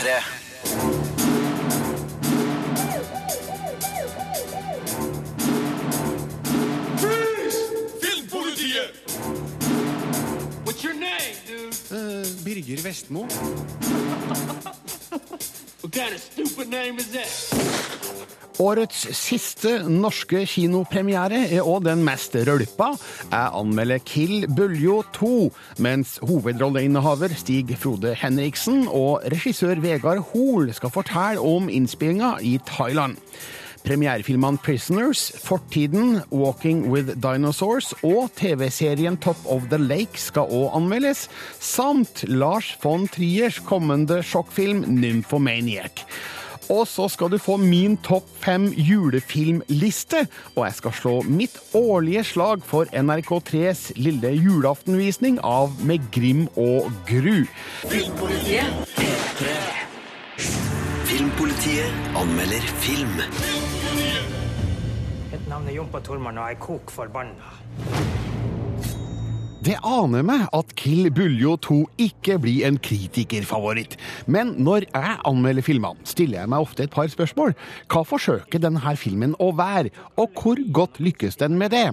P3. 0.00 0.22
Filmpolitiet! 8.00 8.94
What's 10.64 10.82
your 10.82 10.94
name, 10.94 11.36
dude? 11.46 11.69
Birger 11.90 12.82
Vestmo. 12.84 13.26
Kind 15.90 16.14
of 16.14 16.20
stupid 16.20 16.68
name 16.70 16.98
is 16.98 17.08
that? 17.10 17.26
Årets 18.60 19.06
siste 19.16 19.70
norske 19.88 20.42
kinopremiere 20.46 21.38
er 21.48 21.64
òg 21.64 21.86
den 21.86 22.02
mest 22.04 22.34
rølpa. 22.46 22.90
Jeg 23.30 23.52
anmelder 23.56 24.02
Kill 24.04 24.44
Buljo 24.52 25.00
2, 25.16 25.30
mens 25.80 26.18
hovedrolleinnehaver 26.28 27.32
Stig 27.40 27.72
Frode 27.80 28.12
Henriksen 28.20 28.84
og 28.86 29.24
regissør 29.32 29.80
Vegard 29.80 30.20
Hoel 30.30 30.74
skal 30.76 30.92
fortelle 30.92 31.40
om 31.40 31.72
innspillinga 31.72 32.36
i 32.44 32.58
Thailand. 32.68 33.16
Premierefilmene 33.84 34.58
Prisoners, 34.58 35.32
Fortiden, 35.42 36.20
Walking 36.30 36.86
with 36.92 37.16
Dinosaurs 37.22 37.92
og 38.02 38.30
TV-serien 38.36 39.16
Top 39.16 39.38
of 39.46 39.68
the 39.70 39.78
Lake 39.78 40.20
skal 40.20 40.50
òg 40.50 40.76
anmeldes, 40.76 41.28
samt 41.60 42.24
Lars 42.28 42.74
von 42.82 43.08
Triers 43.08 43.60
kommende 43.64 44.20
sjokkfilm 44.26 44.84
Nymphomaniac. 45.00 46.04
Og 46.70 46.86
så 46.86 47.08
skal 47.10 47.32
du 47.32 47.38
få 47.42 47.56
min 47.58 47.96
topp 48.06 48.28
fem 48.44 48.68
julefilmliste, 48.76 50.26
og 50.54 50.64
jeg 50.68 50.76
skal 50.78 50.94
slå 51.00 51.14
mitt 51.26 51.58
årlige 51.74 52.22
slag 52.30 52.62
for 52.66 52.86
NRK3s 52.94 53.90
lille 53.98 54.36
julaftenvisning 54.38 55.40
av 55.42 55.74
Med 55.82 56.06
Grim 56.14 56.46
og 56.54 56.92
Gru. 57.10 57.42
Filmpolitiet 57.90 58.86
anmelder 62.14 62.60
film. 62.78 63.16
Mitt 65.32 65.48
navn 65.48 65.66
er 65.66 65.72
Jompa 65.72 65.98
Tormann, 65.98 66.38
og 66.38 66.44
jeg 66.48 66.54
er 66.54 66.60
kok 66.60 66.90
forbanna. 66.90 67.50
Det 69.60 69.74
aner 69.84 70.22
meg 70.24 70.46
at 70.56 70.70
Kill 70.72 71.10
Buljo 71.12 71.50
2 71.60 71.74
ikke 72.00 72.38
blir 72.40 72.62
en 72.64 72.78
kritikerfavoritt. 72.80 73.98
Men 74.24 74.54
når 74.56 74.86
jeg 74.86 75.16
anmelder 75.28 75.66
filmene, 75.66 76.00
stiller 76.08 76.40
jeg 76.40 76.48
meg 76.48 76.64
ofte 76.64 76.86
et 76.86 76.94
par 76.94 77.10
spørsmål. 77.12 77.52
Hva 77.92 78.00
forsøker 78.08 78.62
denne 78.62 78.94
filmen 78.96 79.34
å 79.36 79.50
være, 79.58 79.92
og 80.16 80.32
hvor 80.40 80.62
godt 80.72 80.96
lykkes 81.04 81.36
den 81.42 81.58
med 81.60 81.74
det? 81.76 81.90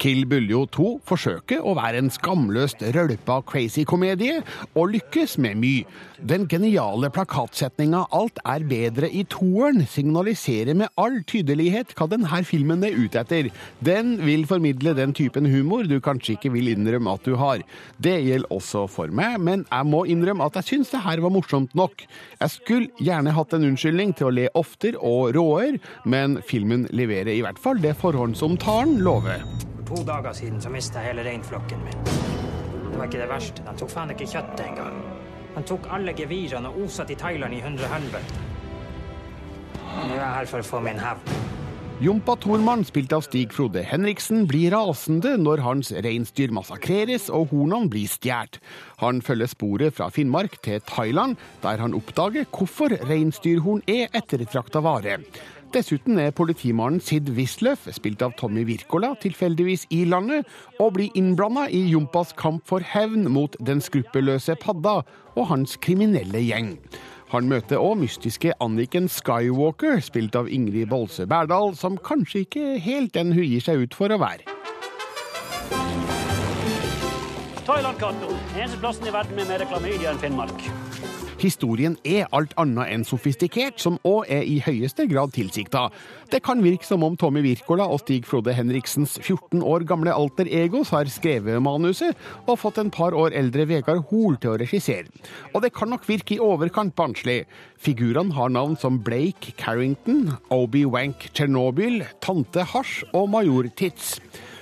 Kill 0.00 0.24
Buljo 0.30 0.62
2 0.72 0.94
forsøker 1.10 1.60
å 1.60 1.74
være 1.76 2.00
en 2.00 2.08
skamløst 2.14 2.86
rølpa 2.96 3.42
crazy 3.44 3.84
komedie, 3.84 4.40
og 4.72 4.94
lykkes 4.96 5.36
med 5.44 5.60
mye. 5.60 5.84
Den 6.24 6.46
geniale 6.48 7.08
plakatsetninga 7.12 8.06
'Alt 8.12 8.40
er 8.44 8.64
bedre 8.64 9.08
i 9.08 9.24
toeren' 9.24 9.86
signaliserer 9.88 10.76
med 10.76 10.88
all 10.96 11.20
tydelighet 11.24 11.94
hva 11.96 12.08
denne 12.08 12.44
filmen 12.44 12.84
er 12.84 12.96
ute 12.96 13.20
etter. 13.20 13.48
Den 13.84 14.18
vil 14.24 14.46
formidle 14.46 14.96
den 14.96 15.12
typen 15.12 15.48
humor 15.48 15.84
du 15.84 15.98
kanskje 16.00 16.36
ikke 16.36 16.52
vil 16.52 16.68
innrømme 16.68 17.09
at 17.14 17.26
du 17.26 17.36
har. 17.40 17.64
Det 17.98 18.16
gjelder 18.24 18.54
også 18.54 18.86
for 18.90 19.12
meg, 19.14 19.38
men 19.42 19.64
jeg 19.68 19.88
må 19.88 20.04
innrømme 20.10 20.46
at 20.46 20.60
jeg 20.60 20.68
syns 20.70 20.92
det 20.94 21.02
her 21.04 21.22
var 21.24 21.34
morsomt 21.34 21.74
nok. 21.78 22.04
Jeg 22.40 22.54
skulle 22.56 22.90
gjerne 23.00 23.34
hatt 23.36 23.56
en 23.56 23.68
unnskyldning 23.70 24.14
til 24.18 24.30
å 24.30 24.34
le 24.34 24.48
oftere 24.58 25.00
og 25.00 25.34
råere, 25.36 25.80
men 26.04 26.38
filmen 26.46 26.86
leverer 26.94 27.32
i 27.34 27.42
hvert 27.44 27.60
fall 27.60 27.80
det 27.82 27.96
forhåndsomtalen 28.00 29.00
lover. 29.04 29.44
For 29.80 29.96
to 29.96 30.04
dager 30.06 30.36
siden 30.36 30.60
så 30.62 30.70
mista 30.70 31.02
hele 31.02 31.24
reinflokken 31.26 31.82
min. 31.82 32.04
Det 32.90 32.98
var 32.98 33.08
ikke 33.08 33.22
det 33.22 33.30
verste. 33.30 33.64
De 33.66 33.74
tok 33.80 33.90
faen 33.90 34.14
ikke 34.14 34.28
kjøttet 34.30 34.66
engang. 34.66 35.00
De 35.54 35.62
tok 35.66 35.88
alle 35.90 36.14
gevirene 36.14 36.70
og 36.70 36.84
osa 36.86 37.06
til 37.08 37.18
Thailand 37.18 37.56
i 37.56 37.62
hundre 37.64 37.90
helvete. 37.90 38.44
Nå 39.90 40.12
er 40.14 40.20
jeg 40.20 40.36
her 40.36 40.50
for 40.50 40.62
å 40.62 40.68
få 40.68 40.82
min 40.84 41.00
hevn. 41.02 41.59
Jompa 42.00 42.32
Thormann, 42.40 42.80
spilt 42.88 43.12
av 43.12 43.20
Stig 43.26 43.50
Frode 43.52 43.82
Henriksen, 43.84 44.46
blir 44.48 44.72
rasende 44.72 45.34
når 45.36 45.60
hans 45.60 45.90
reinsdyr 45.92 46.48
massakreres 46.56 47.26
og 47.28 47.50
hornene 47.50 47.90
blir 47.92 48.08
stjålet. 48.08 48.56
Han 49.02 49.20
følger 49.20 49.50
sporet 49.52 49.98
fra 49.98 50.06
Finnmark 50.08 50.56
til 50.64 50.80
Thailand, 50.88 51.36
der 51.60 51.76
han 51.84 51.92
oppdager 51.98 52.48
hvorfor 52.48 52.96
reinsdyrhorn 53.04 53.84
er 53.84 54.08
ettertrakta 54.16 54.80
vare. 54.80 55.18
Dessuten 55.76 56.16
er 56.24 56.32
politimannen 56.32 57.04
Sid 57.04 57.28
Wisløff, 57.36 57.84
spilt 57.92 58.24
av 58.24 58.32
Tommy 58.40 58.64
Wirkola, 58.64 59.12
tilfeldigvis 59.20 59.84
i 59.92 60.06
landet, 60.08 60.48
og 60.80 60.96
blir 60.96 61.12
innblanda 61.20 61.68
i 61.68 61.84
Jompas 61.92 62.32
kamp 62.32 62.64
for 62.64 62.80
hevn 62.80 63.28
mot 63.28 63.60
den 63.60 63.84
skruppelløse 63.84 64.56
Padda 64.64 65.02
og 65.36 65.50
hans 65.52 65.76
kriminelle 65.84 66.48
gjeng. 66.48 66.78
Han 67.30 67.46
møter 67.46 67.78
òg 67.78 68.00
mystiske 68.00 68.50
Anniken 68.58 69.06
Skywalker, 69.06 70.00
spilt 70.02 70.34
av 70.34 70.48
Ingrid 70.50 70.88
Bolse 70.90 71.28
Berdal, 71.30 71.76
som 71.78 71.94
kanskje 71.94 72.42
ikke 72.42 72.64
helt 72.82 73.14
den 73.14 73.30
hun 73.36 73.46
gir 73.46 73.62
seg 73.62 73.84
ut 73.84 73.94
for 73.94 74.10
å 74.10 74.18
være. 74.18 74.42
Thailand-katten. 77.70 78.38
Eneste 78.58 78.82
plassen 78.82 79.06
i 79.06 79.14
verden 79.14 79.38
med 79.38 79.46
mer 79.46 79.62
klamydia 79.70 80.10
enn 80.10 80.18
Finnmark. 80.18 80.79
Historien 81.40 81.94
er 82.04 82.26
alt 82.36 82.52
annet 82.60 82.90
enn 82.92 83.04
sofistikert, 83.08 83.78
som 83.80 83.96
òg 84.04 84.28
er 84.28 84.44
i 84.44 84.58
høyeste 84.60 85.06
grad 85.08 85.32
tilsikta. 85.32 85.86
Det 86.28 86.42
kan 86.44 86.60
virke 86.60 86.84
som 86.84 87.00
om 87.06 87.16
Tommy 87.16 87.40
Wirkola 87.46 87.86
og 87.88 88.02
Stig 88.02 88.28
Frode 88.28 88.52
Henriksens 88.52 89.16
14 89.22 89.62
år 89.64 89.86
gamle 89.88 90.12
alter 90.12 90.50
egos 90.52 90.92
har 90.92 91.08
skrevet 91.08 91.62
manuset, 91.64 92.12
og 92.44 92.60
fått 92.60 92.82
en 92.82 92.92
par 92.92 93.16
år 93.16 93.32
eldre 93.40 93.64
Vegard 93.70 94.04
Hoel 94.10 94.36
til 94.36 94.52
å 94.52 94.60
regissere. 94.60 95.08
Og 95.54 95.64
det 95.64 95.72
kan 95.72 95.88
nok 95.88 96.04
virke 96.10 96.36
i 96.36 96.42
overkant 96.44 96.92
barnslig. 96.98 97.46
Figurene 97.80 98.36
har 98.36 98.52
navn 98.52 98.76
som 98.76 99.00
Blake 99.00 99.56
Carrington, 99.56 100.34
Obi-Wank 100.52 101.30
Chernobyl, 101.32 102.02
Tante 102.20 102.68
Hasj 102.68 103.14
og 103.14 103.30
Major 103.32 103.72
Tits. 103.80 104.18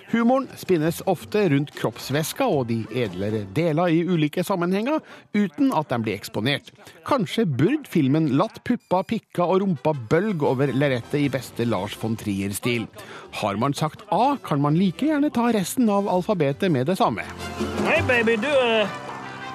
Humoren 0.08 0.46
spinnes 0.56 1.02
ofte 1.06 1.42
rundt 1.52 1.74
kroppsvæska 1.76 2.46
og 2.48 2.68
de 2.70 2.78
edlere 2.96 3.42
deler 3.56 3.92
i 3.92 3.98
ulike 4.08 4.40
sammenhenger, 4.44 5.02
uten 5.36 5.72
at 5.76 5.90
de 5.92 5.98
blir 6.00 6.16
eksponert. 6.16 6.70
Kanskje 7.08 7.44
burde 7.44 7.90
filmen 7.92 8.30
latt 8.40 8.62
puppa, 8.64 9.02
pikka 9.04 9.44
og 9.44 9.60
rumpa 9.64 9.92
bølge 10.08 10.48
over 10.48 10.72
lerretet 10.72 11.20
i 11.20 11.28
beste 11.32 11.66
Lars 11.68 11.96
von 12.00 12.16
Trier-stil. 12.16 12.86
Har 13.42 13.60
man 13.60 13.76
sagt 13.76 14.06
A, 14.08 14.38
kan 14.44 14.64
man 14.64 14.80
like 14.80 15.04
gjerne 15.04 15.28
ta 15.34 15.50
resten 15.52 15.90
av 15.92 16.08
alfabetet 16.08 16.72
med 16.72 16.88
det 16.88 16.96
samme. 16.96 17.28
Hei, 17.84 18.00
baby, 18.08 18.40
du 18.40 18.48
eh, 18.48 18.88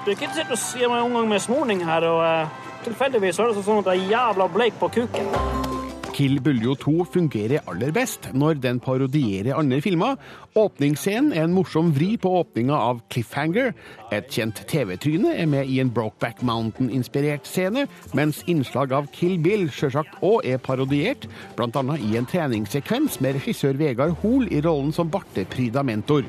Du 0.04 0.10
er 0.10 0.18
ikke 0.18 0.34
sitte 0.36 0.52
og 0.52 0.60
si 0.60 0.84
meg 0.84 1.00
omgang 1.00 1.30
med 1.30 1.40
småning 1.40 1.80
her, 1.88 2.04
og 2.04 2.20
uh, 2.20 2.74
tilfeldigvis 2.84 3.38
er 3.40 3.54
det 3.54 3.64
sånn 3.64 3.80
at 3.80 3.94
jeg 3.94 4.04
er 4.04 4.12
jævla 4.12 4.50
bleik 4.52 4.76
på 4.76 4.92
kuken. 4.98 5.73
Kill 6.14 6.38
Buljo 6.38 6.76
2 6.78 7.04
fungerer 7.10 7.64
aller 7.66 7.90
best 7.94 8.28
når 8.38 8.60
den 8.62 8.78
parodierer 8.82 9.56
andre 9.58 9.80
filmer. 9.82 10.14
Åpningsscenen 10.54 11.32
er 11.34 11.48
en 11.48 11.56
morsom 11.56 11.90
vri 11.96 12.12
på 12.22 12.30
åpninga 12.38 12.76
av 12.78 13.00
Cliffhanger. 13.10 13.72
Et 14.14 14.28
kjent 14.30 14.62
TV-tryne 14.70 15.34
er 15.34 15.50
med 15.50 15.66
i 15.66 15.80
en 15.82 15.90
Brokeback 15.90 16.44
Mountain-inspirert 16.46 17.50
scene, 17.50 17.88
mens 18.14 18.44
innslag 18.46 18.94
av 18.94 19.10
Kill 19.16 19.40
Bill 19.42 19.66
sjølsagt 19.74 20.22
òg 20.22 20.46
er 20.46 20.62
parodiert, 20.62 21.26
bl.a. 21.58 21.84
i 21.98 22.14
en 22.20 22.30
treningssekvens 22.30 23.18
med 23.24 23.40
regissør 23.40 23.74
Vegard 23.82 24.14
Hoel 24.22 24.46
i 24.54 24.62
rollen 24.62 24.94
som 24.94 25.10
bartepryda 25.10 25.82
mentor. 25.82 26.22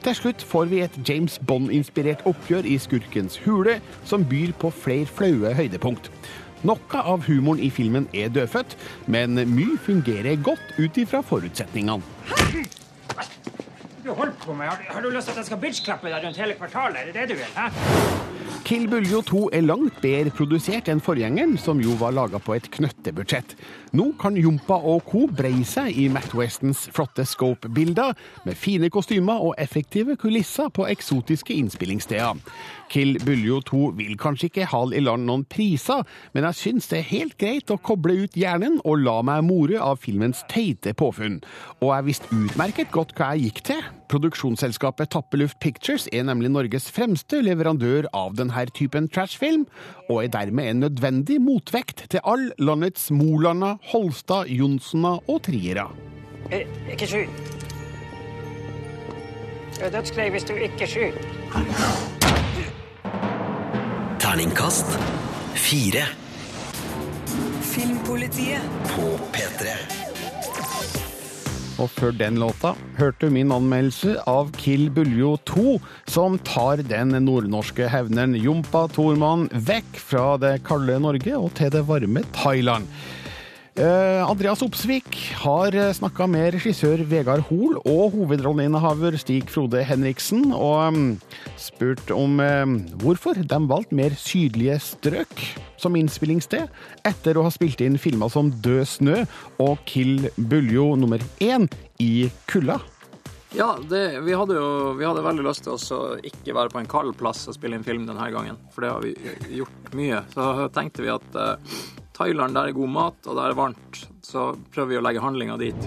Til 0.00 0.16
slutt 0.16 0.42
får 0.42 0.70
vi 0.70 0.78
et 0.80 0.94
James 1.06 1.34
Bond-inspirert 1.46 2.22
oppgjør 2.26 2.66
i 2.66 2.78
Skurkens 2.80 3.36
hule, 3.44 3.78
som 4.08 4.24
byr 4.26 4.56
på 4.58 4.72
flere 4.72 5.06
flaue 5.06 5.52
høydepunkt. 5.54 6.10
Noe 6.60 7.00
av 7.00 7.24
humoren 7.24 7.62
i 7.64 7.70
filmen 7.72 8.08
er 8.12 8.28
dødfødt, 8.28 8.76
men 9.08 9.38
mye 9.48 9.78
fungerer 9.80 10.36
godt 10.44 10.74
ut 10.76 10.98
ifra 11.00 11.22
forutsetningene. 11.24 12.02
Du 14.04 14.12
holdt 14.16 14.36
på 14.42 14.56
med, 14.56 14.68
har, 14.68 15.00
du 15.00 15.08
lyst 15.08 15.28
til 15.28 15.36
at 15.36 15.42
jeg 15.42 15.48
skal 15.48 15.60
bitchklappe 15.62 16.12
deg 16.12 16.24
rundt 16.24 16.40
hele 16.40 16.56
kvartalet? 16.58 17.00
Er 17.00 17.12
det 17.12 17.14
det 17.20 17.28
du 17.32 17.40
vil? 17.40 17.52
hæ? 17.56 18.49
Kill 18.64 18.88
Buljo 18.88 19.22
2 19.24 19.40
er 19.56 19.64
langt 19.64 19.96
bedre 20.02 20.30
produsert 20.36 20.88
enn 20.92 21.00
forgjengeren, 21.02 21.56
som 21.58 21.80
jo 21.82 21.94
var 21.98 22.12
laga 22.14 22.38
på 22.42 22.54
et 22.54 22.68
knøttebudsjett. 22.70 23.54
Nå 23.96 24.10
kan 24.20 24.36
Jompa 24.38 24.76
og 24.76 25.02
co. 25.08 25.24
breie 25.26 25.64
seg 25.66 25.96
i 25.98 26.06
Matt 26.12 26.34
Westons 26.36 26.84
flotte 26.94 27.24
scope-bilder, 27.26 28.12
med 28.44 28.58
fine 28.58 28.90
kostymer 28.92 29.40
og 29.42 29.54
effektive 29.58 30.16
kulisser 30.20 30.68
på 30.76 30.86
eksotiske 30.92 31.56
innspillingssteder. 31.56 32.42
Kill 32.92 33.16
Buljo 33.24 33.60
2 33.70 33.82
vil 33.98 34.18
kanskje 34.20 34.50
ikke 34.50 34.68
hale 34.70 34.98
i 34.98 35.04
land 35.04 35.26
noen 35.26 35.46
priser, 35.48 36.04
men 36.34 36.46
jeg 36.50 36.60
syns 36.60 36.90
det 36.92 37.00
er 37.00 37.10
helt 37.14 37.38
greit 37.40 37.72
å 37.72 37.80
koble 37.80 38.18
ut 38.24 38.36
hjernen 38.38 38.78
og 38.84 39.00
la 39.06 39.20
meg 39.26 39.46
more 39.48 39.80
av 39.80 40.02
filmens 40.04 40.44
teite 40.52 40.94
påfunn. 40.94 41.40
Og 41.80 41.94
jeg 41.94 42.10
visste 42.12 42.34
utmerket 42.34 42.92
godt 42.94 43.16
hva 43.16 43.32
jeg 43.34 43.50
gikk 43.50 43.64
til. 43.72 43.82
Produksjonsselskapet 44.10 45.12
Tappeluft 45.14 45.60
Pictures 45.62 46.08
er 46.12 46.24
nemlig 46.26 46.50
Norges 46.50 46.88
fremste 46.90 47.38
leverandør 47.46 48.08
av 48.16 48.34
denne 48.38 48.64
typen 48.74 49.06
trashfilm, 49.12 49.68
og 50.08 50.24
er 50.24 50.32
dermed 50.34 50.66
en 50.66 50.82
nødvendig 50.86 51.38
motvekt 51.42 52.08
til 52.10 52.24
all 52.26 52.48
landets 52.58 53.10
Molanda, 53.14 53.76
Holstad, 53.92 54.50
Jonssoner 54.50 55.22
og 55.30 55.42
Triera. 55.46 55.86
Eh, 56.50 56.66
Ikke 56.90 57.06
skyt. 57.06 57.60
Du 59.78 59.86
dødsgrei 59.92 60.28
hvis 60.34 60.44
du 60.44 60.52
ikke 60.58 60.86
skyter. 60.90 61.24
Terningkast 64.20 64.98
fire. 65.54 66.04
Filmpolitiet. 67.62 68.60
På 68.90 69.16
P3. 69.32 70.09
Og 71.80 71.88
før 71.88 72.12
den 72.12 72.36
låta 72.40 72.74
hørte 72.98 73.28
du 73.28 73.32
min 73.32 73.52
anmeldelse 73.54 74.18
av 74.28 74.50
Kill 74.60 74.90
Buljo 74.92 75.36
2, 75.48 75.78
som 76.12 76.36
tar 76.44 76.82
den 76.84 77.14
nordnorske 77.24 77.88
hevneren 77.88 78.36
Jompa 78.36 78.84
Thormann 78.92 79.48
vekk 79.54 79.96
fra 80.10 80.26
det 80.42 80.58
kalde 80.68 80.98
Norge 81.00 81.38
og 81.38 81.54
til 81.56 81.72
det 81.72 81.86
varme 81.88 82.26
Thailand. 82.36 82.90
Eh, 83.80 84.22
Andreas 84.28 84.60
Opsvik 84.60 85.14
har 85.40 85.72
snakka 85.96 86.26
med 86.28 86.50
regissør 86.52 87.00
Vegard 87.08 87.46
Hoel 87.48 87.78
og 87.88 88.12
hovedrolleinnehaver 88.12 89.14
Stig 89.16 89.46
Frode 89.48 89.80
Henriksen, 89.88 90.50
og 90.52 90.92
mm, 90.92 91.06
spurt 91.56 92.12
om 92.12 92.42
eh, 92.44 92.74
hvorfor 93.00 93.40
de 93.40 93.60
valgte 93.70 93.96
mer 93.96 94.12
sydlige 94.20 94.76
strøk 94.84 95.44
som 95.80 95.96
innspillingssted, 95.96 96.68
etter 97.08 97.40
å 97.40 97.46
ha 97.46 97.52
spilt 97.54 97.80
inn 97.80 97.96
filmer 97.96 98.28
som 98.28 98.50
Død 98.52 98.84
snø 98.90 99.22
og 99.64 99.80
Kill 99.88 100.28
Buljo 100.36 100.90
nummer 101.00 101.24
én 101.40 101.64
i 102.04 102.28
kulda. 102.52 102.76
Ja, 103.56 103.78
det, 103.80 104.20
vi, 104.26 104.34
hadde 104.36 104.58
jo, 104.60 104.66
vi 105.00 105.08
hadde 105.08 105.24
veldig 105.24 105.46
lyst 105.46 105.64
til 105.64 105.96
å 105.96 106.02
ikke 106.20 106.52
være 106.54 106.74
på 106.74 106.82
en 106.82 106.90
kald 106.90 107.16
plass 107.18 107.46
og 107.48 107.56
spille 107.56 107.80
inn 107.80 107.88
film 107.88 108.04
denne 108.04 108.28
gangen, 108.34 108.60
for 108.74 108.84
det 108.84 108.92
har 108.92 109.08
vi 109.08 109.56
gjort 109.56 109.90
mye. 109.96 110.20
Så 110.36 110.68
tenkte 110.76 111.06
vi 111.06 111.10
at 111.16 111.40
eh, 111.40 111.80
Thailand, 112.20 112.52
der 112.54 112.68
er 112.68 112.76
god 112.76 112.88
mat, 112.92 113.26
og 113.26 113.36
der 113.38 113.46
er 113.48 113.54
varmt, 113.56 113.98
så 114.20 114.50
prøver 114.74 114.88
vi 114.90 114.96
å 114.98 115.04
legge 115.06 115.22
handlinga 115.24 115.54
dit. 115.56 115.86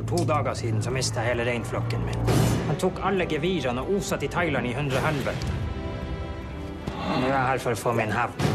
For 0.00 0.08
to 0.10 0.24
dager 0.26 0.56
siden 0.58 0.82
så 0.82 0.90
mista 0.90 1.22
jeg 1.22 1.36
hele 1.36 1.46
reinflokken 1.46 2.02
min. 2.02 2.32
Han 2.66 2.80
tok 2.82 2.98
alle 3.06 3.28
gevirene 3.30 3.84
og 3.84 4.00
osa 4.00 4.18
til 4.18 4.32
Thailand 4.34 4.66
i 4.66 4.74
hundre 4.74 4.98
helvete. 5.04 5.54
Nå 6.90 7.20
er 7.20 7.30
jeg 7.30 7.44
her 7.52 7.62
for 7.62 7.76
å 7.76 7.80
få 7.84 7.94
min 7.94 8.10
hevn. 8.10 8.50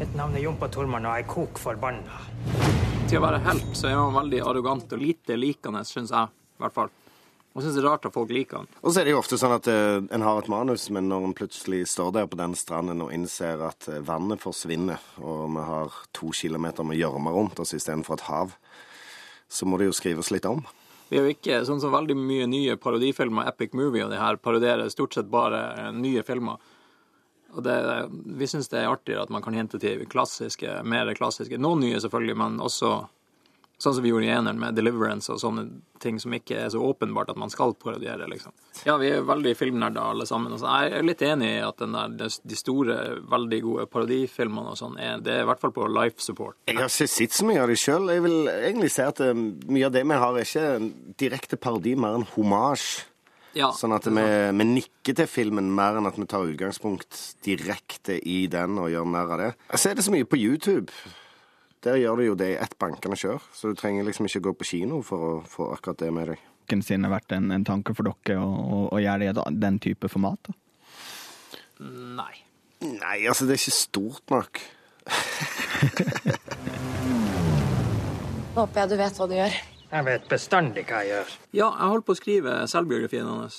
Mitt 0.00 0.18
navn 0.18 0.34
er 0.34 0.42
Jompa 0.48 0.66
Tormann, 0.74 1.06
og 1.06 1.14
jeg 1.14 1.28
er 1.28 1.30
kok 1.30 1.62
forbanna. 1.62 2.18
Til 3.06 3.20
å 3.20 3.24
være 3.28 3.44
helt 3.46 3.70
så 3.78 3.92
er 3.92 4.00
han 4.00 4.18
veldig 4.18 4.42
arrogant 4.50 4.98
og 4.98 5.04
lite 5.04 5.38
likende, 5.38 5.86
syns 5.86 6.10
jeg. 6.10 6.34
i 6.58 6.64
hvert 6.64 6.74
fall. 6.74 6.90
Og 7.56 7.62
syns 7.64 7.78
det 7.78 7.80
er 7.80 7.86
rart 7.88 8.04
at 8.04 8.12
folk 8.12 8.32
liker 8.36 8.60
han. 8.60 8.66
Og 8.82 8.92
så 8.92 9.00
er 9.00 9.08
det 9.08 9.14
jo 9.14 9.20
ofte 9.22 9.38
sånn 9.40 9.54
at 9.56 9.68
uh, 9.72 10.02
en 10.12 10.24
har 10.26 10.40
et 10.42 10.50
manus, 10.52 10.90
men 10.92 11.08
når 11.08 11.24
en 11.24 11.36
plutselig 11.38 11.86
står 11.88 12.10
der 12.12 12.26
på 12.28 12.36
den 12.36 12.52
stranden 12.58 13.00
og 13.00 13.14
innser 13.16 13.62
at 13.64 13.88
eh, 13.88 14.02
vannet 14.04 14.42
forsvinner, 14.44 15.00
og 15.24 15.54
vi 15.54 15.64
har 15.64 15.96
to 16.16 16.34
kilometer 16.36 16.84
med 16.84 17.00
gjørme 17.00 17.32
rundt 17.32 17.62
oss 17.64 17.72
istedenfor 17.72 18.18
et 18.18 18.26
hav, 18.28 18.52
så 19.48 19.64
må 19.64 19.80
det 19.80 19.88
jo 19.88 19.96
skrives 19.96 20.28
litt 20.34 20.44
om. 20.50 20.60
Vi 21.08 21.16
er 21.16 21.24
jo 21.24 21.32
ikke 21.32 21.62
sånn 21.64 21.80
som 21.80 21.94
veldig 21.94 22.18
mye 22.18 22.46
nye 22.50 22.76
parodifilmer, 22.82 23.48
Epic 23.48 23.72
Movie 23.78 24.04
og 24.04 24.12
de 24.12 24.20
her, 24.20 24.36
parodierer 24.42 24.92
stort 24.92 25.16
sett 25.16 25.32
bare 25.32 25.62
eh, 25.78 25.92
nye 25.96 26.26
filmer. 26.28 26.60
Og 27.56 27.64
det, 27.64 27.76
vi 28.36 28.52
syns 28.52 28.68
det 28.68 28.82
er 28.82 28.90
artigere 28.90 29.24
at 29.24 29.32
man 29.32 29.40
kan 29.40 29.56
hente 29.56 29.80
til 29.80 30.04
klassiske, 30.12 30.82
mer 30.84 31.08
klassiske. 31.16 31.56
Noen 31.56 31.86
nye, 31.86 32.00
selvfølgelig, 32.04 32.36
men 32.36 32.60
også 32.60 32.98
sånn 33.76 33.94
som 33.96 34.04
vi 34.04 34.08
gjorde 34.08 34.24
i 34.28 34.32
eneren 34.32 34.60
med 34.60 34.76
Deliverance 34.78 35.28
og 35.32 35.40
sånne 35.40 35.66
ting 36.00 36.18
som 36.20 36.32
ikke 36.36 36.56
er 36.62 36.70
så 36.72 36.80
åpenbart 36.80 37.30
at 37.32 37.40
man 37.40 37.52
skal 37.52 37.74
parodiere, 37.80 38.28
liksom. 38.28 38.54
Ja, 38.88 38.96
vi 39.00 39.10
er 39.12 39.24
veldig 39.26 39.52
filmnerder 39.56 40.12
alle 40.12 40.26
sammen. 40.28 40.54
Og 40.56 40.60
så 40.60 40.70
jeg 40.80 40.94
er 40.96 41.04
litt 41.06 41.24
enig 41.24 41.50
i 41.58 41.64
at 41.64 41.80
der, 41.82 42.14
de 42.16 42.58
store, 42.58 42.96
veldig 43.32 43.58
gode 43.64 43.88
parodifilmene 43.92 44.72
og 44.72 44.80
sånn, 44.80 44.96
det 45.24 45.34
er 45.34 45.44
i 45.44 45.48
hvert 45.48 45.60
fall 45.60 45.74
på 45.76 45.88
life 45.92 46.24
support. 46.24 46.58
Jeg 46.68 46.78
har 46.78 46.88
ikke 46.88 47.10
sett 47.16 47.36
så 47.36 47.48
mye 47.48 47.64
av 47.64 47.72
det 47.72 47.76
sjøl. 47.80 48.08
Jeg 48.12 48.24
vil 48.24 48.38
egentlig 48.54 48.92
si 48.96 49.04
at 49.04 49.20
eh, 49.24 49.36
mye 49.36 49.90
av 49.90 49.92
det 49.96 50.06
vi 50.06 50.22
har, 50.24 50.40
er 50.40 50.48
ikke 50.48 51.12
direkte 51.20 51.60
parodi, 51.60 51.96
mer 52.00 52.20
en 52.20 52.26
homasj. 52.36 52.88
Ja, 53.56 53.70
Sånn 53.72 53.94
at 53.96 54.04
vi, 54.04 54.20
vi 54.20 54.64
nikker 54.68 55.16
til 55.16 55.28
filmen 55.32 55.70
mer 55.72 55.96
enn 55.96 56.04
at 56.04 56.18
vi 56.20 56.26
tar 56.28 56.44
utgangspunkt 56.44 57.16
direkte 57.46 58.18
i 58.20 58.42
den 58.52 58.76
og 58.76 58.90
gjør 58.92 59.06
mer 59.08 59.32
av 59.32 59.40
det. 59.40 59.52
Jeg 59.70 59.80
ser 59.80 59.96
det 59.96 60.04
så 60.04 60.12
mye 60.12 60.28
på 60.28 60.36
YouTube. 60.36 60.92
Der 61.86 61.94
gjør 62.00 62.18
du 62.18 62.24
jo 62.26 62.34
det 62.34 62.48
i 62.50 62.56
ett 62.58 62.72
bankende 62.82 63.14
kjør, 63.14 63.38
så 63.54 63.70
du 63.70 63.76
trenger 63.78 64.02
liksom 64.08 64.26
ikke 64.26 64.40
gå 64.48 64.52
på 64.58 64.66
kino 64.66 64.98
for 65.06 65.18
å 65.22 65.28
få 65.46 65.68
akkurat 65.76 66.00
det 66.02 66.08
med 66.14 66.26
deg. 66.32 66.38
sin 66.82 67.04
har 67.06 67.12
vært 67.12 67.30
en, 67.36 67.52
en 67.54 67.62
tanke 67.64 67.94
for 67.94 68.02
dere 68.08 68.40
å, 68.42 68.48
å, 68.48 68.78
å 68.90 68.98
gjøre 68.98 69.18
det 69.22 69.30
i 69.38 69.54
den 69.62 69.78
type 69.78 70.08
format? 70.10 70.38
da? 70.48 70.52
Nei. 72.18 72.34
Nei, 72.82 73.22
altså, 73.28 73.46
det 73.46 73.52
er 73.54 73.60
ikke 73.62 73.70
stort 73.76 74.26
nok. 74.34 74.58
Håper 78.56 78.80
jeg 78.82 78.90
du 78.90 78.96
vet 78.98 79.18
hva 79.20 79.26
du 79.30 79.34
gjør. 79.36 79.54
Jeg 79.86 80.02
vet 80.08 80.24
bestandig 80.30 80.82
hva 80.88 80.98
jeg 81.04 81.12
gjør. 81.12 81.28
Ja, 81.54 81.68
jeg 81.70 81.90
holdt 81.92 82.06
på 82.08 82.14
å 82.16 82.18
skrive 82.18 82.56
selvbiografien 82.72 83.28
hans. 83.30 83.56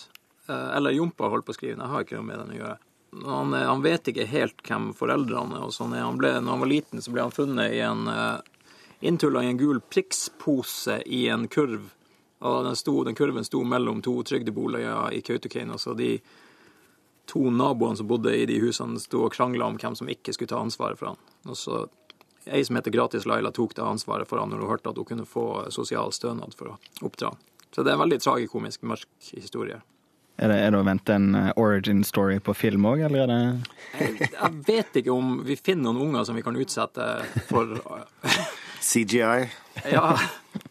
Eh, 0.49 0.67
Eller 0.75 0.91
Jompa 0.97 1.29
holdt 1.31 1.45
på 1.47 1.53
å 1.55 1.57
skrive 1.57 1.75
den. 1.77 1.85
Jeg 1.85 1.93
har 1.93 2.01
ikke 2.03 2.17
noe 2.19 2.27
med 2.27 2.37
den 2.43 2.51
å 2.57 2.59
gjøre. 2.59 2.77
Han, 3.25 3.53
er- 3.53 3.65
han 3.69 3.81
vet 3.81 4.07
ikke 4.11 4.27
helt 4.29 4.61
hvem 4.67 4.91
foreldrene 4.97 5.57
er. 5.57 5.65
og 5.67 5.73
sånn. 5.73 5.93
Han 5.97 6.17
ble, 6.19 6.35
når 6.41 6.51
han 6.55 6.59
var 6.65 6.71
liten, 6.71 7.01
så 7.01 7.11
ble 7.13 7.21
han 7.25 7.31
funnet 7.35 7.73
i 7.73 7.79
en 7.85 8.07
uh, 8.07 8.39
inntulla 9.01 9.43
i 9.43 9.51
en 9.51 9.57
gul 9.59 9.79
prikspose 9.81 11.01
i 11.05 11.27
en 11.33 11.47
kurv. 11.47 11.93
Og 12.39 12.63
den, 12.67 12.75
sto, 12.77 13.03
den 13.03 13.15
kurven 13.17 13.45
sto 13.47 13.63
mellom 13.65 14.01
to 14.05 14.19
trygdeboliger 14.23 15.13
i 15.17 15.21
Kautokeino. 15.25 15.77
Så 15.81 15.93
de 15.97 16.19
to 17.27 17.49
naboene 17.51 17.97
som 17.97 18.07
bodde 18.07 18.35
i 18.37 18.45
de 18.45 18.59
husene, 18.61 18.99
sto 19.01 19.23
og 19.25 19.33
krangla 19.33 19.65
om 19.65 19.77
hvem 19.81 19.95
som 19.97 20.07
ikke 20.09 20.33
skulle 20.35 20.51
ta 20.53 20.59
ansvaret 20.61 20.99
for 20.99 21.13
han. 21.13 21.23
Og 21.49 21.57
så 21.57 21.87
Ei 22.47 22.61
som 22.63 22.77
heter 22.77 22.93
Gratis 22.95 23.25
Laila, 23.27 23.49
tok 23.51 23.73
det 23.75 23.83
ansvaret 23.83 24.29
for 24.29 24.39
han 24.39 24.47
når 24.53 24.61
hun 24.63 24.69
hørte 24.71 24.87
at 24.93 24.95
hun 24.95 25.03
kunne 25.09 25.25
få 25.27 25.65
sosial 25.75 26.13
stønad 26.15 26.53
for 26.55 26.69
å 26.71 26.75
oppdra. 27.03 27.33
Så 27.75 27.83
det 27.83 27.91
er 27.91 27.97
en 27.97 28.03
veldig 28.05 28.21
tragikomisk, 28.23 28.85
mørk 28.87 29.09
historie. 29.35 29.81
Er 30.37 30.51
det, 30.51 30.57
er 30.61 30.73
det 30.73 30.77
å 30.77 30.85
vente 30.85 31.15
en 31.17 31.31
eh, 31.33 31.49
origin 31.57 32.03
story 32.05 32.37
på 32.43 32.53
film 32.53 32.85
òg, 32.85 33.01
eller 33.07 33.23
er 33.23 33.31
det 33.31 33.39
Jeg, 33.97 34.29
jeg 34.35 34.51
vet 34.67 34.99
ikke 35.01 35.15
om 35.15 35.39
vi 35.47 35.57
finner 35.57 35.89
noen 35.89 36.11
unger 36.11 36.27
som 36.27 36.37
vi 36.37 36.43
kan 36.45 36.59
utsette 36.61 37.07
for 37.49 37.79
CGI. 38.89 39.47
Ja, 39.93 40.13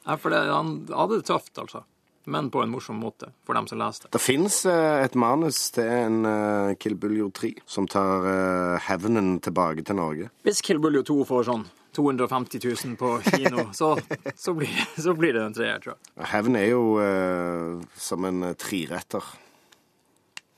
ja, 0.03 0.17
for 0.19 0.35
det, 0.35 0.41
han 0.51 0.81
hadde 0.91 1.21
det 1.21 1.29
tøft, 1.29 1.53
altså. 1.63 1.85
Men 2.27 2.49
på 2.51 2.59
en 2.59 2.73
morsom 2.73 2.99
måte, 2.99 3.29
for 3.47 3.55
dem 3.55 3.69
som 3.71 3.79
leste. 3.79 4.09
Det 4.11 4.19
fins 4.19 4.65
et 4.67 5.15
manus 5.15 5.61
til 5.77 5.87
en 5.87 6.27
Kill 6.83 6.97
Buljo 6.99 7.29
3 7.31 7.53
som 7.71 7.87
tar 7.87 8.27
hevnen 8.89 9.37
tilbake 9.47 9.87
til 9.87 9.99
Norge. 10.01 10.33
Hvis 10.43 10.59
Kill 10.67 10.83
Buljo 10.83 11.05
2 11.07 11.21
får 11.29 11.47
sånn 11.53 11.63
250 11.95 12.67
000 12.67 12.99
på 12.99 13.13
kino, 13.31 13.69
så, 13.79 13.93
så, 14.35 14.57
blir, 14.59 14.75
så 14.99 15.15
blir 15.15 15.39
det 15.39 15.47
en 15.47 15.55
treer, 15.55 15.79
tror 15.87 15.95
jeg. 15.95 16.31
Hevn 16.35 16.59
er 16.59 16.69
jo 16.73 16.85
som 18.11 18.27
en 18.27 18.43
triretter 18.59 19.23
treretter. 19.23 19.46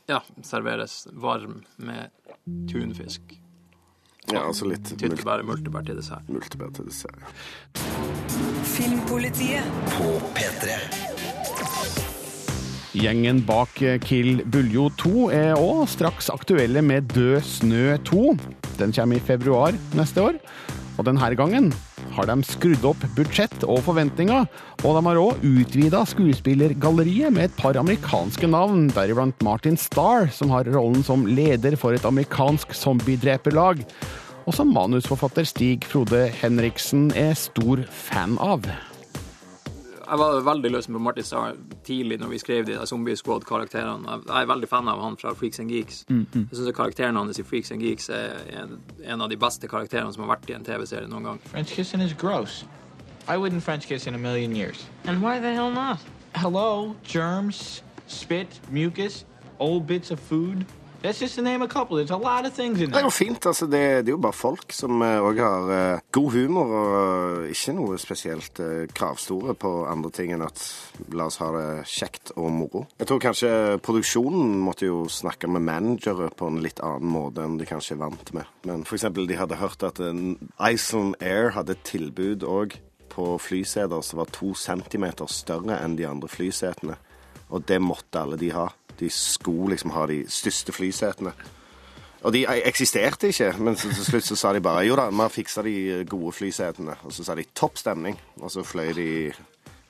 Ja, 0.08 0.22
serveres 0.43 1.06
varm 1.12 1.58
med 1.76 2.08
tunfisk. 2.72 3.20
Ja, 4.33 4.47
altså 4.47 4.64
litt 4.68 4.88
Tyttebær, 4.97 5.42
multebær 5.44 5.85
til 5.85 5.99
dessert. 6.00 6.25
Multebær 6.33 6.73
til 6.76 6.88
dessert. 6.88 7.21
ja. 7.21 7.28
Filmpolitiet. 8.73 9.68
På 9.99 10.14
P3. 10.37 10.78
Gjengen 12.99 13.42
bak 13.47 13.76
Kill 14.04 14.40
Buljo 14.49 14.88
2 14.97 15.28
er 15.37 15.61
òg 15.61 15.85
straks 15.92 16.30
aktuelle 16.33 16.80
med 16.83 17.12
Død 17.12 17.44
snø 17.44 17.99
2. 18.09 18.23
Den 18.80 18.97
kommer 18.97 19.21
i 19.21 19.26
februar 19.28 19.76
neste 19.99 20.25
år. 20.25 20.40
Og 20.99 21.07
denne 21.07 21.28
gangen 21.38 21.71
har 22.17 22.26
de 22.26 22.37
skrudd 22.47 22.83
opp 22.90 23.05
budsjett 23.14 23.62
og 23.62 23.85
forventninger, 23.87 24.49
og 24.83 24.97
de 24.97 25.02
har 25.07 25.21
òg 25.23 25.45
utvida 25.47 26.02
skuespillergalleriet 26.11 27.35
med 27.35 27.49
et 27.49 27.57
par 27.61 27.78
amerikanske 27.78 28.50
navn, 28.50 28.88
deriblant 28.97 29.47
Martin 29.47 29.78
Starr, 29.78 30.26
som 30.35 30.50
har 30.55 30.67
rollen 30.75 31.07
som 31.07 31.26
leder 31.31 31.78
for 31.78 31.95
et 31.95 32.09
amerikansk 32.09 32.75
zombiedreperlag, 32.75 33.85
og 34.49 34.57
som 34.57 34.75
manusforfatter 34.75 35.47
Stig 35.47 35.87
Frode 35.87 36.26
Henriksen 36.40 37.11
er 37.14 37.37
stor 37.38 37.85
fan 37.93 38.38
av. 38.43 38.67
Jeg 40.09 40.19
var 40.19 40.38
veldig 40.41 40.71
løs 40.73 40.87
på 40.88 40.99
Martin 41.05 41.25
Starr 41.25 41.57
tidlig 41.85 42.17
når 42.21 42.31
vi 42.33 42.38
skrev 42.41 42.65
de 42.65 42.79
Zombie 42.87 43.17
Squad-karakterene. 43.17 44.15
Jeg 44.25 44.43
er 44.43 44.47
veldig 44.49 44.69
fan 44.71 44.88
av 44.88 45.03
han 45.05 45.19
fra 45.21 45.35
Freaks 45.37 45.61
and 45.61 45.71
Geeks. 45.71 46.05
Jeg 46.09 46.47
syns 46.53 46.71
karakteren 46.77 47.17
hans 47.21 47.38
i 47.38 47.45
Freaks 47.45 47.71
and 47.75 47.85
Geeks 47.85 48.09
er 48.09 48.38
en, 48.62 48.79
en 49.05 49.21
av 49.21 49.29
de 49.29 49.37
beste 49.37 49.69
karakterene 49.69 50.12
som 50.15 50.25
har 50.25 50.33
vært 50.37 50.49
i 50.49 50.57
en 50.57 50.65
TV-serie 50.65 51.11
noen 51.12 51.29
gang. 51.29 51.41
French 51.53 51.75
kissing 51.77 52.00
is 52.00 52.15
gross. 52.17 52.65
I 53.29 53.37
wouldn't 53.37 53.61
French 53.62 53.87
kiss 53.87 54.07
in 54.07 54.15
a 54.15 54.19
million 54.19 54.57
years. 54.57 54.87
And 55.05 55.21
why 55.21 55.38
the 55.38 55.53
hell 55.53 55.71
not? 55.71 55.99
Hello, 56.35 56.95
germs, 57.05 57.83
spit, 58.07 58.61
mucus, 58.71 59.27
old 59.59 59.87
bits 59.87 60.11
of 60.11 60.21
food. 60.21 60.65
That's 61.00 61.21
just 61.21 61.37
to 61.37 61.43
name 61.43 61.62
a 61.62 61.69
couple. 61.69 61.97
There's 61.97 62.11
a 62.11 62.17
lot 62.17 62.45
of 62.45 62.52
things 62.52 62.81
in 62.81 62.90
Det 62.90 62.99
er 62.99 63.05
jo 63.07 63.11
fint. 63.11 63.47
altså 63.47 63.67
Det, 63.67 64.02
det 64.05 64.09
er 64.09 64.17
jo 64.17 64.19
bare 64.19 64.35
folk 64.35 64.73
som 64.75 64.99
òg 65.02 65.38
har 65.38 65.69
eh, 65.71 66.00
god 66.11 66.33
humor 66.35 66.73
og 66.75 67.45
eh, 67.45 67.52
ikke 67.55 67.75
noe 67.76 67.99
spesielt 68.02 68.59
eh, 68.59 68.88
kravstore 68.90 69.55
på 69.55 69.71
andre 69.87 70.11
ting 70.11 70.33
enn 70.35 70.43
at 70.43 70.59
la 71.14 71.28
oss 71.31 71.38
ha 71.38 71.52
det 71.55 71.69
kjekt 71.87 72.33
og 72.35 72.50
moro. 72.50 72.83
Jeg 72.99 73.07
tror 73.07 73.23
kanskje 73.23 73.52
produksjonen 73.78 74.59
måtte 74.59 74.88
jo 74.88 75.05
snakke 75.07 75.47
med 75.47 75.62
managere 75.69 76.33
på 76.35 76.50
en 76.50 76.59
litt 76.64 76.83
annen 76.83 77.14
måte 77.14 77.47
enn 77.47 77.61
de 77.61 77.69
kanskje 77.71 77.95
er 77.95 78.02
vant 78.02 78.35
med. 78.35 78.50
Men 78.67 78.83
eksempel 78.83 79.31
de 79.31 79.38
hadde 79.38 79.61
hørt 79.62 79.87
at 79.87 80.02
eh, 80.02 80.35
Iceland 80.59 81.14
Air 81.23 81.55
hadde 81.55 81.78
tilbud 81.87 82.43
òg 82.43 82.75
på 83.14 83.37
flyseter 83.38 84.02
som 84.02 84.19
var 84.25 84.35
to 84.35 84.50
centimeter 84.59 85.31
større 85.31 85.78
enn 85.78 85.95
de 85.95 86.11
andre 86.11 86.26
flysetene. 86.26 86.99
Og 87.55 87.62
det 87.71 87.78
måtte 87.81 88.19
alle 88.19 88.37
de 88.37 88.50
ha. 88.52 88.67
De 88.99 89.11
skulle 89.11 89.76
liksom 89.76 89.95
ha 89.95 90.07
de 90.11 90.23
største 90.31 90.75
flysetene. 90.75 91.33
Og 92.26 92.35
de 92.35 92.43
eksisterte 92.67 93.31
ikke, 93.31 93.52
men 93.62 93.78
til 93.78 93.95
slutt 93.95 94.26
så 94.26 94.37
sa 94.37 94.52
de 94.52 94.62
bare 94.64 94.83
jo 94.88 94.97
da, 94.99 95.07
vi 95.11 95.23
har 95.23 95.31
fiksa 95.31 95.62
de 95.62 95.76
gode 96.09 96.33
flysetene. 96.35 96.99
Og 97.07 97.14
så 97.14 97.25
sa 97.25 97.38
de 97.38 97.47
topp 97.55 97.78
stemning, 97.78 98.19
og 98.43 98.50
så 98.50 98.67
fløy 98.67 98.93
de 98.97 99.09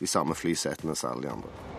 de 0.00 0.06
samme 0.06 0.34
flysetene 0.34 0.94
som 0.96 1.10
alle 1.10 1.22
de 1.22 1.32
andre. 1.32 1.77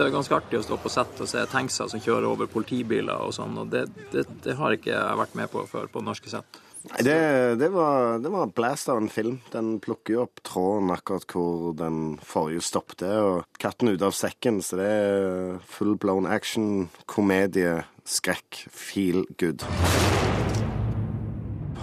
Det 0.00 0.06
er 0.06 0.14
ganske 0.14 0.32
artig 0.32 0.56
å 0.56 0.64
stå 0.64 0.78
på 0.80 0.88
sett 0.88 1.18
og 1.20 1.28
se 1.28 1.42
tankser 1.52 1.88
som 1.92 2.00
kjører 2.00 2.24
over 2.30 2.48
politibiler 2.48 3.20
og 3.20 3.34
sånn, 3.36 3.52
og 3.60 3.66
det, 3.68 3.82
det, 4.14 4.22
det 4.40 4.54
har 4.56 4.72
ikke 4.72 4.94
jeg 4.94 5.16
vært 5.20 5.34
med 5.36 5.50
på 5.52 5.64
før 5.68 5.90
på 5.92 6.00
norske 6.00 6.30
sett. 6.32 6.56
Nei, 6.88 7.02
det, 7.04 7.16
det, 7.60 7.66
var, 7.74 8.14
det 8.24 8.30
var 8.32 8.54
blast 8.56 8.88
av 8.88 8.96
en 8.96 9.10
film. 9.12 9.34
Den 9.52 9.74
plukker 9.84 10.14
jo 10.14 10.22
opp 10.22 10.40
tråden 10.48 10.88
akkurat 10.94 11.26
hvor 11.28 11.74
den 11.76 12.14
forrige 12.24 12.62
stoppet, 12.64 13.04
og 13.04 13.60
katten 13.60 13.92
ute 13.92 14.08
av 14.08 14.16
sekken, 14.16 14.62
så 14.64 14.78
det 14.80 14.86
er 14.88 15.58
full 15.68 15.98
blown 16.00 16.24
action, 16.24 16.88
komedie, 17.04 17.82
skrekk, 18.08 18.62
feel 18.72 19.26
good. 19.36 19.66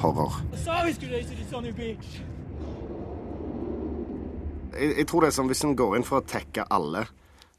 Horror. 0.01 0.41
Beach. 1.77 2.09
Jeg, 4.73 4.89
jeg 4.89 5.05
tror 5.05 5.21
det 5.21 5.29
er 5.29 5.37
sånn 5.37 5.53
hvis 5.53 5.63
en 5.69 5.77
går 5.77 5.99
inn 5.99 6.09
for 6.09 6.23
å 6.23 6.25
tekke 6.25 6.65
alle, 6.73 7.05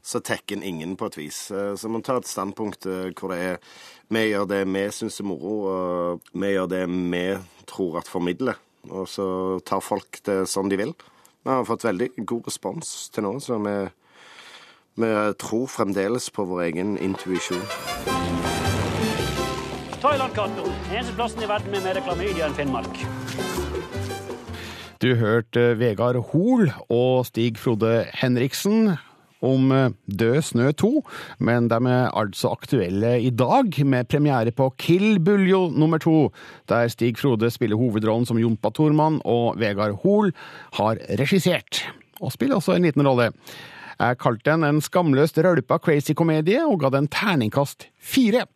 så 0.01 0.21
tekker 0.23 0.57
en 0.57 0.63
ingen 0.63 0.95
på 0.97 1.09
et 1.09 1.17
vis. 1.17 1.51
Eh, 1.51 1.75
Så 1.75 1.89
man 1.89 2.01
tar 2.01 2.17
et 2.17 2.27
standpunkt 2.27 2.85
eh, 2.85 3.11
hvor 3.13 3.33
det 3.33 3.39
er 3.39 3.57
vi 4.09 4.23
gjør 4.31 4.47
det 4.49 4.63
vi 4.65 4.87
syns 4.89 5.19
er 5.21 5.27
moro, 5.29 5.53
og 5.69 6.21
vi 6.33 6.53
gjør 6.55 6.69
det 6.71 6.83
vi 6.89 7.23
tror 7.69 7.99
at 7.99 8.07
formidler. 8.09 8.57
Og 8.89 9.05
så 9.07 9.59
tar 9.65 9.83
folk 9.85 10.21
det 10.25 10.47
som 10.49 10.69
de 10.69 10.77
vil. 10.79 10.93
Vi 11.43 11.51
har 11.51 11.65
fått 11.67 11.85
veldig 11.85 12.25
god 12.25 12.47
respons 12.49 13.09
til 13.13 13.23
nå, 13.23 13.35
så 13.39 13.59
vi, 13.61 13.75
vi 14.97 15.11
tror 15.37 15.67
fremdeles 15.69 16.29
på 16.33 16.45
vår 16.49 16.63
egen 16.71 16.97
intuisjon. 16.97 17.61
Thailand-katten. 19.99 20.73
Eneste 20.89 21.13
plassen 21.13 21.43
i 21.43 21.49
verden 21.51 21.71
med 21.75 21.83
mer 21.83 21.99
klamydia 22.01 22.47
enn 22.47 22.55
Finnmark. 22.55 23.01
Du 24.99 25.13
hørte 25.15 25.77
Vegard 25.79 26.17
Hoel 26.31 26.71
og 26.91 27.27
Stig 27.29 27.59
Frode 27.59 28.07
Henriksen 28.19 28.97
om 29.45 29.71
eh, 29.75 29.95
Død 30.05 30.41
snø 30.49 30.71
2, 30.79 30.91
men 31.45 31.69
de 31.71 31.79
er 31.89 32.11
altså 32.17 32.51
aktuelle 32.53 33.15
i 33.23 33.31
dag, 33.31 33.73
med 33.85 34.09
premiere 34.11 34.53
på 34.55 34.69
Kill 34.77 35.19
Buljo 35.23 35.67
nummer 35.69 36.01
to, 36.01 36.31
der 36.69 36.89
Stig 36.91 37.19
Frode 37.21 37.51
spiller 37.53 37.79
hovedrollen 37.79 38.27
som 38.27 38.39
Jompa 38.39 38.71
Tormann, 38.75 39.21
og 39.25 39.59
Vegard 39.59 39.99
Hoel 40.03 40.33
har 40.79 41.01
regissert, 41.19 41.83
og 42.19 42.33
spiller 42.35 42.59
også 42.59 42.77
en 42.77 42.87
liten 42.87 43.05
rolle. 43.07 43.31
Jeg 43.99 44.19
kalte 44.21 44.53
den 44.53 44.63
en 44.63 44.81
skamløst 44.81 45.39
rølpa 45.43 45.79
crazy 45.83 46.15
komedie, 46.15 46.63
og 46.63 46.79
ga 46.83 46.93
den 46.95 47.09
terningkast 47.11 47.89
fire. 47.99 48.47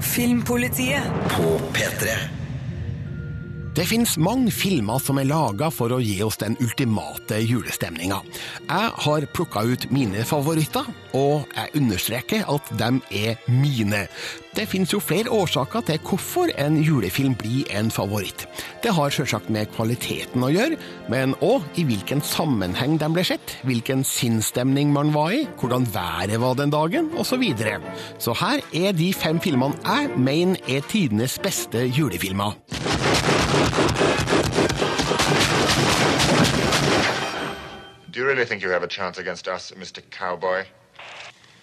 Filmpolitiet. 0.00 1.02
På 1.34 1.58
P3. 1.74 2.37
Det 3.78 3.84
finnes 3.86 4.16
mange 4.18 4.50
filmer 4.50 4.98
som 4.98 5.20
er 5.20 5.28
laga 5.30 5.68
for 5.70 5.92
å 5.94 6.00
gi 6.02 6.16
oss 6.26 6.40
den 6.40 6.56
ultimate 6.58 7.36
julestemninga. 7.46 8.16
Jeg 8.64 8.88
har 9.04 9.26
plukka 9.30 9.62
ut 9.62 9.84
mine 9.94 10.24
favoritter, 10.26 10.88
og 11.14 11.46
jeg 11.54 11.70
understreker 11.78 12.42
at 12.50 12.72
de 12.80 12.88
er 13.14 13.38
mine. 13.46 14.00
Det 14.58 14.64
finnes 14.66 14.90
jo 14.90 14.98
flere 14.98 15.30
årsaker 15.30 15.86
til 15.86 16.02
hvorfor 16.08 16.50
en 16.58 16.80
julefilm 16.82 17.36
blir 17.38 17.70
en 17.78 17.92
favoritt. 17.94 18.48
Det 18.82 18.96
har 18.98 19.14
selvsagt 19.14 19.46
med 19.54 19.70
kvaliteten 19.76 20.42
å 20.42 20.50
gjøre, 20.50 20.80
men 21.14 21.38
òg 21.38 21.78
i 21.78 21.86
hvilken 21.86 22.24
sammenheng 22.26 22.98
de 22.98 23.12
ble 23.14 23.28
sett, 23.30 23.60
hvilken 23.62 24.02
sinnsstemning 24.02 24.90
man 24.90 25.14
var 25.14 25.38
i, 25.38 25.44
hvordan 25.62 25.86
været 25.94 26.42
var 26.42 26.58
den 26.58 26.74
dagen, 26.74 27.14
osv. 27.14 27.28
Så, 27.28 27.38
videre. 27.38 27.78
så 28.18 28.34
her 28.42 28.58
er 28.74 28.98
de 28.98 29.12
fem 29.14 29.38
filmene 29.38 29.78
jeg 29.86 30.18
mener 30.18 30.58
er 30.66 30.82
tidenes 30.90 31.38
beste 31.38 31.86
julefilmer. 31.86 32.58
Do 38.12 38.20
you 38.20 38.26
really 38.26 38.44
think 38.44 38.62
you 38.62 38.70
have 38.70 38.82
a 38.82 38.88
chance 38.88 39.18
against 39.20 39.46
us, 39.48 39.72
Mr. 39.76 40.02
Cowboy? 40.10 40.64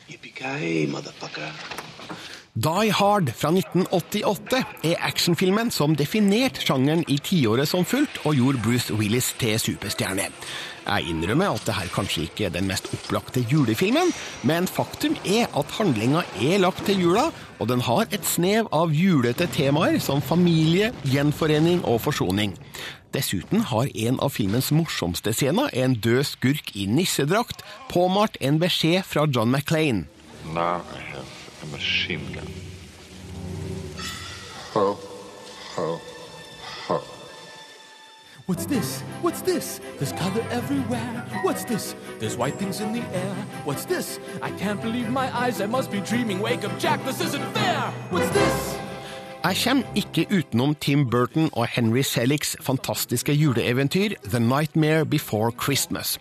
Yippee-ki-yay, 0.08 0.88
motherfucker. 0.88 1.52
Die 2.56 2.94
Hard 2.94 3.34
fra 3.36 3.50
1988 3.50 4.64
er 4.84 4.96
actionfilmen 5.04 5.72
som 5.72 5.96
definerte 5.96 6.62
sjangeren 6.64 7.04
i 7.12 7.18
tiåret 7.18 7.68
som 7.68 7.84
fulgt, 7.86 8.22
og 8.24 8.38
gjorde 8.40 8.62
Bruce 8.64 8.94
Willis 8.96 9.34
til 9.40 9.60
superstjerne. 9.60 10.30
Jeg 10.86 11.10
innrømmer 11.10 11.56
at 11.56 11.66
det 11.66 11.74
her 11.74 11.90
kanskje 11.94 12.28
ikke 12.28 12.46
er 12.46 12.54
den 12.54 12.68
mest 12.70 12.92
opplagte 12.94 13.42
julefilmen, 13.50 14.12
men 14.46 14.68
faktum 14.70 15.16
er 15.26 15.50
at 15.58 15.74
handlinga 15.80 16.22
er 16.46 16.62
lagt 16.62 16.86
til 16.86 17.02
jula, 17.02 17.32
og 17.58 17.72
den 17.72 17.82
har 17.88 18.06
et 18.14 18.28
snev 18.28 18.70
av 18.76 18.94
julete 18.94 19.48
temaer 19.56 19.98
som 20.04 20.22
familie, 20.22 20.92
gjenforening 21.10 21.82
og 21.90 22.04
forsoning. 22.06 22.54
Dessuten 23.16 23.64
har 23.72 23.90
en 23.96 24.20
av 24.22 24.34
filmens 24.36 24.70
morsomste 24.76 25.34
scener, 25.34 25.72
en 25.74 25.96
død 25.96 26.24
skurk 26.36 26.74
i 26.76 26.86
nissedrakt, 26.86 27.64
påmalt 27.90 28.38
en 28.42 28.60
beskjed 28.62 29.08
fra 29.08 29.26
John 29.26 29.54
Maclean. 29.56 30.06
Now 30.54 30.84
I 30.94 31.00
have 31.14 31.30
a 31.64 31.72
machine 31.72 32.28
gun. 32.34 32.52
Ho, 34.74 34.92
ho, 35.76 35.88
ho. 35.96 36.15
What's 38.48 38.68
this? 38.68 39.02
What's 39.24 39.42
this? 39.42 39.82
There's 39.98 40.12
color 40.12 40.46
everywhere. 40.52 41.26
What's 41.42 41.66
this? 41.66 41.96
There's 42.20 42.38
white 42.38 42.54
things 42.60 42.80
in 42.80 42.94
the 42.94 43.02
air. 43.02 43.36
What's 43.64 43.86
this? 43.86 44.20
I 44.40 44.52
can't 44.52 44.80
believe 44.80 45.10
my 45.10 45.36
eyes. 45.36 45.62
I 45.62 45.66
must 45.66 45.90
be 45.90 46.00
dreaming. 46.00 46.40
Wake 46.42 46.64
up, 46.64 46.78
Jack. 46.78 47.04
This 47.06 47.22
isn't 47.22 47.44
fair. 47.56 47.92
What's 48.12 48.30
this? 48.30 48.78
Jeg 49.46 49.58
kommer 49.64 49.84
ikke 49.96 50.26
utenom 50.38 50.76
Tim 50.76 51.10
Burton 51.10 51.50
og 51.54 51.68
Henry 51.68 52.02
Seligs 52.02 52.56
fantastiske 52.62 53.34
juleeventyr 53.34 54.10
The 54.30 54.40
Nightmare 54.40 55.06
Before 55.06 55.52
Christmas. 55.64 56.20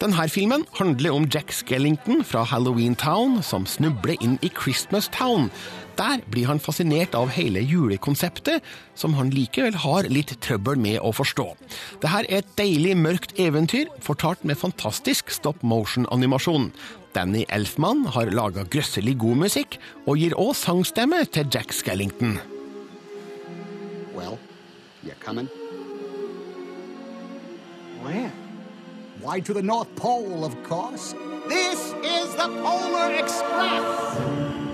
Denne 0.00 0.28
filmen 0.28 0.64
handler 0.78 1.10
om 1.12 1.24
Jack 1.34 1.52
Skellington 1.52 2.24
fra 2.24 2.42
Halloween 2.42 2.94
Town 2.94 3.42
som 3.42 3.66
snubler 3.66 4.16
inn 4.20 4.38
i 4.42 4.48
Christmas 4.62 5.08
Town. 5.08 5.50
Der 5.96 6.20
blir 6.28 6.46
han 6.50 6.60
fascinert 6.60 7.14
av 7.16 7.30
hele 7.32 7.62
julekonseptet, 7.64 8.64
som 8.94 9.14
han 9.16 9.30
likevel 9.32 9.78
har 9.80 10.08
litt 10.12 10.34
trøbbel 10.44 10.76
med 10.76 10.98
å 11.00 11.12
forstå. 11.16 11.46
Dette 12.02 12.20
er 12.20 12.28
et 12.38 12.50
deilig 12.58 12.92
mørkt 13.00 13.32
eventyr, 13.40 13.88
fortalt 14.04 14.44
med 14.44 14.60
fantastisk 14.60 15.32
stop 15.32 15.62
motion-animasjon. 15.64 16.68
Danny 17.16 17.46
Elfman 17.48 18.04
har 18.12 18.28
laga 18.28 18.66
grøsselig 18.68 19.16
god 19.22 19.40
musikk, 19.46 19.78
og 20.04 20.20
gir 20.20 20.36
òg 20.36 20.52
sangstemme 20.60 21.22
til 21.32 21.48
Jack 21.48 21.72
Skellington. 21.72 22.36
Well, 24.12 24.38
you're 25.02 25.16
coming? 25.24 25.48
Where? 28.04 28.32
Why, 29.22 29.40
to 29.40 29.54
the 29.54 29.62
North 29.62 29.88
Pole, 29.96 30.44
of 30.44 30.54
course. 30.62 31.14
This 31.48 31.94
is 32.04 32.34
the 32.36 32.48
Polar 32.60 33.12
Express! 33.16 34.65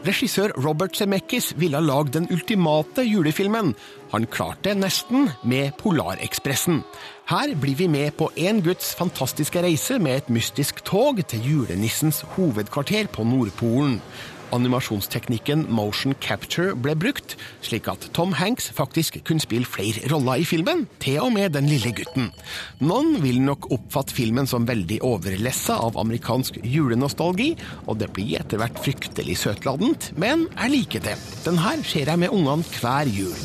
Regissør 0.00 0.54
Robert 0.64 0.96
Zemeckis 0.96 1.50
ville 1.60 1.80
lagd 1.84 2.14
den 2.14 2.24
ultimate 2.32 3.02
julefilmen. 3.04 3.74
Han 4.14 4.24
klarte 4.32 4.72
nesten 4.72 5.28
med 5.44 5.74
Polarekspressen. 5.76 6.80
Her 7.28 7.52
blir 7.60 7.76
vi 7.76 7.88
med 7.92 8.16
på 8.16 8.30
en 8.40 8.62
guds 8.64 8.94
fantastiske 8.96 9.60
reise 9.60 9.98
med 10.00 10.22
et 10.22 10.30
mystisk 10.32 10.80
tog 10.88 11.20
til 11.28 11.44
julenissens 11.44 12.22
hovedkvarter 12.32 13.12
på 13.12 13.28
Nordpolen. 13.28 14.00
Animasjonsteknikken 14.54 15.66
motion 15.72 16.14
capture 16.22 16.74
ble 16.74 16.94
brukt, 16.98 17.36
slik 17.64 17.88
at 17.90 18.08
Tom 18.16 18.34
Hanks 18.38 18.70
faktisk 18.74 19.20
kunne 19.26 19.42
spille 19.42 19.68
flere 19.68 20.06
roller 20.12 20.42
i 20.42 20.46
filmen, 20.48 20.86
til 21.02 21.20
og 21.24 21.32
med 21.36 21.54
den 21.56 21.68
lille 21.70 21.92
gutten. 21.96 22.30
Noen 22.82 23.20
vil 23.24 23.40
nok 23.44 23.70
oppfatte 23.74 24.16
filmen 24.16 24.48
som 24.50 24.68
veldig 24.68 25.00
overlessa 25.06 25.78
av 25.80 25.98
amerikansk 26.00 26.60
julenostalgi, 26.64 27.52
og 27.86 28.00
det 28.02 28.10
blir 28.16 28.40
etter 28.40 28.60
hvert 28.62 28.80
fryktelig 28.82 29.38
søtladent, 29.44 30.12
men 30.20 30.48
jeg 30.56 30.74
liker 30.76 31.06
det. 31.10 31.16
Den 31.46 31.60
her 31.62 31.82
ser 31.86 32.10
jeg 32.10 32.24
med 32.24 32.34
ungene 32.34 32.66
hver 32.80 33.10
jul. 33.10 33.36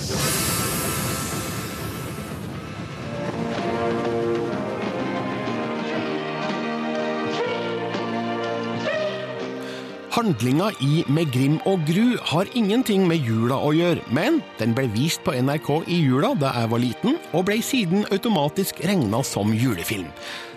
Handlinga 10.15 10.69
i 10.79 11.01
Med 11.11 11.27
grim 11.33 11.57
og 11.67 11.81
gru 11.83 12.13
har 12.29 12.47
ingenting 12.55 13.03
med 13.03 13.25
jula 13.27 13.57
å 13.59 13.73
gjøre, 13.75 13.99
men 14.15 14.37
den 14.55 14.71
ble 14.71 14.85
vist 14.93 15.19
på 15.25 15.33
NRK 15.35 15.67
i 15.91 15.97
jula 16.05 16.29
da 16.39 16.53
jeg 16.55 16.69
var 16.71 16.79
liten, 16.79 17.17
og 17.35 17.43
ble 17.49 17.57
siden 17.59 18.05
automatisk 18.15 18.79
regna 18.87 19.19
som 19.27 19.51
julefilm. 19.51 20.07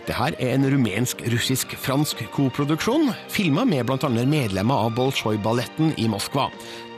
Det 0.07 0.15
her 0.15 0.37
er 0.38 0.53
en 0.55 0.69
rumensk-russisk-fransk 0.71 2.23
koproduksjon, 2.37 3.11
filma 3.35 3.67
med 3.67 3.91
bl.a. 3.91 4.12
medlemmer 4.31 4.87
av 4.87 4.95
Bolsjoj-balletten 4.95 5.91
i 5.99 6.07
Moskva. 6.07 6.47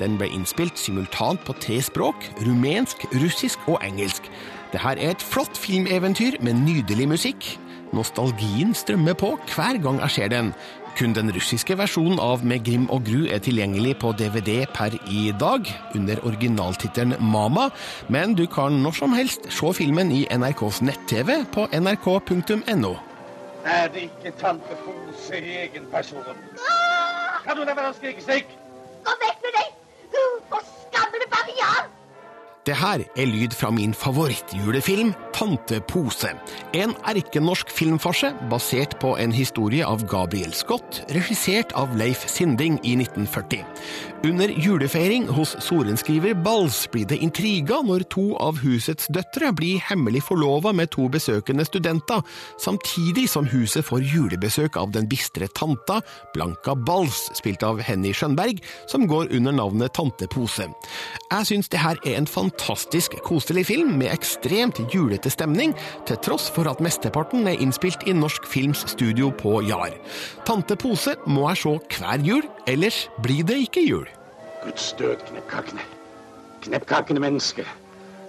Den 0.02 0.20
ble 0.20 0.28
innspilt 0.28 0.76
simultant 0.76 1.40
på 1.48 1.56
tre 1.64 1.80
språk, 1.88 2.28
rumensk, 2.44 3.08
russisk 3.24 3.64
og 3.72 3.80
engelsk. 3.88 4.28
Det 4.74 4.84
her 4.84 5.00
er 5.00 5.16
et 5.16 5.24
flott 5.32 5.56
filmeventyr 5.56 6.36
med 6.44 6.60
nydelig 6.60 7.08
musikk. 7.16 7.54
Nostalgien 7.96 8.70
strømmer 8.76 9.16
på 9.18 9.32
hver 9.50 9.80
gang 9.82 9.98
jeg 10.04 10.14
ser 10.14 10.30
den. 10.30 10.52
Kun 11.00 11.14
den 11.16 11.30
russiske 11.32 11.78
versjonen 11.80 12.18
av 12.20 12.42
Med 12.44 12.60
Grim 12.66 12.82
og 12.92 13.06
Gru 13.06 13.22
er 13.32 13.40
tilgjengelig 13.40 13.94
på 14.02 14.10
DVD 14.18 14.66
per 14.68 14.92
i 15.08 15.30
dag, 15.40 15.64
under 15.96 16.18
originaltittelen 16.28 17.14
Mama, 17.24 17.70
men 18.12 18.34
du 18.36 18.42
kan 18.44 18.76
når 18.82 18.98
som 18.98 19.14
helst 19.16 19.48
se 19.48 19.70
filmen 19.78 20.12
i 20.12 20.26
NRKs 20.28 20.82
nett-TV 20.84 21.38
på 21.54 21.64
nrk.no. 21.72 22.92
Er 23.64 23.88
det 23.94 24.02
ikke 24.10 24.34
tante 24.42 24.76
Fose 24.82 25.40
i 25.40 25.54
egen 25.62 25.88
person? 25.94 26.36
Kan 27.46 27.56
du 27.56 27.64
la 27.64 27.78
være 27.80 27.94
å 27.94 27.96
skrike 27.96 28.26
slik? 28.26 28.52
Gå 29.08 29.16
vekk 29.24 29.40
med 29.46 29.56
deg, 29.56 29.72
du 30.12 30.20
forskammede 30.52 31.30
bavian! 31.32 31.99
Det 32.70 32.76
her 32.78 33.02
er 33.18 33.26
lyd 33.26 33.50
fra 33.58 33.72
min 33.74 33.90
favorittjulefilm, 33.98 35.08
Tante 35.34 35.80
Pose. 35.90 36.28
En 36.76 36.92
erkenorsk 37.10 37.70
filmfarse 37.74 38.30
basert 38.50 38.94
på 39.02 39.16
en 39.18 39.32
historie 39.34 39.82
av 39.82 40.04
Gabriel 40.06 40.52
Scott, 40.54 41.00
regissert 41.10 41.74
av 41.74 41.96
Leif 41.98 42.22
Sinding 42.30 42.76
i 42.86 42.92
1940. 42.94 43.64
Under 44.28 44.52
julefeiring 44.52 45.26
hos 45.34 45.56
sorenskriver 45.64 46.36
Bals 46.44 46.84
blir 46.92 47.08
det 47.10 47.18
intriga 47.24 47.80
når 47.82 48.04
to 48.12 48.26
av 48.38 48.60
husets 48.62 49.08
døtre 49.10 49.50
blir 49.56 49.80
hemmelig 49.88 50.22
forlova 50.28 50.70
med 50.76 50.92
to 50.94 51.08
besøkende 51.10 51.66
studenter, 51.66 52.22
samtidig 52.60 53.26
som 53.32 53.48
huset 53.50 53.88
får 53.88 54.04
julebesøk 54.12 54.78
av 54.78 54.92
den 54.94 55.08
bistre 55.10 55.48
tanta, 55.58 55.98
Blanka 56.36 56.76
Bals, 56.76 57.30
spilt 57.40 57.66
av 57.66 57.82
Henny 57.82 58.12
Skjønberg, 58.14 58.62
som 58.86 59.08
går 59.10 59.32
under 59.40 59.58
navnet 59.58 59.96
Tante 59.96 60.30
Pose. 60.30 60.68
Jeg 61.30 61.48
syns 61.48 61.72
det 61.72 61.80
her 61.82 61.98
er 62.04 62.20
en 62.20 62.30
fantastisk 62.30 62.59
koselig 63.24 63.66
film 63.66 63.96
med 63.98 64.12
ekstremt 64.12 64.80
julete 64.94 65.30
stemning, 65.30 65.74
til 66.06 66.16
tross 66.16 66.50
for 66.50 66.70
at 66.70 66.80
mesteparten 66.80 67.46
er 67.46 67.60
innspilt 67.60 68.06
i 68.06 68.12
Norsk 68.12 68.46
Films 68.46 68.84
studio 68.86 69.30
på 69.30 69.60
Jar. 69.62 69.94
Tante 70.46 70.76
Pose 70.76 71.16
må 71.26 71.48
jeg 71.50 71.62
se 71.62 71.76
hver 71.98 72.24
jul, 72.24 72.42
ellers 72.66 73.08
blir 73.22 73.44
det 73.44 73.58
ikke 73.66 73.86
jul. 73.88 74.08
Guds 74.64 74.92
død, 74.98 75.16
kneppkakene. 75.30 75.80
Kneppkakene 76.60 77.20
menneske. 77.20 77.64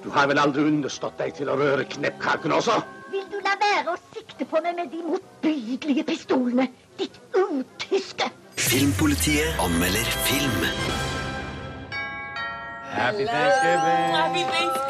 Du 0.04 0.10
har 0.10 0.28
vel 0.28 0.40
aldri 0.42 0.64
understått 0.66 1.20
deg 1.20 1.36
til 1.38 1.52
å 1.52 1.58
røre 1.60 1.86
kneppkakene 1.86 2.58
også? 2.58 2.80
Vil 3.12 3.28
du 3.30 3.38
la 3.44 3.54
være 3.60 3.94
å 3.94 3.98
sikte 4.16 4.48
på 4.50 4.62
meg 4.64 4.80
med 4.80 4.94
de 4.94 5.04
motbydelige 5.06 6.08
pistolene? 6.08 6.70
Ditt 6.98 7.20
utyske! 7.36 8.32
Filmpolitiet 8.62 9.60
anmelder 9.62 10.14
film. 10.30 11.11
Happy 12.92 13.26
Thanksgiving. 13.26 14.12
Happy 14.12 14.44
Thanksgiving. 14.44 14.81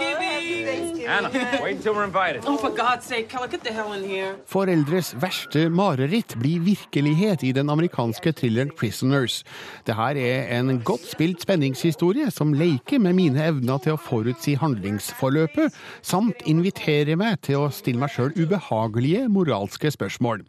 Anna, 1.12 1.30
wait 1.62 1.76
until 1.76 1.94
we're 1.94 2.06
invited. 2.06 2.44
Oh, 2.48 2.56
for 2.56 2.70
God's 2.70 3.06
sake, 3.06 3.28
Keller, 3.28 3.48
get 3.48 3.64
the 3.64 3.74
hell 3.74 3.92
in 3.92 4.04
here. 4.08 4.38
Foreldres 4.48 5.12
verste 5.20 5.66
mareritt 5.70 6.38
blir 6.40 6.62
virkelighet 6.64 7.44
i 7.44 7.52
den 7.52 7.70
amerikanske 7.70 8.32
thrilleren 8.32 8.72
Prisoners. 8.80 9.42
Det 9.84 9.98
her 9.98 10.16
er 10.16 10.48
en 10.56 10.80
godt 10.88 11.04
spilt 11.12 11.44
spenningshistorie 11.44 12.32
som 12.32 12.54
leker 12.56 13.04
med 13.04 13.18
mine 13.20 13.44
evner 13.44 13.84
til 13.84 13.98
å 13.98 14.00
forutsi 14.00 14.56
handlingsforløpet, 14.62 15.76
samt 16.02 16.46
inviterer 16.48 17.20
meg 17.20 17.42
til 17.44 17.66
å 17.66 17.72
stille 17.76 18.00
meg 18.00 18.16
sjøl 18.16 18.32
ubehagelige 18.40 19.28
moralske 19.28 19.92
spørsmål. 19.92 20.46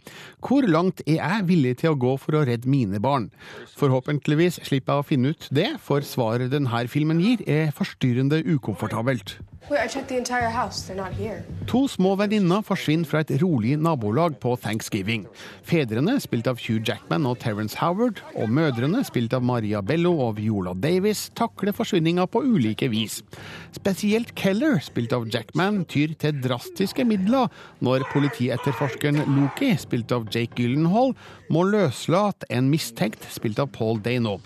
Hvor 0.46 0.68
langt 0.70 1.02
er 1.08 1.18
jeg 1.18 1.48
villig 1.50 1.78
til 1.82 1.96
å 1.96 1.98
gå 1.98 2.14
for 2.22 2.38
å 2.38 2.44
redde 2.46 2.70
mine 2.70 3.02
barn? 3.02 3.32
Forhåpentligvis 3.80 4.62
slipper 4.62 5.00
jeg 5.00 5.02
å 5.02 5.10
finne 5.10 5.34
ut 5.34 5.50
det, 5.50 5.72
for 5.82 6.06
svaret 6.06 6.54
denne 6.54 6.86
filmen 6.86 7.18
gir 7.18 7.42
er 7.50 7.74
forstyrrende 7.74 8.44
ukomfortabelt. 8.46 9.40
To 11.70 11.84
små 11.88 12.16
venninner 12.18 12.64
forsvinner 12.66 13.06
fra 13.06 13.20
et 13.22 13.30
rolig 13.38 13.76
nabolag 13.78 14.34
på 14.42 14.56
thanksgiving. 14.58 15.28
Fedrene, 15.68 16.16
spilt 16.20 16.48
av 16.50 16.58
Hugh 16.58 16.82
Jackman 16.82 17.28
og 17.30 17.38
Terence 17.44 17.78
Howard, 17.78 18.18
og 18.34 18.50
mødrene, 18.50 19.04
spilt 19.06 19.36
av 19.36 19.44
Maria 19.46 19.78
Bello 19.86 20.16
og 20.24 20.40
Viola 20.40 20.74
Davis, 20.74 21.28
takler 21.38 21.76
forsvinninga 21.76 22.26
på 22.26 22.42
ulike 22.42 22.90
vis. 22.90 23.20
Spesielt 23.78 24.34
Keller, 24.34 24.80
spilt 24.82 25.14
av 25.14 25.28
Jackman, 25.30 25.84
tyr 25.86 26.16
til 26.18 26.42
drastiske 26.42 27.06
midler 27.06 27.46
når 27.86 28.08
politietterforskeren 28.10 29.22
Loki, 29.30 29.76
spilt 29.78 30.10
av 30.12 30.26
Jake 30.34 30.58
Gyllenhaal, 30.58 31.14
må 31.54 31.64
løslate 31.70 32.50
en 32.50 32.66
mistenkt, 32.72 33.30
spilt 33.30 33.62
av 33.62 33.70
Paul 33.78 34.02
Dano. 34.02 34.40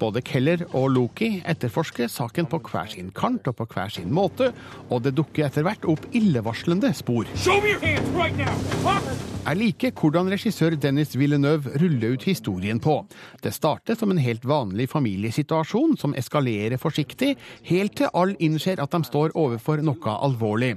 Både 0.00 0.22
Keller 0.24 0.64
og 0.72 0.90
Loki 0.94 1.32
etterforsker 1.48 2.08
saken 2.08 2.48
på 2.50 2.62
hver 2.70 2.88
sin 2.94 3.10
kant 3.16 3.50
og 3.50 3.58
på 3.60 3.68
hver 3.74 3.92
sin 3.92 4.12
måte, 4.12 4.52
og 4.88 5.04
det 5.04 5.16
dukker 5.18 5.48
etter 5.50 5.66
hvert 5.66 5.84
opp 5.84 6.08
illevarslende 6.16 6.94
spor. 6.96 7.28
Show 7.36 7.60
me 7.60 7.74
your 7.74 7.84
hands 7.84 8.08
right 8.16 8.36
now. 8.36 9.29
Jeg 9.40 9.56
liker 9.56 9.92
hvordan 9.96 10.28
regissør 10.28 10.74
Dennis 10.76 11.14
Villeneuve 11.16 11.72
ruller 11.80 12.12
ut 12.12 12.24
historien 12.28 12.76
på. 12.82 12.98
Det 13.40 13.54
starter 13.56 13.96
som 13.96 14.12
en 14.12 14.20
helt 14.20 14.44
vanlig 14.44 14.84
familiesituasjon 14.92 15.96
som 15.98 16.12
eskalerer 16.18 16.76
forsiktig, 16.78 17.32
helt 17.64 17.96
til 17.96 18.12
alle 18.12 18.36
innser 18.44 18.82
at 18.84 18.92
de 18.92 19.00
står 19.08 19.32
overfor 19.40 19.80
noe 19.86 20.16
alvorlig. 20.26 20.74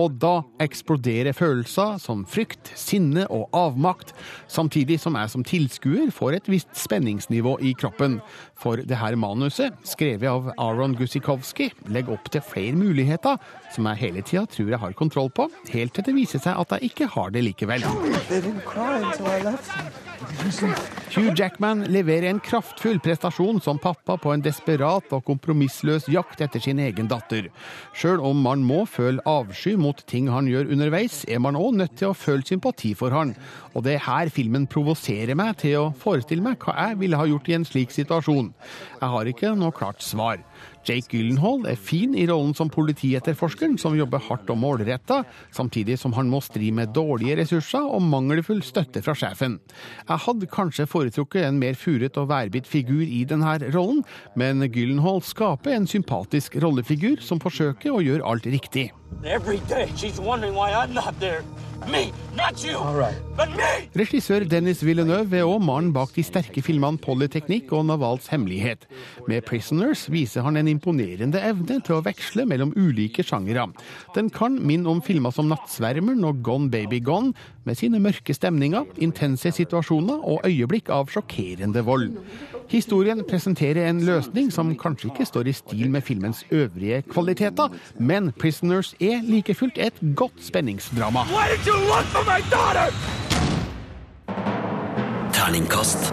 Og 0.00 0.16
da 0.20 0.40
eksploderer 0.64 1.36
følelser 1.36 2.00
som 2.00 2.24
frykt, 2.28 2.72
sinne 2.76 3.26
og 3.32 3.52
avmakt, 3.56 4.14
samtidig 4.48 4.98
som 5.02 5.16
jeg 5.20 5.32
som 5.32 5.44
tilskuer 5.44 6.08
får 6.12 6.38
et 6.38 6.50
visst 6.52 6.72
spenningsnivå 6.76 7.58
i 7.68 7.74
kroppen. 7.76 8.18
For 8.56 8.80
det 8.80 8.96
her 8.96 9.16
manuset, 9.20 9.76
skrevet 9.84 10.32
av 10.32 10.50
Aron 10.56 10.96
Gusikowski, 10.96 11.68
legger 11.92 12.16
opp 12.16 12.32
til 12.32 12.44
flere 12.44 12.76
muligheter 12.80 13.36
som 13.76 13.92
jeg 13.92 14.06
hele 14.06 14.24
tida 14.24 14.48
tror 14.48 14.72
jeg 14.72 14.82
har 14.82 14.96
kontroll 14.96 15.32
på, 15.36 15.50
helt 15.76 15.96
til 15.96 16.08
det 16.08 16.16
viser 16.16 16.40
seg 16.40 16.56
at 16.56 16.76
jeg 16.78 16.92
ikke 16.92 17.12
har 17.12 17.32
det 17.36 17.44
likevel. 17.44 17.84
Hugh 21.16 21.32
Jackman 21.34 21.84
leverer 21.90 22.28
en 22.28 22.40
kraftfull 22.40 22.98
prestasjon 23.02 23.60
som 23.64 23.78
pappa 23.82 24.16
på 24.20 24.32
en 24.34 24.42
desperat 24.44 25.12
og 25.16 25.24
kompromissløs 25.26 26.08
jakt 26.12 26.42
etter 26.44 26.62
sin 26.62 26.80
egen 26.82 27.08
datter. 27.10 27.48
Sjøl 27.96 28.22
om 28.24 28.42
man 28.44 28.64
må 28.66 28.82
føle 28.90 29.22
avsky 29.26 29.74
mot 29.80 30.02
ting 30.10 30.28
han 30.32 30.48
gjør 30.50 30.70
underveis, 30.76 31.22
er 31.28 31.42
man 31.42 31.58
òg 31.58 31.78
nødt 31.80 31.96
til 31.98 32.12
å 32.12 32.18
føle 32.18 32.46
sympati 32.46 32.92
for 32.98 33.14
han. 33.16 33.34
Og 33.74 33.86
det 33.86 33.96
er 33.96 34.06
her 34.06 34.32
filmen 34.34 34.68
provoserer 34.70 35.38
meg 35.38 35.56
til 35.64 35.78
å 35.80 35.92
forestille 35.96 36.44
meg 36.44 36.60
hva 36.62 36.76
jeg 36.78 37.00
ville 37.02 37.20
ha 37.20 37.28
gjort 37.30 37.50
i 37.50 37.58
en 37.58 37.68
slik 37.68 37.94
situasjon. 37.94 38.52
Jeg 39.00 39.14
har 39.16 39.32
ikke 39.32 39.54
noe 39.58 39.74
klart 39.74 40.04
svar. 40.04 40.42
Jake 40.86 41.10
Gyllenhaal 41.10 41.66
er 41.70 41.78
fin 41.78 42.14
i 42.14 42.26
rollen 42.30 42.54
som 42.56 42.70
politietterforskeren, 42.72 43.76
som 43.80 43.96
jobber 43.98 44.22
hardt 44.28 44.50
og 44.52 44.60
målretta, 44.62 45.22
samtidig 45.54 45.98
som 46.00 46.14
han 46.16 46.30
må 46.30 46.40
stri 46.44 46.70
med 46.74 46.94
dårlige 46.96 47.40
ressurser 47.40 47.86
og 47.86 48.04
mangelfull 48.06 48.62
støtte 48.64 49.02
fra 49.02 49.16
sjefen. 49.18 49.58
Jeg 50.06 50.24
hadde 50.26 50.50
kanskje 50.52 50.88
foretrukket 50.90 51.48
en 51.48 51.58
mer 51.62 51.78
furet 51.78 52.18
og 52.20 52.30
værbitt 52.30 52.70
figur 52.70 53.02
i 53.02 53.24
denne 53.28 53.56
rollen, 53.74 54.04
men 54.38 54.62
Gyllenhaal 54.70 55.22
skaper 55.26 55.74
en 55.74 55.90
sympatisk 55.90 56.58
rollefigur 56.62 57.18
som 57.24 57.42
forsøker 57.42 57.94
å 57.94 58.04
gjøre 58.04 58.26
alt 58.26 58.46
riktig. 58.50 58.90
Every 59.24 59.58
day 59.68 59.90
she's 59.96 60.20
wondering 60.20 60.54
why 60.54 60.72
I'm 60.72 60.94
not 60.94 61.18
there. 61.20 61.42
Me, 61.90 62.12
not 62.34 62.64
you. 62.64 62.78
Right. 62.78 63.14
But 63.36 63.50
me! 63.50 63.88
Regissør 63.94 64.46
Dennis 64.48 64.80
Villeneuve 64.82 65.36
er 65.38 65.46
òg 65.46 65.60
mannen 65.62 65.92
bak 65.94 66.14
de 66.16 66.24
sterke 66.24 66.62
filmene 66.64 66.98
Polyteknikk 66.98 67.70
og 67.76 67.84
Navals 67.86 68.26
hemmelighet. 68.32 68.86
Med 69.28 69.44
'Prisoners' 69.44 70.06
viser 70.10 70.42
han 70.42 70.56
en 70.56 70.70
imponerende 70.72 71.38
evne 71.38 71.78
til 71.84 71.98
å 71.98 72.02
veksle 72.02 72.46
mellom 72.48 72.72
ulike 72.74 73.22
sjangere. 73.22 73.68
Den 74.16 74.30
kan 74.30 74.58
minne 74.58 74.88
om 74.88 75.02
filmer 75.02 75.30
som 75.30 75.46
'Nattsvermeren' 75.52 76.26
og 76.26 76.42
'Gone 76.42 76.70
Baby 76.70 77.00
Gone', 77.00 77.34
med 77.64 77.76
sine 77.76 78.00
mørke 78.00 78.34
stemninger, 78.34 78.84
intense 78.98 79.52
situasjoner 79.52 80.24
og 80.24 80.40
øyeblikk 80.44 80.88
av 80.88 81.10
sjokkerende 81.10 81.84
vold. 81.84 82.16
Historien 82.68 83.22
presenterer 83.28 83.88
en 83.88 84.00
løsning 84.04 84.50
som 84.52 84.72
kanskje 84.78 85.12
ikke 85.12 85.26
står 85.28 85.50
i 85.50 85.54
stil 85.54 85.90
med 85.90 86.02
filmens 86.02 86.44
øvrige 86.50 87.02
kvaliteter, 87.02 87.68
men 87.98 88.32
'Prisoners' 88.32 88.94
er 89.00 89.22
like 89.22 89.54
fullt 89.54 89.78
et 89.78 89.94
godt 90.16 90.44
spenningsdrama. 90.44 91.20
Terningkast 95.32 96.12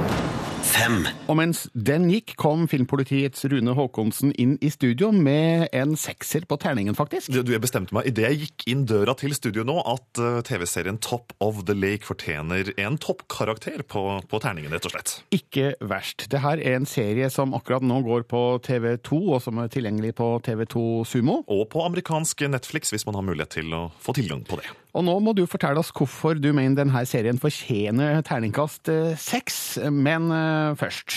fem. 0.74 1.04
Og 1.30 1.38
mens 1.40 1.66
den 1.74 2.08
gikk, 2.12 2.36
kom 2.40 2.66
filmpolitiets 2.72 3.46
Rune 3.52 3.76
Haakonsen 3.78 4.34
inn 4.40 4.56
i 4.64 4.72
studio 4.74 5.12
med 5.14 5.68
en 5.76 5.96
sekser 6.00 6.48
på 6.50 6.58
terningen, 6.62 6.98
faktisk. 6.98 7.32
Du, 7.34 7.54
Jeg 7.54 7.62
bestemte 7.64 7.96
meg 7.96 8.10
idet 8.10 8.26
jeg 8.26 8.40
gikk 8.44 8.66
inn 8.74 8.86
døra 8.90 9.16
til 9.20 9.36
studio 9.38 9.66
nå, 9.68 9.78
at 9.90 10.22
uh, 10.22 10.42
TV-serien 10.46 11.00
Top 11.04 11.36
of 11.44 11.64
the 11.70 11.76
Lake 11.78 12.08
fortjener 12.08 12.74
en 12.82 12.98
toppkarakter 13.02 13.86
på, 13.88 14.04
på 14.30 14.42
terningen, 14.44 14.74
rett 14.74 14.88
og 14.90 14.96
slett. 14.96 15.16
Ikke 15.36 15.74
verst. 15.82 16.28
Det 16.32 16.42
her 16.44 16.62
er 16.62 16.80
en 16.80 16.90
serie 16.90 17.30
som 17.34 17.56
akkurat 17.58 17.86
nå 17.86 18.02
går 18.06 18.28
på 18.30 18.44
TV2, 18.66 19.24
og 19.36 19.44
som 19.46 19.62
er 19.62 19.74
tilgjengelig 19.74 20.16
på 20.20 20.30
TV2 20.46 20.86
Sumo. 21.10 21.42
Og 21.48 21.68
på 21.74 21.84
amerikansk 21.86 22.48
Netflix, 22.50 22.94
hvis 22.94 23.06
man 23.10 23.20
har 23.20 23.28
mulighet 23.28 23.60
til 23.62 23.76
å 23.78 23.88
få 24.02 24.16
tilgang 24.18 24.46
på 24.48 24.62
det. 24.62 24.72
Og 24.94 25.02
nå 25.02 25.14
må 25.26 25.34
du 25.34 25.48
fortelle 25.50 25.82
oss 25.82 25.90
hvorfor 25.90 26.38
du 26.38 26.52
mener 26.54 26.78
denne 26.78 27.02
serien 27.10 27.40
fortjener 27.42 28.20
terningkast 28.22 28.92
eh, 28.94 29.16
seks, 29.18 29.80
men 29.90 30.30
eh, 30.30 30.76
først 30.78 31.16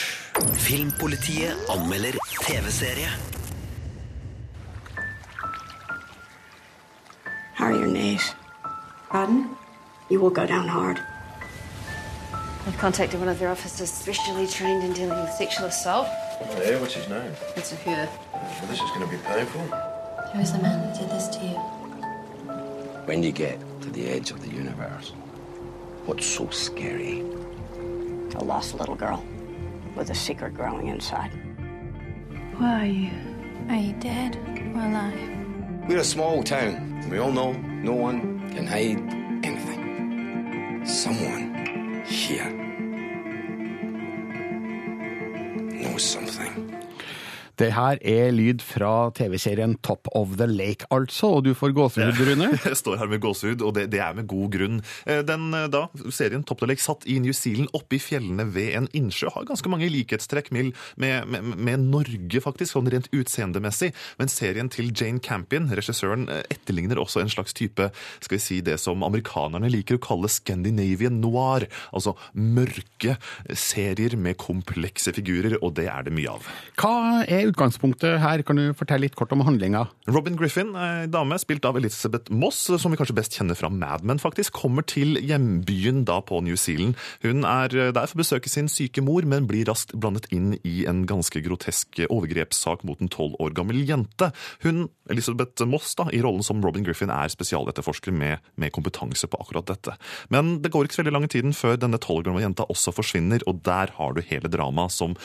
Filmpolitiet 0.65 1.69
anmelder 1.73 2.17
TV-serie. 2.47 3.11
How 7.57 7.67
are 7.67 7.77
your 7.77 7.93
knees? 7.93 8.35
Pardon? 9.11 9.45
You 10.09 10.21
will 10.21 10.31
go 10.31 10.47
down 10.47 10.69
hard. 10.69 11.03
I've 12.67 12.79
contacted 12.79 13.21
one 13.21 13.29
of 13.29 13.39
their 13.39 13.51
officers 13.51 13.93
specially 13.93 14.47
trained 14.47 14.85
in 14.85 14.93
dealing 14.95 15.21
with 15.21 15.31
sexual 15.33 15.67
assault. 15.67 16.09
Yeah, 16.65 16.81
what's 16.81 16.95
his 16.95 17.09
name? 17.09 17.33
It's 17.57 17.73
a 17.73 17.77
her. 17.77 18.09
Well, 18.33 18.69
this 18.69 18.81
is 18.81 18.91
going 18.91 19.05
to 19.05 19.11
be 19.11 19.23
painful. 19.23 19.61
Who 20.33 20.41
is 20.41 20.53
the 20.53 20.59
man 20.59 20.81
that 20.83 20.99
did 20.99 21.11
this 21.11 21.29
to 21.29 21.45
you? 21.45 21.57
When 23.07 23.23
you 23.23 23.31
get 23.31 23.61
to 23.87 23.93
the 23.93 24.09
edge 24.09 24.33
of 24.33 24.41
the 24.43 24.49
universe, 24.49 25.13
what's 26.07 26.27
so 26.27 26.49
scary? 26.51 27.21
A 28.35 28.43
lost 28.43 28.75
little 28.75 28.97
girl 28.97 29.25
with 29.95 30.11
a 30.11 30.15
secret 30.15 30.55
growing 30.55 30.89
inside. 30.89 31.31
Who 32.55 32.65
are 32.65 32.85
you? 32.85 33.11
Are 33.69 33.77
you 33.77 33.93
dead 34.01 34.37
or 34.75 34.81
alive? 34.81 35.89
We're 35.89 35.99
a 35.99 36.05
small 36.05 36.43
town. 36.43 37.09
We 37.11 37.19
all 37.19 37.31
know 37.31 37.53
no 37.53 37.93
one 37.93 38.51
can 38.51 38.67
hide 38.67 38.99
Det 47.57 47.71
her 47.73 47.97
er 48.05 48.35
lyd 48.37 48.61
fra 48.65 49.09
TV-serien 49.17 49.77
Top 49.87 50.11
of 50.17 50.35
the 50.37 50.47
Lake, 50.49 50.85
altså, 50.93 51.31
og 51.39 51.47
du 51.47 51.55
får 51.57 51.73
gåsehud, 51.77 52.19
Rune. 52.29 52.51
Jeg 52.69 52.77
står 52.77 52.99
her 53.01 53.09
med 53.09 53.23
gåsehud, 53.25 53.63
og 53.65 53.73
det, 53.79 53.87
det 53.95 54.03
er 54.05 54.17
med 54.17 54.29
god 54.29 54.51
grunn. 54.53 54.83
Eh, 55.09 55.23
Den 55.25 55.49
eh, 55.57 55.69
da, 55.73 55.87
serien 56.13 56.45
Top 56.45 56.61
of 56.61 56.67
the 56.67 56.75
Lake 56.75 56.85
satt 56.85 57.07
i 57.09 57.17
New 57.23 57.33
Zealand 57.37 57.73
oppe 57.77 57.97
i 57.97 58.03
fjellene 58.03 58.45
ved 58.53 58.75
en 58.77 58.89
innsjø. 58.97 59.31
Har 59.33 59.49
ganske 59.49 59.73
mange 59.73 59.89
likhetstrekk 59.93 60.53
med, 60.53 60.75
med, 61.01 61.33
med, 61.57 61.87
Norge, 61.87 62.43
faktisk, 62.45 62.75
sånn 62.75 62.91
rent 62.93 63.09
utseendemessig. 63.17 63.93
Men 64.21 64.33
serien 64.33 64.69
til 64.73 64.93
Jane 64.93 65.23
Campion, 65.25 65.71
regissøren, 65.73 66.29
eh, 66.33 66.45
etterligner 66.53 67.01
også 67.01 67.25
en 67.25 67.33
slags 67.33 67.57
type 67.57 67.89
skal 68.21 68.37
vi 68.37 68.43
si, 68.43 68.61
det 68.65 68.77
som 68.83 69.05
amerikanerne 69.07 69.71
liker 69.73 69.97
å 69.97 70.05
kalle 70.05 70.29
Scandinavian 70.33 71.23
noir. 71.25 71.65
Altså 71.97 72.19
mørke 72.37 73.17
serier 73.57 74.19
med 74.21 74.37
komplekse 74.45 75.17
figurer, 75.17 75.57
og 75.63 75.79
det 75.81 75.89
er 75.89 76.05
det 76.05 76.13
mye 76.17 76.37
av. 76.37 76.53
Hva 76.77 77.25
er 77.25 77.46
utgangspunktet 77.51 78.19
her? 78.23 78.43
Kan 78.47 78.61
du 78.61 78.71
fortelle 78.77 79.07
litt 79.07 79.17
kort 79.19 79.33
om 79.35 79.45
handlinga? 79.47 79.87
Robin 80.11 80.37
Griffin, 80.39 80.75
ei 80.77 81.07
dame 81.11 81.39
spilt 81.43 81.67
av 81.69 81.79
Elizabeth 81.79 82.33
Moss, 82.33 82.59
som 82.67 82.93
vi 82.93 82.99
kanskje 83.01 83.17
best 83.17 83.37
kjenner 83.37 83.59
fra 83.59 83.71
Mad 83.73 84.05
Men, 84.07 84.21
faktisk, 84.23 84.55
kommer 84.57 84.85
til 84.87 85.19
hjembyen 85.21 86.05
da 86.09 86.21
på 86.25 86.41
New 86.45 86.59
Zealand. 86.61 86.97
Hun 87.25 87.45
er 87.49 87.73
der 87.73 88.07
for 88.07 88.19
å 88.19 88.23
besøke 88.23 88.53
sin 88.53 88.71
syke 88.73 89.05
mor, 89.05 89.27
men 89.29 89.49
blir 89.49 89.67
raskt 89.69 89.95
blandet 89.97 90.29
inn 90.35 90.55
i 90.67 90.85
en 90.89 91.05
ganske 91.09 91.43
grotesk 91.45 92.03
overgrepssak 92.09 92.85
mot 92.87 93.01
en 93.01 93.13
tolv 93.13 93.37
år 93.43 93.55
gammel 93.57 93.83
jente. 93.89 94.31
Hun, 94.65 94.87
Elizabeth 95.11 95.67
Moss, 95.69 95.95
da, 95.99 96.09
i 96.13 96.23
rollen 96.25 96.45
som 96.47 96.63
Robin 96.65 96.87
Griffin, 96.87 97.13
er 97.13 97.33
spesialetterforsker 97.33 98.15
med, 98.15 98.45
med 98.57 98.75
kompetanse 98.75 99.29
på 99.31 99.41
akkurat 99.43 99.69
dette. 99.71 99.97
Men 100.33 100.59
det 100.65 100.73
går 100.75 100.87
ikke 100.87 100.99
så 100.99 101.05
veldig 101.05 101.17
lang 101.17 101.29
tiden 101.33 101.57
før 101.57 101.79
denne 101.81 102.01
tolv 102.03 102.25
år 102.25 102.31
gamle 102.31 102.45
jenta 102.45 102.67
også 102.73 102.95
forsvinner, 102.97 103.45
og 103.51 103.63
der 103.67 103.93
har 103.97 104.17
du 104.17 104.23
hele 104.27 104.51
dramaet 104.53 104.95
som 104.95 105.17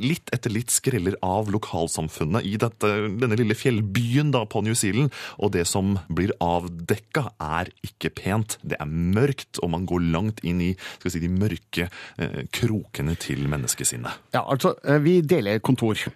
litt 0.00 0.30
etter 0.34 0.52
litt 0.52 0.72
skreller 0.74 1.16
av 1.24 1.50
lokalsamfunnet 1.58 2.46
i 2.48 2.56
dette, 2.60 2.92
denne 3.20 3.38
lille 3.38 3.56
fjellbyen 3.58 4.32
da 4.34 4.44
på 4.48 4.62
New 4.64 4.76
Zealand. 4.78 5.12
Og 5.38 5.52
det 5.56 5.66
som 5.68 5.96
blir 6.08 6.34
avdekka, 6.44 7.28
er 7.38 7.72
ikke 7.84 8.12
pent. 8.22 8.58
Det 8.62 8.78
er 8.80 8.88
mørkt, 8.88 9.60
og 9.62 9.74
man 9.74 9.88
går 9.88 10.06
langt 10.14 10.42
inn 10.46 10.62
i 10.64 10.72
si, 11.04 11.20
de 11.20 11.30
mørke 11.32 11.88
eh, 11.88 12.40
krokene 12.54 13.16
til 13.20 13.46
menneskesinnet. 13.50 14.32
Ja, 14.36 14.44
altså, 14.46 14.76
eh, 14.84 15.02
vi 15.04 15.20
deler 15.26 15.62
kontor. 15.64 16.08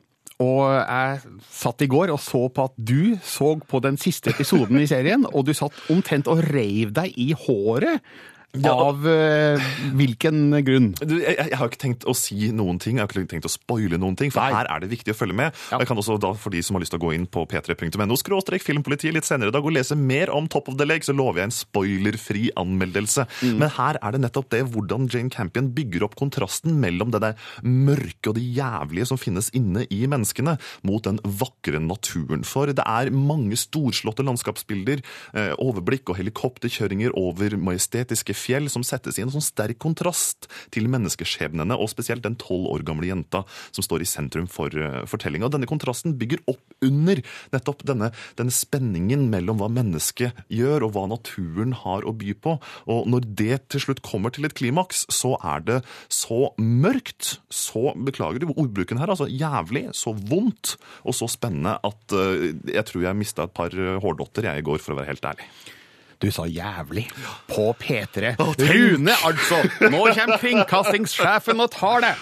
Og 0.42 0.64
jeg 0.66 1.38
satt 1.52 1.84
i 1.84 1.88
går 1.90 2.12
og 2.14 2.20
så 2.22 2.46
på 2.52 2.66
at 2.66 2.74
du 2.76 3.14
så 3.22 3.54
på 3.68 3.80
den 3.84 3.98
siste 4.00 4.32
episoden 4.32 4.80
i 4.80 4.88
serien, 4.90 5.26
og 5.30 5.46
du 5.46 5.52
satt 5.54 5.76
omtrent 5.92 6.30
og 6.30 6.42
reiv 6.50 6.94
deg 6.96 7.14
i 7.20 7.30
håret. 7.36 8.02
Av 8.52 9.06
eh, 9.08 9.62
hvilken 9.96 10.52
grunn? 10.60 10.90
Du, 11.00 11.14
jeg, 11.22 11.32
jeg 11.40 11.56
har 11.56 11.70
ikke 11.70 11.80
tenkt 11.80 12.02
å 12.04 12.12
si 12.12 12.50
noen 12.52 12.76
ting, 12.82 12.98
jeg 12.98 13.06
har 13.06 13.08
ikke 13.08 13.30
tenkt 13.30 13.46
å 13.48 13.52
spoile 13.52 13.96
noen 13.96 14.18
ting, 14.20 14.28
for 14.34 14.44
her 14.44 14.68
er 14.68 14.82
det 14.82 14.90
viktig 14.90 15.14
å 15.14 15.16
følge 15.16 15.36
med. 15.38 15.56
Ja. 15.72 15.78
jeg 15.80 15.88
kan 15.88 15.96
også 15.96 16.18
da, 16.20 16.34
For 16.36 16.52
de 16.52 16.60
som 16.60 16.76
har 16.76 16.84
lyst 16.84 16.92
til 16.92 17.00
å 17.00 17.04
gå 17.06 17.14
inn 17.16 17.24
på 17.24 17.46
p3.no 17.48 18.18
skråstrek 18.20 18.60
filmpolitiet 18.60 19.16
litt 19.16 19.24
senere 19.24 19.48
i 19.48 19.54
dag 19.56 19.64
og 19.64 19.72
lese 19.72 19.96
mer 19.96 20.28
om 20.36 20.50
Top 20.52 20.68
of 20.68 20.76
the 20.76 20.84
Lake, 20.84 21.08
så 21.08 21.14
lover 21.16 21.40
jeg 21.40 21.48
en 21.48 21.54
spoilerfri 21.56 22.42
anmeldelse. 22.60 23.24
Men 23.56 23.72
her 23.78 23.96
er 24.02 24.12
det 24.12 24.20
nettopp 24.26 24.52
det 24.52 24.60
hvordan 24.74 25.08
Jane 25.08 25.32
Campion 25.32 25.72
bygger 25.72 26.04
opp 26.04 26.18
kontrasten 26.20 26.76
mellom 26.82 27.14
det 27.16 27.22
der 27.24 27.40
mørke 27.64 28.34
og 28.34 28.36
det 28.36 28.44
jævlige 28.44 29.08
som 29.14 29.20
finnes 29.20 29.48
inne 29.56 29.86
i 29.88 30.02
menneskene, 30.04 30.58
mot 30.84 31.08
den 31.08 31.22
vakre 31.40 31.80
naturen. 31.80 32.44
For 32.44 32.68
det 32.68 32.84
er 32.84 33.14
mange 33.16 33.56
storslåtte 33.56 34.28
landskapsbilder, 34.28 35.00
eh, 35.32 35.56
overblikk 35.56 36.12
og 36.12 36.20
helikopterkjøringer 36.20 37.16
over 37.16 37.56
majestetiske 37.56 38.36
fjell 38.42 38.68
som 38.72 38.84
settes 38.86 39.18
i 39.18 39.24
en 39.24 39.32
sånn 39.32 39.44
sterk 39.44 39.80
kontrast 39.82 40.48
til 40.74 40.88
menneskeskjebnene, 40.92 41.76
og 41.78 41.90
spesielt 41.92 42.24
den 42.26 42.38
tolv 42.40 42.68
år 42.72 42.84
gamle 42.86 43.08
jenta 43.08 43.44
som 43.70 43.84
står 43.84 44.04
i 44.04 44.08
sentrum 44.08 44.48
for 44.50 44.72
uh, 44.76 45.02
fortellinga. 45.10 45.50
Denne 45.52 45.68
kontrasten 45.70 46.16
bygger 46.20 46.42
opp 46.50 46.76
under 46.82 47.22
nettopp 47.54 47.84
denne, 47.88 48.10
denne 48.38 48.54
spenningen 48.54 49.28
mellom 49.32 49.62
hva 49.62 49.70
mennesket 49.72 50.44
gjør, 50.52 50.88
og 50.88 50.96
hva 50.96 51.06
naturen 51.14 51.76
har 51.82 52.06
å 52.06 52.14
by 52.16 52.34
på. 52.42 52.56
Og 52.90 53.10
når 53.10 53.28
det 53.42 53.60
til 53.72 53.86
slutt 53.86 54.02
kommer 54.06 54.34
til 54.34 54.48
et 54.48 54.56
klimaks, 54.58 55.04
så 55.12 55.34
er 55.38 55.64
det 55.68 55.78
så 56.12 56.52
mørkt, 56.58 57.36
så 57.52 57.92
beklager 57.96 58.42
du 58.42 58.52
ordbruken 58.54 59.00
her, 59.00 59.12
altså 59.12 59.30
jævlig, 59.30 59.88
så 59.96 60.14
vondt 60.16 60.76
og 61.06 61.16
så 61.16 61.28
spennende 61.30 61.78
at 61.82 62.16
uh, 62.16 62.50
jeg 62.68 62.86
tror 62.88 63.06
jeg 63.06 63.18
mista 63.18 63.46
et 63.46 63.54
par 63.56 63.72
hårdotter 63.72 64.50
jeg 64.50 64.62
i 64.62 64.66
går, 64.66 64.82
for 64.82 64.94
å 64.94 65.00
være 65.00 65.12
helt 65.12 65.32
ærlig. 65.32 65.48
Du 66.22 66.30
sa 66.30 66.46
jævlig. 66.46 67.08
På 67.50 67.72
P3. 67.74 68.36
Rune, 68.38 69.14
altså! 69.26 69.58
Nå 69.90 70.02
kommer 70.14 70.38
kringkastingssjefen 70.38 71.60
og 71.60 71.72
tar 71.74 72.04
det! 72.04 72.12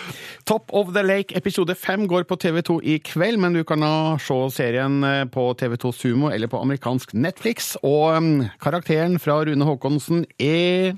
Top 0.49 0.73
of 0.73 0.95
the 0.95 1.03
Lake 1.05 1.37
episode 1.37 1.75
fem 1.77 2.07
går 2.09 2.25
på 2.25 2.39
TV2 2.41 2.79
i 2.83 2.97
kveld, 3.05 3.37
men 3.39 3.55
du 3.55 3.61
kan 3.69 3.85
se 4.19 4.39
serien 4.57 5.05
eh, 5.05 5.25
på 5.29 5.51
TV2 5.53 5.93
Sumo 5.93 6.31
eller 6.33 6.49
på 6.49 6.63
amerikansk 6.65 7.13
Netflix. 7.15 7.75
Og 7.83 8.17
um, 8.17 8.31
karakteren 8.63 9.19
fra 9.21 9.43
Rune 9.45 9.69
Haakonsen 9.69 10.25
er 10.41 10.97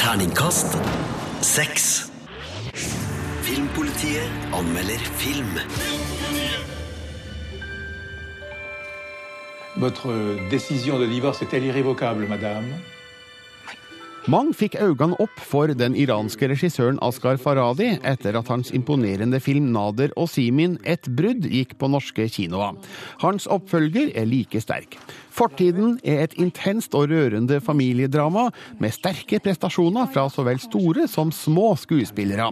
Terningkast 0.00 0.80
seks. 1.44 2.08
Filmpolitiet 3.44 4.50
anmelder 4.56 5.06
film. 5.20 5.60
Votre 9.76 10.12
décision 10.50 10.98
de 10.98 11.06
divorce 11.06 11.40
est-elle 11.40 11.64
irrévocable, 11.64 12.26
madame 12.28 12.66
Mang 14.30 14.52
fikk 14.54 14.76
øynene 14.78 15.16
opp 15.18 15.40
for 15.42 15.72
den 15.74 15.96
iranske 15.98 16.46
regissøren 16.46 17.00
Askar 17.02 17.40
Faradi 17.42 17.88
etter 18.06 18.36
at 18.38 18.50
hans 18.52 18.70
imponerende 18.70 19.40
film 19.42 19.72
'Nader 19.72 20.12
og 20.14 20.28
Simin 20.30 20.76
et 20.84 21.08
brudd' 21.08 21.48
gikk 21.50 21.74
på 21.80 21.88
norske 21.90 22.28
kinoer. 22.30 22.76
Hans 23.24 23.48
oppfølger 23.50 24.12
er 24.14 24.28
like 24.28 24.60
sterk. 24.60 24.94
Fortiden 25.32 25.96
er 26.04 26.26
et 26.26 26.34
intenst 26.40 26.92
og 26.98 27.08
rørende 27.12 27.60
familiedrama 27.64 28.48
med 28.82 28.92
sterke 28.92 29.40
prestasjoner 29.42 30.10
fra 30.12 30.26
så 30.32 30.44
vel 30.44 30.60
store 30.60 31.06
som 31.08 31.32
små 31.32 31.72
skuespillere. 31.80 32.50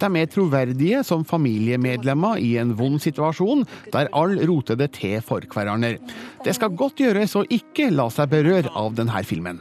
De 0.00 0.10
er 0.20 0.30
troverdige 0.32 1.02
som 1.04 1.26
familiemedlemmer 1.28 2.40
i 2.40 2.54
en 2.62 2.72
vond 2.78 3.00
situasjon, 3.02 3.66
der 3.92 4.08
alle 4.16 4.48
roter 4.48 4.80
det 4.80 4.94
til 4.96 5.20
for 5.24 5.44
hverandre. 5.44 5.98
Det 6.42 6.56
skal 6.56 6.72
godt 6.74 7.04
gjøres 7.04 7.36
å 7.36 7.44
ikke 7.52 7.90
la 7.92 8.08
seg 8.10 8.32
berøre 8.32 8.72
av 8.72 8.96
denne 8.96 9.22
filmen. 9.28 9.60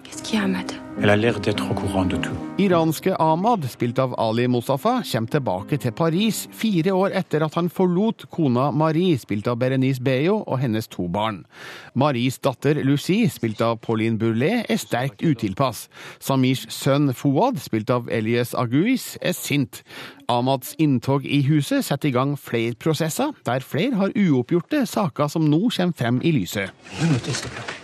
Elle 0.99 1.13
a 1.13 1.15
l'air 1.15 1.39
d'être 1.39 1.71
au 1.71 1.73
courant 1.73 2.05
de 2.05 2.17
tout. 2.17 2.35
Iranske 2.59 3.15
Ahmad, 3.17 3.63
spilt 3.71 3.97
av 3.99 4.13
Ali 4.19 4.47
Mustafa, 4.47 5.01
kommer 5.01 5.31
tilbake 5.33 5.77
til 5.81 5.91
Paris 5.97 6.43
fire 6.53 6.91
år 6.93 7.15
etter 7.17 7.41
at 7.41 7.55
han 7.57 7.71
forlot 7.73 8.27
kona 8.29 8.67
Marie, 8.71 9.17
spilt 9.17 9.47
av 9.49 9.57
Berenice 9.57 10.03
Beyo, 10.03 10.43
og 10.45 10.59
hennes 10.61 10.85
to 10.91 11.07
barn. 11.09 11.39
Maries 11.97 12.37
datter 12.37 12.60
Lucie, 12.65 13.29
spilt 13.29 13.61
av 13.61 13.79
Pauline 13.81 14.19
Bourlet, 14.19 14.65
er 14.69 14.79
sterkt 14.79 15.23
utilpass. 15.25 15.87
Samirs 16.19 16.67
sønn 16.69 17.13
Fouad, 17.17 17.59
spilt 17.59 17.89
av 17.89 18.09
Elias 18.11 18.53
Aguis, 18.53 19.17
er 19.21 19.33
sint. 19.33 19.81
Amads 20.29 20.75
inntog 20.79 21.25
i 21.25 21.41
huset 21.49 21.85
setter 21.85 22.11
i 22.11 22.15
gang 22.15 22.37
flere 22.39 22.77
prosesser, 22.77 23.33
der 23.45 23.65
flere 23.65 23.97
har 23.99 24.15
uoppgjorte 24.15 24.85
saker 24.85 25.27
som 25.27 25.49
nå 25.49 25.67
kommer 25.69 25.97
frem 25.97 26.21
i 26.23 26.31
lyset. 26.37 27.80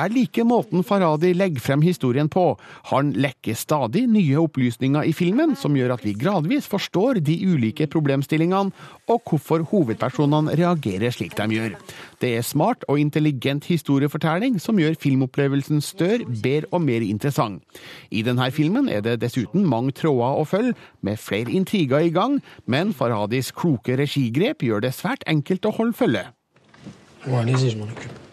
Er 0.00 0.12
like 0.12 0.44
måten 0.46 0.84
Faradi 0.86 1.32
legger 1.36 1.62
frem 1.62 1.82
historien 1.84 2.28
på. 2.30 2.54
Han 2.90 3.12
lekker 3.16 3.56
stadig 3.58 4.04
nye 4.10 4.40
opplysninger 4.42 5.06
i 5.06 5.14
filmen 5.16 5.54
som 5.58 5.76
gjør 5.76 5.96
at 5.96 6.04
vi 6.06 6.14
gradvis 6.18 6.68
forstår 6.70 7.20
de 7.24 7.36
ulike 7.46 7.86
problemstillingene, 7.90 8.72
og 9.10 9.22
hvorfor 9.28 9.64
hovedpersonene 9.70 10.54
reagerer 10.58 11.12
slik 11.14 11.36
de 11.36 11.58
gjør. 11.58 11.76
Det 12.20 12.32
er 12.38 12.46
smart 12.46 12.86
og 12.88 13.00
intelligent 13.00 13.66
historiefortelling 13.68 14.58
som 14.62 14.78
gjør 14.80 14.98
filmopplevelsen 15.00 15.82
større, 15.84 16.24
bedre 16.42 16.70
og 16.72 16.82
mer 16.86 17.04
interessant. 17.04 17.62
I 18.10 18.24
denne 18.26 18.50
filmen 18.54 18.88
er 18.88 19.04
det 19.04 19.20
dessuten 19.22 19.66
mange 19.68 19.92
tråder 19.92 20.40
å 20.40 20.48
følge, 20.48 20.74
med 21.04 21.20
flere 21.20 21.52
intriger 21.52 22.06
i 22.06 22.12
gang, 22.14 22.38
men 22.66 22.94
Faradis 22.96 23.52
kloke 23.52 23.98
regigrep 24.00 24.64
gjør 24.64 24.86
det 24.86 24.94
svært 24.96 25.26
enkelt 25.28 25.68
å 25.68 25.74
holde 25.76 25.98
følge. 26.00 26.26
Hva 27.24 27.44
er 27.44 27.52
det. 27.52 28.23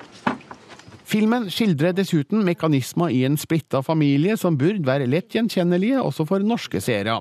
Filmen 1.12 1.50
skildrer 1.52 1.92
dessuten 1.92 2.46
mekanismer 2.48 3.12
i 3.12 3.26
en 3.28 3.34
splitta 3.36 3.82
familie 3.84 4.38
som 4.40 4.56
burde 4.56 4.88
være 4.88 5.10
lett 5.12 5.34
gjenkjennelige 5.36 6.00
også 6.00 6.24
for 6.30 6.44
norske 6.48 6.80
seere. 6.80 7.18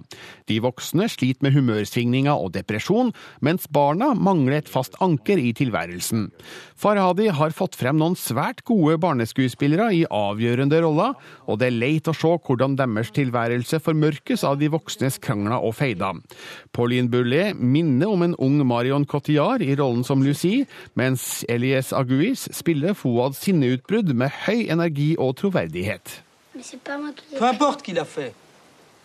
De 0.46 0.60
voksne 0.62 1.08
sliter 1.10 1.42
med 1.42 1.56
humørsvingninger 1.56 2.30
og 2.30 2.52
depresjon, 2.54 3.10
mens 3.42 3.66
barna 3.74 4.12
mangler 4.14 4.60
et 4.60 4.70
fast 4.70 4.94
anker 5.02 5.42
i 5.42 5.50
tilværelsen. 5.58 6.28
Farhadi 6.78 7.32
har 7.34 7.56
fått 7.56 7.74
frem 7.80 7.98
noen 7.98 8.14
svært 8.14 8.62
gode 8.68 8.94
barneskuespillere 9.02 9.88
i 9.96 10.04
avgjørende 10.06 10.78
roller, 10.86 11.18
og 11.50 11.58
det 11.58 11.72
er 11.72 11.78
leit 11.80 12.06
å 12.06 12.14
se 12.14 12.30
hvordan 12.46 12.78
deres 12.78 13.10
tilværelse 13.18 13.82
formørkes 13.82 14.46
av 14.46 14.60
de 14.62 14.70
voksnes 14.70 15.18
krangler 15.18 15.66
og 15.66 15.74
feider. 15.80 16.22
Pauline 16.70 17.10
Bullet 17.10 17.58
minner 17.58 18.14
om 18.14 18.22
en 18.22 18.38
ung 18.38 18.62
Marion 18.62 19.02
Cotillard 19.02 19.66
i 19.66 19.74
rollen 19.74 20.06
som 20.06 20.22
Lucie, 20.22 20.70
mens 20.94 21.42
Elias 21.50 21.90
Aguis 21.90 22.46
spiller 22.54 22.94
Fouad 22.94 23.34
sinneutbrudd 23.80 24.14
med 24.14 24.30
høy 24.46 24.68
energi 24.70 25.16
og 25.18 25.36
troverdighet. 25.36 26.22
Peu 27.38 27.48
importe 27.48 27.82
qui 27.82 27.92
l'a 27.92 28.04
fait. 28.04 28.34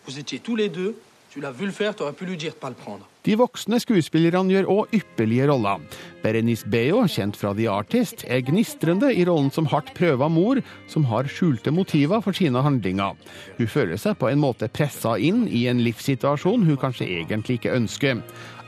Vous 0.06 0.20
étiez 0.20 0.40
tous 0.40 0.56
les 0.56 0.70
deux. 0.70 0.96
Tu 1.32 1.42
l'as 1.42 1.52
vu 1.52 1.66
le 1.66 1.72
faire, 1.72 1.94
tu 1.94 2.02
aurais 2.04 2.14
pu 2.14 2.26
lui 2.26 2.38
dire 2.38 2.54
de 2.54 2.58
pas 2.58 2.70
le 2.70 2.76
prendre. 2.76 3.06
De 3.26 3.34
voksne 3.36 3.76
skuespillerne 3.82 4.54
gjør 4.54 4.68
òg 4.72 4.94
ypperlige 4.94 5.48
roller. 5.50 5.82
Berenice 6.24 6.64
Beo, 6.64 7.02
kjent 7.12 7.36
fra 7.36 7.52
The 7.58 7.66
Artist, 7.68 8.24
er 8.24 8.40
gnistrende 8.46 9.10
i 9.12 9.26
rollen 9.28 9.50
som 9.52 9.68
hardt 9.68 9.92
prøva 9.98 10.30
mor, 10.32 10.62
som 10.88 11.04
har 11.10 11.28
skjulte 11.28 11.74
motiver 11.76 12.22
for 12.24 12.32
sine 12.38 12.62
handlinger. 12.64 13.18
Hun 13.58 13.68
føler 13.68 14.00
seg 14.00 14.16
på 14.22 14.30
en 14.30 14.40
måte 14.40 14.70
pressa 14.72 15.18
inn 15.20 15.44
i 15.50 15.66
en 15.68 15.84
livssituasjon 15.84 16.64
hun 16.70 16.80
kanskje 16.80 17.10
egentlig 17.18 17.60
ikke 17.60 17.76
ønsker. 17.82 18.22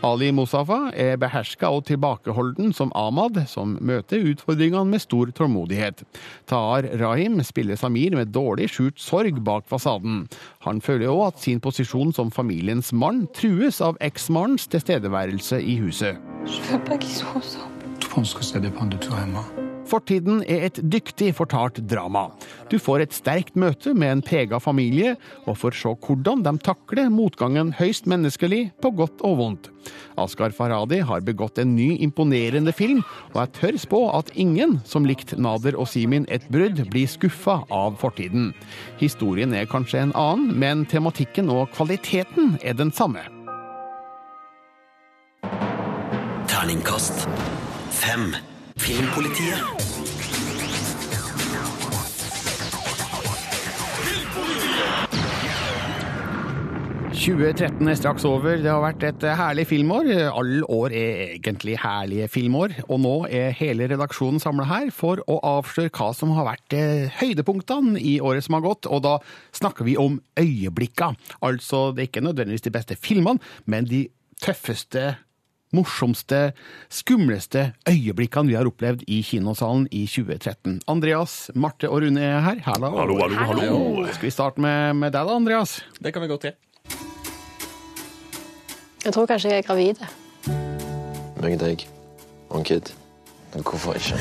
Ali 0.05 0.29
Mustafa 0.31 0.91
er 0.93 1.17
beherska 1.17 1.71
og 1.73 1.87
tilbakeholden 1.87 2.69
som 2.75 2.91
Ahmad, 2.95 3.39
som 3.49 3.77
møter 3.81 4.21
utfordringene 4.29 4.85
med 4.91 5.01
stor 5.01 5.31
tålmodighet. 5.33 6.03
Tahar 6.45 6.85
Rahim 7.01 7.41
spiller 7.43 7.79
Samir 7.79 8.13
med 8.13 8.29
dårlig 8.35 8.69
skjult 8.69 9.01
sorg 9.01 9.41
bak 9.41 9.65
fasaden. 9.69 10.27
Han 10.67 10.81
føler 10.85 11.09
òg 11.09 11.23
at 11.31 11.41
sin 11.41 11.61
posisjon 11.63 12.13
som 12.13 12.29
familiens 12.31 12.93
mann 12.93 13.25
trues 13.33 13.81
av 13.81 13.97
eksmannens 13.97 14.69
tilstedeværelse 14.69 15.63
i 15.65 15.79
huset. 15.81 16.21
Je 16.45 16.61
veux 16.69 16.83
pas 16.85 16.97
qu'ils 16.97 17.17
soient 17.17 17.35
ensemble. 17.35 17.73
Je 17.99 18.07
pense 18.07 18.33
que 18.33 18.43
ça 18.43 18.59
dépend 18.59 18.85
de 18.85 18.97
toi 18.97 19.17
et 19.23 19.31
moi. 19.33 19.66
Fortiden 19.87 20.41
er 20.43 20.65
et 20.67 20.79
dyktig 20.83 21.31
fortalt 21.37 21.79
drama. 21.87 22.27
Du 22.71 22.75
får 22.81 23.05
et 23.05 23.15
sterkt 23.15 23.55
møte 23.55 23.93
med 23.95 24.11
en 24.11 24.23
prega 24.25 24.59
familie, 24.59 25.15
og 25.47 25.59
får 25.61 25.77
se 25.79 25.93
hvordan 26.03 26.43
de 26.45 26.53
takler 26.65 27.11
motgangen 27.13 27.71
høyst 27.77 28.09
menneskelig, 28.09 28.67
på 28.83 28.91
godt 28.97 29.23
og 29.27 29.37
vondt. 29.39 29.69
Askar 30.19 30.51
Farhadi 30.55 30.99
har 31.05 31.23
begått 31.23 31.61
en 31.61 31.75
ny 31.77 31.93
imponerende 32.03 32.73
film, 32.75 33.03
og 33.33 33.39
jeg 33.43 33.53
tør 33.59 33.79
spå 33.79 34.01
at 34.17 34.33
ingen 34.35 34.79
som 34.87 35.07
likte 35.07 35.39
Nader 35.39 35.77
og 35.77 35.87
Simin 35.91 36.27
et 36.27 36.43
brudd, 36.51 36.81
blir 36.91 37.07
skuffa 37.07 37.61
av 37.71 37.95
fortiden. 38.01 38.51
Historien 38.99 39.55
er 39.55 39.69
kanskje 39.69 40.03
en 40.03 40.15
annen, 40.17 40.51
men 40.59 40.85
tematikken 40.89 41.51
og 41.53 41.71
kvaliteten 41.77 42.57
er 42.63 42.75
den 42.77 42.91
samme. 42.91 43.23
Terningkast 46.47 47.27
fem. 47.93 48.33
Filmpolitiet. 48.77 49.59
Filmpolitiet. 53.97 55.17
2013 57.17 57.89
er 57.89 57.97
straks 57.97 58.23
over. 58.29 58.59
Det 58.61 58.69
har 58.69 58.79
vært 58.79 59.03
et 59.03 59.23
herlig 59.35 59.65
filmår. 59.67 60.07
Alle 60.29 60.61
år 60.71 60.93
er 60.95 61.33
egentlig 61.35 61.75
herlige 61.81 62.29
filmår. 62.31 62.77
Og 62.87 63.01
nå 63.03 63.13
er 63.27 63.55
hele 63.57 63.89
redaksjonen 63.91 64.39
samla 64.39 64.67
her 64.69 64.91
for 64.95 65.19
å 65.27 65.39
avsløre 65.57 65.91
hva 65.97 66.11
som 66.15 66.31
har 66.37 66.47
vært 66.47 66.77
eh, 66.77 67.09
høydepunktene 67.19 67.99
i 67.99 68.19
året 68.23 68.45
som 68.45 68.55
har 68.55 68.63
gått. 68.69 68.87
Og 68.87 69.03
da 69.03 69.17
snakker 69.57 69.87
vi 69.89 69.97
om 69.99 70.21
øyeblikka. 70.39 71.11
Altså, 71.43 71.89
det 71.91 72.05
er 72.05 72.11
ikke 72.11 72.27
nødvendigvis 72.29 72.67
de 72.69 72.75
beste 72.77 72.99
filmene, 73.01 73.43
men 73.65 73.89
de 73.89 74.05
tøffeste 74.39 75.15
morsomste, 75.75 76.51
skumleste 76.89 77.71
øyeblikkene 77.89 78.51
vi 78.51 78.55
har 78.59 78.69
opplevd 78.69 79.03
i 79.07 79.21
kinosalen 79.21 79.87
i 79.91 80.05
2013. 80.07 80.81
Andreas, 80.87 81.51
Marte 81.55 81.89
og 81.89 82.01
Rune 82.01 82.23
er 82.23 82.39
her. 82.45 82.61
Hallo. 82.65 82.93
Hallo, 82.97 83.19
hallo, 83.19 83.35
hallo. 83.35 84.07
Skal 84.13 84.29
vi 84.29 84.31
starte 84.31 84.61
med, 84.61 84.93
med 84.95 85.11
deg 85.11 85.27
da, 85.27 85.35
Andreas? 85.35 85.79
Det 85.99 86.13
kan 86.13 86.23
vi 86.23 86.31
godt 86.31 86.47
gjøre. 86.47 86.55
Jeg 89.05 89.13
tror 89.13 89.25
kanskje 89.25 89.49
jeg 89.49 89.63
er 89.63 89.67
gravid. 89.67 90.01
Meg 91.41 91.59
deg. 91.61 91.87
Og 92.49 92.59
en 92.59 92.65
kid. 92.67 92.91
Men 93.53 93.63
hvorfor 93.63 93.93
ikke? 93.95 94.17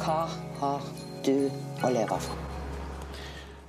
Hva 0.00 0.26
har 0.58 0.82
du 1.24 1.69
å 1.86 1.94
leve 1.94 2.18
av? 2.18 2.30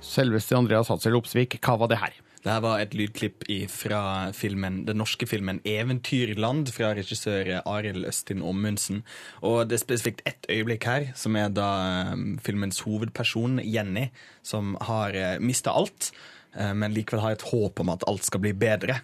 Selveste 0.02 0.58
Andreas 0.58 0.90
Hatzel 0.92 1.16
Opsvik, 1.16 1.60
hva 1.62 1.78
var 1.80 1.92
det 1.92 2.00
her? 2.02 2.18
Dette 2.42 2.58
var 2.64 2.80
et 2.82 2.94
lydklipp 2.98 3.44
fra 3.70 4.32
filmen, 4.34 4.80
den 4.88 4.98
norske 4.98 5.28
filmen 5.30 5.60
'Eventyrland' 5.62 6.72
fra 6.74 6.90
regissør 6.98 7.60
Arild 7.62 8.04
Østin 8.08 8.42
Ommundsen. 8.42 9.04
Og 9.46 9.68
det 9.68 9.78
er 9.78 9.84
spesifikt 9.84 10.24
ett 10.26 10.48
øyeblikk 10.50 10.84
her, 10.90 11.12
som 11.14 11.38
er 11.38 11.54
da 11.54 12.12
um, 12.12 12.38
filmens 12.42 12.82
hovedperson, 12.82 13.60
Jenny, 13.62 14.08
som 14.42 14.74
har 14.90 15.14
uh, 15.14 15.38
mista 15.38 15.70
alt, 15.70 16.10
uh, 16.58 16.74
men 16.74 16.90
likevel 16.90 17.22
har 17.22 17.38
et 17.38 17.46
håp 17.52 17.78
om 17.78 17.94
at 17.94 18.02
alt 18.10 18.26
skal 18.26 18.42
bli 18.42 18.52
bedre. 18.58 18.98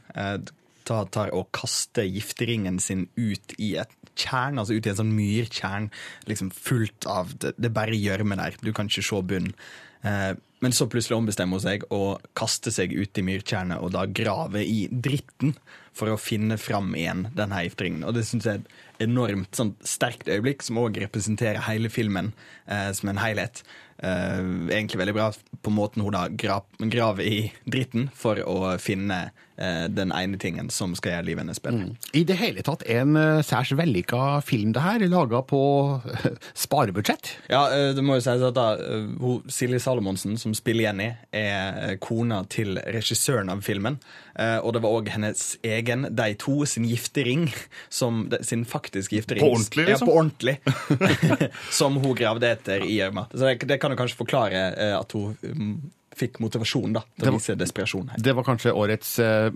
Ta, 0.88 1.04
tar 1.04 1.30
og 1.36 1.52
kaster 1.52 2.08
gifteringen 2.08 2.80
sin 2.80 3.06
ut 3.14 3.54
i 3.60 3.76
et 3.78 3.92
tjern, 4.18 4.58
altså 4.58 4.76
ut 4.76 4.88
i 4.88 4.92
en 4.92 5.00
sånn 5.00 5.14
myrtjern, 5.16 5.88
liksom 6.30 6.50
fullt 6.54 7.06
av 7.08 7.32
Det, 7.38 7.54
det 7.58 7.72
bare 7.74 7.96
gjørme 7.96 8.38
der. 8.40 8.58
Du 8.62 8.72
kan 8.76 8.90
ikke 8.90 9.06
se 9.06 9.22
bunnen. 9.22 9.54
Eh, 10.02 10.34
Men 10.60 10.72
så 10.74 10.88
plutselig 10.90 11.14
ombestemmer 11.14 11.54
hun 11.60 11.62
seg 11.62 11.84
og 11.94 12.24
kaster 12.34 12.72
seg 12.74 12.90
ut 12.90 13.18
i 13.18 13.22
myrtjernet 13.22 13.78
og 13.78 13.92
da 13.94 14.06
graver 14.10 14.64
i 14.66 14.88
dritten 14.90 15.52
for 15.94 16.10
å 16.10 16.18
finne 16.18 16.56
fram 16.58 16.88
igjen 16.98 17.28
denne 17.38 17.60
heftringen. 17.60 18.02
Og 18.02 18.16
det 18.16 18.24
syns 18.26 18.46
jeg 18.46 18.58
er 18.58 18.64
et 18.64 19.04
enormt 19.06 19.54
sånn, 19.54 19.76
sterkt 19.86 20.26
øyeblikk, 20.26 20.64
som 20.66 20.80
òg 20.82 20.98
representerer 20.98 21.62
hele 21.68 21.90
filmen 21.94 22.32
eh, 22.66 22.90
som 22.90 23.12
en 23.12 23.22
helhet. 23.22 23.62
Eh, 24.02 24.42
egentlig 24.74 24.98
veldig 24.98 25.14
bra 25.14 25.28
på 25.62 25.74
måten 25.74 26.02
hun 26.02 26.14
da 26.18 26.26
gra 26.26 26.58
graver 26.90 27.22
i 27.22 27.38
dritten 27.62 28.10
for 28.14 28.42
å 28.42 28.74
finne 28.82 29.28
den 29.90 30.12
ene 30.14 30.38
tingen 30.38 30.68
som 30.70 30.94
skal 30.94 31.16
gjøre 31.16 31.26
livet 31.26 31.42
hennes 31.44 31.60
bedre. 31.62 31.88
I 32.14 32.22
det 32.28 32.36
hele 32.38 32.62
tatt 32.62 32.84
en 32.86 33.16
uh, 33.18 33.40
særs 33.42 33.72
vellykka 33.74 34.40
film 34.46 34.72
det 34.76 34.84
her, 34.84 35.02
laga 35.10 35.40
på 35.42 35.60
eh, 36.06 36.36
sparebudsjett. 36.54 37.32
Ja, 37.50 37.64
eh, 37.74 37.90
det 37.96 38.04
må 38.04 38.18
jo 38.18 38.24
sies 38.24 38.42
at 38.44 38.54
da, 38.56 38.68
eh, 38.78 39.08
hun, 39.20 39.42
Silje 39.50 39.80
Salomonsen, 39.82 40.36
som 40.40 40.54
spiller 40.56 40.88
Jenny, 40.88 41.08
er 41.34 41.78
eh, 41.88 41.96
kona 42.02 42.42
til 42.50 42.78
regissøren 42.86 43.50
av 43.52 43.62
filmen. 43.66 43.98
Eh, 44.38 44.58
Og 44.62 44.72
det 44.76 44.82
var 44.84 44.94
òg 45.00 45.10
hennes 45.14 45.44
egen, 45.66 46.06
de 46.14 46.28
to, 46.38 46.60
sin 46.68 46.86
giftering, 46.88 47.48
som, 47.90 48.26
sin 48.42 48.64
faktiske 48.68 49.16
giftering. 49.18 49.42
På 49.42 49.54
ordentlig, 49.56 49.88
liksom? 49.88 50.08
Ja, 50.08 50.12
på 50.12 50.18
ordentlig. 50.20 50.56
som 51.80 51.96
hun 52.02 52.14
gravde 52.18 52.52
etter 52.54 52.84
i 52.86 52.98
gjørma. 53.00 53.26
Så 53.32 53.44
det, 53.46 53.68
det 53.68 53.80
kan 53.82 53.94
jo 53.94 53.98
kanskje 54.00 54.20
forklare 54.20 54.66
eh, 54.74 54.94
at 54.98 55.12
hun 55.16 55.34
mm, 55.42 55.78
fikk 56.18 56.40
motivasjon 56.42 56.96
da, 56.96 57.02
til 57.16 57.26
Det 57.26 57.32
å 57.32 57.36
vise 57.36 57.56
desperasjon 57.58 58.12
her. 58.12 58.22
Det 58.24 58.34
var 58.36 58.46
kanskje 58.46 58.74
årets 58.76 59.14
uh, 59.22 59.48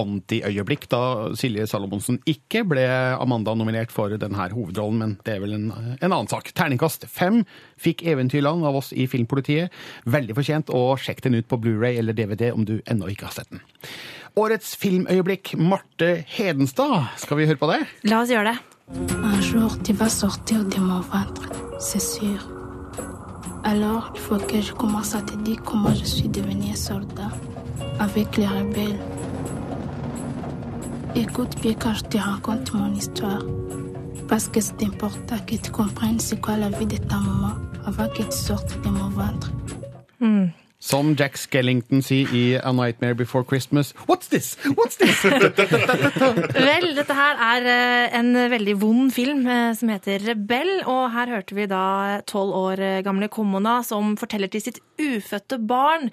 antiøyeblikk, 0.00 0.88
da 0.92 1.02
Silje 1.38 1.66
Salomonsen 1.70 2.20
ikke 2.30 2.64
ble 2.68 2.84
Amanda-nominert 3.18 3.94
for 3.94 4.14
denne 4.20 4.48
hovedrollen, 4.52 5.00
men 5.00 5.16
det 5.26 5.36
er 5.36 5.44
vel 5.44 5.56
en, 5.56 5.70
en 5.98 6.10
annen 6.10 6.30
sak. 6.30 6.52
Terningkast 6.56 7.08
fem 7.10 7.42
fikk 7.80 8.04
Eventyrland 8.06 8.66
av 8.68 8.80
oss 8.80 8.92
i 8.92 9.08
Filmpolitiet. 9.10 9.72
Veldig 10.08 10.36
fortjent, 10.38 10.74
og 10.74 11.00
sjekk 11.02 11.24
den 11.26 11.40
ut 11.40 11.48
på 11.50 11.60
Blu-ray 11.60 11.98
eller 12.00 12.16
DVD 12.16 12.52
om 12.52 12.66
du 12.68 12.78
ennå 12.90 13.10
ikke 13.12 13.30
har 13.30 13.38
sett 13.38 13.50
den. 13.52 13.64
Årets 14.40 14.74
filmøyeblikk, 14.82 15.54
Marte 15.60 16.24
Hedenstad. 16.36 17.12
Skal 17.22 17.38
vi 17.38 17.46
høre 17.50 17.60
på 17.60 17.70
det? 17.70 17.84
La 18.10 18.24
oss 18.24 18.32
gjøre 18.34 18.54
det. 18.54 18.58
Un 19.22 19.40
jour, 19.40 19.78
tu 19.82 19.92
vas 19.92 20.10
sortir 20.10 20.64
de 20.64 20.80
mon 20.80 21.00
ventre, 21.00 21.48
c'est 21.80 22.00
sûr. 22.00 22.53
Alors, 23.64 24.12
il 24.14 24.20
faut 24.20 24.36
que 24.36 24.60
je 24.60 24.72
commence 24.74 25.14
à 25.14 25.22
te 25.22 25.34
dire 25.36 25.62
comment 25.64 25.94
je 25.94 26.04
suis 26.04 26.28
devenu 26.28 26.76
soldat 26.76 27.30
avec 27.98 28.36
les 28.36 28.46
rebelles. 28.46 29.00
Écoute 31.14 31.56
bien 31.62 31.72
quand 31.74 31.94
je 31.94 32.02
te 32.02 32.18
raconte 32.18 32.74
mon 32.74 32.92
histoire. 32.92 33.42
Parce 34.28 34.48
que 34.48 34.60
c'est 34.60 34.82
important 34.82 35.36
que 35.46 35.56
tu 35.56 35.70
comprennes 35.70 36.20
c'est 36.20 36.40
quoi 36.40 36.56
la 36.58 36.68
vie 36.68 36.86
de 36.86 36.98
ta 36.98 37.16
maman 37.16 37.54
avant 37.86 38.08
que 38.08 38.22
tu 38.22 38.36
sortes 38.36 38.78
de 38.84 38.88
mon 38.90 39.08
ventre. 39.08 39.50
Som 40.84 41.14
Jack 41.16 41.38
Skellington 41.40 42.02
sier 42.04 42.28
i 42.36 42.42
A 42.60 42.72
Nightmare 42.76 43.16
Before 43.16 43.44
Christmas. 43.44 43.94
What's 44.04 44.28
this? 44.28 44.50
What's 44.76 44.98
this? 45.00 45.22
Vel, 46.68 46.90
dette 46.98 47.16
her 47.16 47.40
er 47.40 47.68
eh, 47.72 48.18
en 48.18 48.34
veldig 48.52 48.74
vond 48.82 49.08
film 49.14 49.46
eh, 49.48 49.72
som 49.78 49.88
heter 49.94 50.20
Rebell, 50.28 50.74
og 50.84 51.08
her 51.14 51.32
hørte 51.38 51.56
vi 51.56 51.64
da 51.70 52.20
tolv 52.28 52.52
år 52.58 52.84
gamle 53.06 53.30
Komona 53.32 53.78
som 53.86 54.12
forteller 54.20 54.52
til 54.52 54.66
sitt 54.66 54.82
ufødte 55.00 55.58
barn 55.58 56.10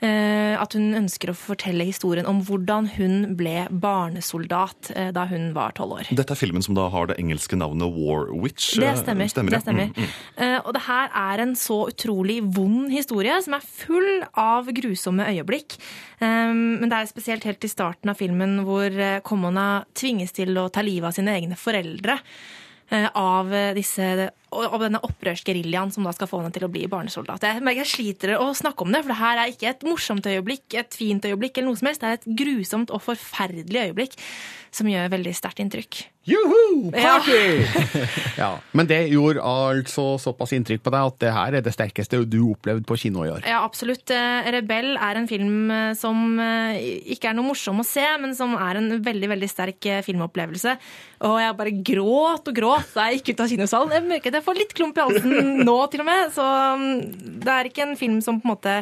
eh, 0.00 0.54
at 0.58 0.76
hun 0.76 0.92
ønsker 0.98 1.32
å 1.32 1.36
fortelle 1.36 1.86
historien 1.88 2.28
om 2.28 2.42
hvordan 2.46 2.90
hun 2.96 3.36
ble 3.38 3.66
barnesoldat 3.70 4.92
eh, 4.96 5.10
da 5.14 5.26
hun 5.30 5.50
var 5.56 5.76
tolv 5.78 5.98
år. 6.00 6.12
Dette 6.16 6.36
er 6.36 6.40
filmen 6.40 6.64
som 6.64 6.76
da 6.78 6.88
har 6.92 7.10
det 7.10 7.18
engelske 7.22 7.58
navnet 7.58 7.92
War 7.96 8.30
Witch. 8.32 8.72
Det 8.80 8.94
stemmer. 9.02 9.28
stemmer. 9.32 9.52
ja. 9.52 9.58
det 9.58 9.64
stemmer. 9.66 9.92
Mm, 9.92 10.06
mm. 10.06 10.44
Eh, 10.46 10.58
og 10.62 10.72
det 10.76 10.84
her 10.88 11.12
er 11.24 11.44
en 11.46 11.56
så 11.58 11.82
utrolig 11.92 12.40
vond 12.56 12.90
historie, 12.92 13.36
som 13.44 13.58
er 13.58 13.66
full 13.66 14.24
av 14.38 14.70
grusomme 14.72 15.28
øyeblikk. 15.32 15.78
Men 16.22 16.86
det 16.86 16.94
er 16.94 17.08
spesielt 17.10 17.44
helt 17.48 17.64
i 17.66 17.70
starten 17.70 18.12
av 18.12 18.18
filmen 18.20 18.60
hvor 18.66 18.86
eh, 18.86 19.20
Komona 19.26 19.84
tvinges 19.98 20.34
til 20.36 20.54
å 20.60 20.68
ta 20.72 20.84
livet 20.84 21.10
av 21.10 21.16
sine 21.16 21.34
egne 21.34 21.58
foreldre. 21.58 22.18
eh, 22.90 23.08
Av, 23.14 23.52
eh, 23.52 23.72
av 24.52 24.78
denne 24.82 25.00
opprørsgeriljaen 25.06 25.92
som 25.94 26.06
da 26.06 26.12
skal 26.14 26.30
få 26.30 26.42
henne 26.42 26.54
til 26.54 26.66
å 26.66 26.70
bli 26.72 26.84
barnesoldat. 26.90 27.46
Jeg, 27.48 27.64
merker 27.64 27.82
jeg 27.82 27.92
sliter 27.92 28.34
å 28.38 28.50
snakke 28.56 28.86
om 28.86 28.94
det, 28.94 29.02
for 29.02 29.14
det 29.14 29.20
her 29.22 29.42
er 29.42 29.52
ikke 29.52 29.70
et 29.72 29.86
morsomt 29.88 30.28
øyeblikk, 30.28 30.66
et 30.78 30.98
fint 30.98 31.24
øyeblikk, 31.28 31.58
eller 31.58 31.72
noe 31.72 31.80
som 31.80 31.90
helst. 31.90 32.04
Det 32.04 32.10
er 32.10 32.20
et 32.20 32.32
grusomt 32.42 32.92
og 32.94 33.04
forferdelig 33.06 33.88
øyeblikk 33.88 34.18
som 34.72 34.88
gjør 34.88 35.12
veldig 35.12 35.34
sterkt 35.36 35.60
inntrykk. 35.60 36.04
Juhu! 36.24 36.90
Party! 36.94 37.66
Ja. 38.42 38.56
Men 38.72 38.86
det 38.88 39.10
gjorde 39.10 39.42
altså 39.44 40.16
såpass 40.22 40.54
inntrykk 40.56 40.84
på 40.86 40.92
deg 40.94 41.08
at 41.10 41.16
det 41.20 41.32
her 41.34 41.56
er 41.58 41.64
det 41.64 41.74
sterkeste 41.74 42.22
du 42.30 42.38
opplevde 42.54 42.86
på 42.88 42.96
kino 42.98 43.26
i 43.26 43.30
år. 43.30 43.42
Ja, 43.44 43.60
absolutt. 43.66 44.08
Eh, 44.14 44.48
Rebell 44.54 44.94
er 44.96 45.18
en 45.18 45.28
film 45.28 45.70
eh, 45.70 45.92
som 45.98 46.38
eh, 46.40 46.78
ikke 47.12 47.30
er 47.30 47.36
noe 47.36 47.50
morsom 47.50 47.82
å 47.82 47.86
se, 47.86 48.04
men 48.22 48.32
som 48.38 48.54
er 48.56 48.80
en 48.80 48.88
veldig 49.04 49.30
veldig 49.34 49.50
sterk 49.50 49.90
filmopplevelse. 50.06 50.76
Og 51.28 51.36
jeg 51.42 51.58
bare 51.58 51.74
gråt 51.90 52.48
og 52.50 52.56
gråt 52.56 52.96
da 52.96 53.10
jeg 53.10 53.20
gikk 53.20 53.34
ut 53.34 53.44
av 53.44 53.52
kinosalen. 53.52 53.94
Jeg 53.98 54.08
merket 54.08 54.38
jeg 54.42 54.48
får 54.50 54.62
litt 54.62 54.78
klump 54.78 54.98
i 54.98 55.08
halsen 55.08 55.50
nå, 55.68 55.80
til 55.92 56.04
og 56.04 56.08
med. 56.10 56.30
Så 56.34 56.46
mm, 56.46 56.94
det 57.42 57.58
er 57.58 57.68
ikke 57.70 57.86
en 57.86 58.00
film 58.00 58.22
som 58.24 58.42
på 58.42 58.48
en 58.48 58.56
måte 58.56 58.80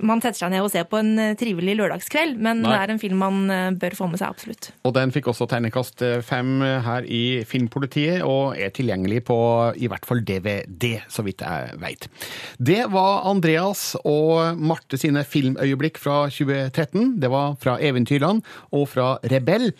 man 0.00 0.22
setter 0.22 0.40
seg 0.40 0.52
ned 0.54 0.64
og 0.64 0.70
ser 0.72 0.86
på 0.88 0.96
en 1.02 1.10
eh, 1.20 1.34
trivelig 1.36 1.74
lørdagskveld, 1.76 2.38
men 2.40 2.62
Nei. 2.62 2.70
det 2.72 2.76
er 2.80 2.92
en 2.94 3.00
film 3.02 3.18
man 3.20 3.42
eh, 3.52 3.74
bør 3.76 3.92
få 3.98 4.06
med 4.08 4.22
seg, 4.22 4.32
absolutt. 4.32 4.70
Og 4.88 4.94
den 4.96 5.12
fikk 5.12 5.28
også 5.28 5.44
tegnekast 5.50 6.00
fem 6.24 6.64
her 6.64 7.04
i 7.04 7.42
Filmpolitiet, 7.46 8.24
og 8.24 8.56
er 8.56 8.72
tilgjengelig 8.72 9.20
på 9.28 9.36
i 9.76 9.90
hvert 9.92 10.08
fall 10.08 10.24
DVD, 10.24 10.94
så 11.12 11.26
vidt 11.26 11.44
jeg 11.44 11.76
veit. 11.84 12.08
Det 12.56 12.80
var 12.94 13.28
Andreas 13.28 13.90
og 14.00 14.56
Marte 14.56 14.96
sine 14.96 15.26
filmøyeblikk 15.28 16.00
fra 16.00 16.22
2013. 16.32 17.18
Det 17.20 17.30
var 17.30 17.58
fra 17.60 17.76
Eventyrland 17.76 18.40
og 18.72 18.88
fra 18.96 19.18
Rebell. 19.28 19.74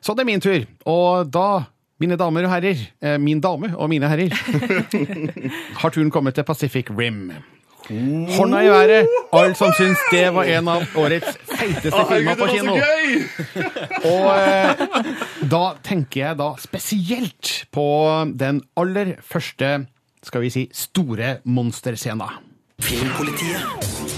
Så 0.00 0.16
det 0.16 0.24
er 0.24 0.32
min 0.32 0.42
tur, 0.42 0.64
og 0.88 1.28
da 1.28 1.48
mine 2.02 2.16
damer 2.18 2.46
og 2.46 2.52
herrer, 2.52 2.80
eh, 3.02 3.18
min 3.20 3.40
dame 3.42 3.72
og 3.76 3.90
mine 3.90 4.08
herrer, 4.10 4.34
har 5.82 5.94
turen 5.94 6.10
kommet 6.14 6.36
til 6.38 6.46
Pacific 6.46 6.90
Rim. 6.94 7.32
Hånda 7.88 8.60
i 8.60 8.68
været, 8.68 9.06
alle 9.32 9.54
som 9.56 9.72
syns 9.72 10.00
det 10.12 10.26
var 10.36 10.44
en 10.44 10.68
av 10.68 10.98
årets 11.00 11.38
feiteste 11.48 12.02
filmer 12.10 12.36
på 12.36 12.48
kino. 12.52 12.74
Og 14.12 14.26
eh, 14.34 14.82
da 15.48 15.62
tenker 15.86 16.20
jeg 16.20 16.40
da 16.42 16.50
spesielt 16.60 17.54
på 17.72 17.88
den 18.36 18.60
aller 18.76 19.16
første, 19.24 19.72
skal 20.22 20.44
vi 20.44 20.52
si, 20.52 20.68
store 20.74 21.38
monsterscena. 21.48 22.28
Filmpolitiet. 22.84 24.17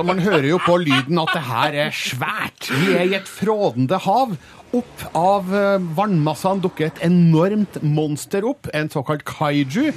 Altså, 0.00 0.14
Man 0.14 0.24
hører 0.24 0.48
jo 0.48 0.58
på 0.64 0.78
lyden 0.80 1.18
at 1.20 1.34
det 1.36 1.42
her 1.44 1.74
er 1.84 1.92
svært. 1.92 2.70
Vi 2.72 2.94
er 2.96 3.04
i 3.04 3.16
et 3.18 3.28
frådende 3.28 3.98
hav. 4.00 4.32
Opp 4.72 5.02
av 5.18 5.50
eh, 5.52 5.82
vannmassene 5.98 6.62
dukker 6.64 6.88
et 6.88 7.00
enormt 7.04 7.80
monster 7.82 8.46
opp, 8.48 8.70
en 8.72 8.88
såkalt 8.88 9.26
kaiju. 9.28 9.90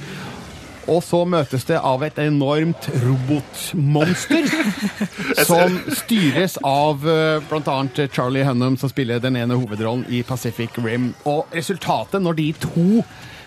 Og 0.90 1.00
så 1.00 1.22
møtes 1.24 1.64
det 1.64 1.78
av 1.80 2.02
et 2.04 2.18
enormt 2.20 2.90
robotmonster 3.00 4.50
som 5.48 5.78
styres 5.96 6.58
av 6.60 7.06
eh, 7.08 7.40
bl.a. 7.48 7.78
Charlie 8.12 8.44
Hunnam, 8.44 8.76
som 8.76 8.92
spiller 8.92 9.22
den 9.24 9.38
ene 9.40 9.56
hovedrollen 9.56 10.04
i 10.12 10.20
Pacific 10.26 10.76
Rim. 10.84 11.14
Og 11.24 11.48
resultatet 11.54 12.20
når 12.20 12.42
de 12.42 12.50
to 12.66 13.00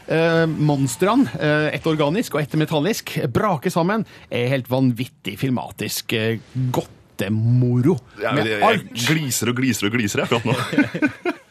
eh, 0.08 0.44
monstrene, 0.48 1.30
eh, 1.40 1.68
ett 1.76 1.88
organisk 1.88 2.36
og 2.36 2.42
ett 2.42 2.58
metallisk, 2.60 3.18
braker 3.34 3.74
sammen, 3.74 4.06
er 4.30 4.52
helt 4.52 4.70
vanvittig 4.72 5.38
filmatisk 5.40 6.14
eh, 6.18 6.40
godtemoro. 6.54 7.98
Med 8.24 8.46
jeg, 8.46 8.60
jeg 8.60 8.70
alt. 8.70 8.94
gliser 9.08 9.54
og 9.54 9.60
gliser 9.62 9.90
og 9.90 9.98
gliser 9.98 10.24
jeg 10.24 10.30
akkurat 10.30 10.48
nå. 10.48 11.34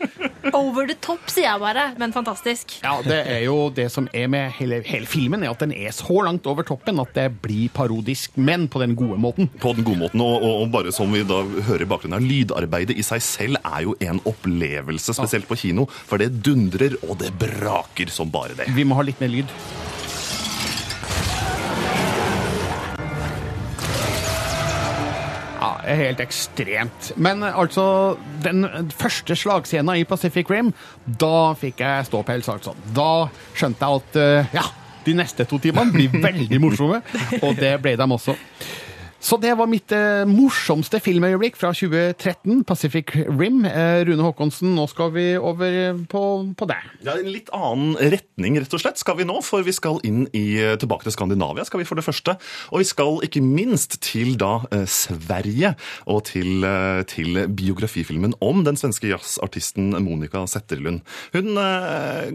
Over 0.57 0.87
the 0.89 0.97
top, 1.05 1.27
sier 1.29 1.51
jeg 1.51 1.61
bare, 1.61 1.83
men 2.01 2.15
fantastisk. 2.15 2.79
Ja, 2.81 2.95
det 3.05 3.19
er 3.29 3.43
jo 3.45 3.69
det 3.77 3.91
som 3.93 4.07
er 4.17 4.31
med 4.33 4.55
hele, 4.57 4.79
hele 4.87 5.09
filmen, 5.09 5.45
er 5.45 5.53
at 5.53 5.61
den 5.61 5.75
er 5.77 5.93
så 5.93 6.23
langt 6.25 6.47
over 6.49 6.65
toppen 6.67 7.01
at 7.03 7.13
det 7.17 7.27
blir 7.45 7.69
parodisk, 7.77 8.39
men 8.41 8.65
på 8.73 8.81
den 8.81 8.95
gode 8.97 9.19
måten. 9.21 9.51
På 9.61 9.75
den 9.77 9.85
gode 9.85 10.01
måten, 10.07 10.23
og, 10.25 10.41
og, 10.41 10.63
og 10.65 10.73
bare 10.73 10.95
som 10.97 11.13
vi 11.13 11.25
da 11.29 11.43
hører 11.69 11.85
i 11.85 11.91
bakgrunnen 11.91 12.17
her, 12.19 12.29
lydarbeidet 12.31 12.97
i 12.97 13.05
seg 13.05 13.25
selv 13.25 13.61
er 13.61 13.85
jo 13.85 13.97
en 14.01 14.23
opplevelse, 14.25 15.17
spesielt 15.17 15.49
på 15.51 15.61
kino, 15.61 15.85
for 16.09 16.23
det 16.23 16.33
dundrer 16.47 16.97
og 17.05 17.19
det 17.21 17.35
braker 17.41 18.13
som 18.13 18.33
bare 18.33 18.57
det. 18.57 18.71
Vi 18.77 18.87
må 18.89 18.97
ha 18.97 19.05
litt 19.05 19.21
mer 19.21 19.33
lyd. 19.33 19.53
Helt 25.87 26.21
ekstremt. 26.25 27.13
Men 27.17 27.43
eh, 27.47 27.59
altså, 27.59 28.17
den 28.45 28.67
første 28.97 29.37
slagscena 29.39 29.97
i 29.97 30.07
Pacific 30.09 30.51
Rim, 30.51 30.73
da 31.07 31.53
fikk 31.59 31.85
jeg 31.85 32.09
ståpels, 32.09 32.51
altså. 32.53 32.75
Da 32.97 33.29
skjønte 33.55 33.87
jeg 33.87 34.03
at 34.03 34.19
eh, 34.23 34.57
ja, 34.59 34.67
de 35.07 35.15
neste 35.21 35.47
to 35.49 35.61
timene 35.63 35.95
blir 35.95 36.19
veldig 36.29 36.61
morsomme, 36.63 37.03
og 37.43 37.61
det 37.61 37.77
ble 37.85 37.95
de 37.99 38.11
også. 38.19 38.37
Så 39.27 39.39
det 39.43 39.57
var 39.59 39.67
mitt 39.67 39.91
eh, 39.91 40.23
morsomste 40.29 41.01
filmøyeblikk 41.03 41.57
fra 41.59 41.73
2013, 41.75 42.61
Pacific 42.69 43.11
Rim. 43.27 43.65
Eh, 43.67 44.05
Rune 44.07 44.23
Håkonsen, 44.23 44.71
nå 44.77 44.85
skal 44.91 45.11
vi 45.17 45.25
over 45.35 45.97
på, 46.07 46.21
på 46.55 46.69
deg. 46.71 46.85
Ja, 47.03 47.17
En 47.17 47.33
litt 47.35 47.51
annen 47.57 47.97
retning 47.99 48.61
rett 48.61 48.77
og 48.77 48.83
slett 48.85 49.01
skal 49.03 49.19
vi 49.19 49.27
nå, 49.27 49.41
for 49.43 49.67
vi 49.67 49.75
skal 49.75 49.99
inn 50.07 50.29
i, 50.31 50.45
tilbake 50.79 51.09
til 51.09 51.17
Skandinavia. 51.17 51.67
skal 51.67 51.83
vi 51.83 51.89
for 51.89 51.99
det 51.99 52.07
første. 52.07 52.37
Og 52.71 52.85
vi 52.85 52.87
skal 52.87 53.19
ikke 53.27 53.43
minst 53.43 53.99
til 54.07 54.37
da 54.39 54.61
eh, 54.71 54.87
Sverige, 54.87 55.73
og 56.07 56.23
til, 56.31 56.63
eh, 56.69 57.03
til 57.11 57.41
biografifilmen 57.51 58.37
om 58.45 58.63
den 58.67 58.79
svenske 58.79 59.11
jazzartisten 59.11 59.91
Monica 60.07 60.45
Zetterlund. 60.47 61.03
Hun 61.35 61.59
eh, 61.59 62.31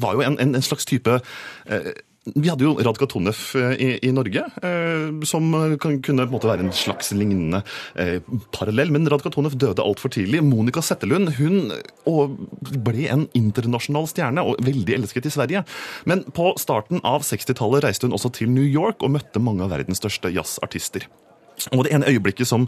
var 0.00 0.16
jo 0.16 0.24
en, 0.24 0.40
en, 0.40 0.56
en 0.56 0.64
slags 0.64 0.88
type 0.88 1.20
eh, 1.68 1.92
vi 2.24 2.46
hadde 2.46 2.62
jo 2.62 2.76
Radka 2.78 3.06
Tonev 3.10 3.38
eh, 3.58 3.72
i, 3.82 3.88
i 4.06 4.12
Norge, 4.14 4.44
eh, 4.62 5.08
som 5.26 5.48
kan, 5.82 5.96
kunne 6.06 6.22
på 6.22 6.30
en 6.30 6.34
måte 6.36 6.50
være 6.50 6.62
en 6.62 6.74
slags 6.76 7.10
lignende 7.16 7.64
eh, 7.98 8.20
parallell. 8.54 8.92
Men 8.94 9.08
Radka 9.10 9.32
Tonef 9.34 9.56
døde 9.58 9.82
altfor 9.82 10.12
tidlig. 10.14 10.44
Monica 10.46 10.84
Settelund 10.86 11.34
hun 11.40 11.74
og, 12.06 12.36
ble 12.86 13.08
en 13.10 13.26
internasjonal 13.38 14.06
stjerne 14.10 14.46
og 14.46 14.62
veldig 14.62 15.00
elsket 15.00 15.26
i 15.26 15.34
Sverige. 15.34 15.64
Men 16.06 16.22
på 16.30 16.52
starten 16.62 17.02
av 17.02 17.26
60-tallet 17.26 17.82
reiste 17.88 18.06
hun 18.06 18.14
også 18.14 18.30
til 18.38 18.54
New 18.54 18.66
York 18.66 19.02
og 19.02 19.16
møtte 19.18 19.42
mange 19.42 19.66
av 19.66 19.74
verdens 19.74 19.98
største 20.02 20.30
jazzartister. 20.30 21.10
Og 21.72 21.84
det 21.86 21.92
ene 21.94 22.08
øyeblikket 22.10 22.48
som 22.48 22.66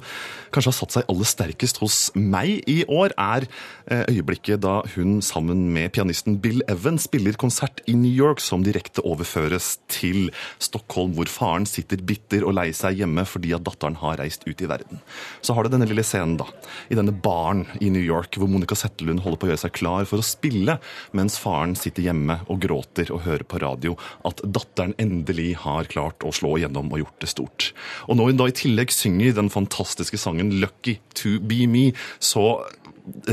kanskje 0.55 0.71
har 0.71 0.77
satt 0.77 0.95
seg 0.95 1.11
aller 1.11 1.29
sterkest 1.29 1.81
hos 1.83 1.99
meg 2.15 2.63
i 2.71 2.83
år, 2.87 3.15
er 3.19 3.47
eh, 3.91 4.05
øyeblikket 4.13 4.63
da 4.63 4.77
hun 4.95 5.19
sammen 5.25 5.67
med 5.75 5.93
pianisten 5.97 6.39
Bill 6.43 6.63
Evans 6.71 7.09
spiller 7.09 7.37
konsert 7.41 7.83
i 7.91 7.97
New 7.99 8.13
York 8.13 8.43
som 8.43 8.63
direkte 8.67 9.03
overføres 9.05 9.75
til 9.91 10.31
Stockholm, 10.63 11.15
hvor 11.17 11.31
faren 11.31 11.67
sitter 11.69 12.03
bitter 12.07 12.47
og 12.47 12.55
lei 12.59 12.69
seg 12.77 13.01
hjemme 13.01 13.27
fordi 13.29 13.55
at 13.57 13.65
datteren 13.67 13.99
har 14.03 14.21
reist 14.21 14.47
ut 14.47 14.63
i 14.63 14.71
verden. 14.71 15.03
Så 15.43 15.57
har 15.57 15.67
du 15.67 15.75
denne 15.75 15.89
lille 15.91 16.05
scenen 16.07 16.37
da, 16.41 16.47
i 16.93 16.99
denne 16.99 17.15
baren 17.25 17.65
i 17.83 17.91
New 17.91 18.05
York, 18.05 18.39
hvor 18.39 18.51
Monica 18.51 18.79
Settelund 18.79 19.25
holder 19.25 19.41
på 19.41 19.49
å 19.49 19.53
gjøre 19.53 19.65
seg 19.67 19.77
klar 19.81 20.09
for 20.09 20.23
å 20.23 20.27
spille, 20.27 20.79
mens 21.17 21.41
faren 21.43 21.75
sitter 21.79 22.07
hjemme 22.07 22.39
og 22.47 22.63
gråter 22.63 23.11
og 23.15 23.25
hører 23.27 23.47
på 23.49 23.61
radio 23.63 23.97
at 24.29 24.43
datteren 24.45 24.95
endelig 25.03 25.55
har 25.65 25.91
klart 25.91 26.25
å 26.25 26.33
slå 26.35 26.55
igjennom 26.61 26.93
og 26.93 27.03
gjort 27.03 27.25
det 27.25 27.33
stort. 27.33 27.71
Og 28.09 28.19
når 28.19 28.33
hun 28.33 28.41
da 28.41 28.49
i 28.51 28.57
tillegg 28.57 28.74
synger 28.95 29.35
den 29.35 29.51
fantastiske 29.51 30.19
sangen 30.19 30.53
'Lucky 30.61 30.99
to 31.15 31.41
be 31.41 31.67
me', 31.67 31.93
så 32.19 32.65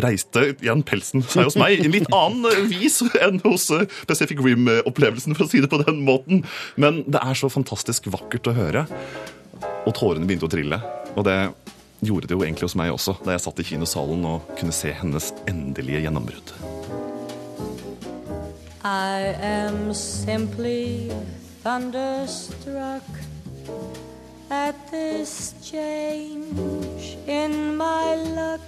reiste 0.04 0.52
igjen 0.52 0.84
pelsen 0.84 1.24
seg 1.24 1.48
hos 1.48 1.56
meg 1.60 1.80
i 1.80 1.88
litt 1.92 2.10
annen 2.12 2.68
vis 2.68 3.00
enn 3.24 3.40
hos 3.46 3.70
eh, 3.72 3.88
Pacific 4.08 4.40
Rim-opplevelsen, 4.44 5.36
for 5.38 5.48
å 5.48 5.52
si 5.52 5.62
det 5.64 5.72
på 5.72 5.80
den 5.84 6.04
måten. 6.08 6.44
Men 6.76 7.04
det 7.08 7.22
er 7.24 7.38
så 7.40 7.50
fantastisk 7.52 8.10
vakkert 8.12 8.52
å 8.52 8.56
høre. 8.58 8.86
Og 9.88 9.96
tårene 9.98 10.28
begynte 10.28 10.50
å 10.50 10.52
trille. 10.52 10.82
Og 11.16 11.24
det 11.28 11.38
gjorde 12.02 12.28
det 12.28 12.36
jo 12.36 12.44
egentlig 12.44 12.68
hos 12.68 12.78
meg 12.80 12.92
også, 12.94 13.16
da 13.24 13.36
jeg 13.36 13.46
satt 13.46 13.62
i 13.62 13.68
kinosalen 13.72 14.26
og 14.28 14.52
kunne 14.60 14.76
se 14.76 14.92
hennes 14.98 15.32
endelige 15.50 16.04
gjennombrudd. 16.06 16.56
I 18.84 19.38
am 19.46 19.94
simply 19.94 21.12
thunderstruck 21.62 23.06
at 24.52 24.76
this 24.92 25.56
change 25.64 27.18
in 27.26 27.78
my 27.78 28.16
luck. 28.36 28.68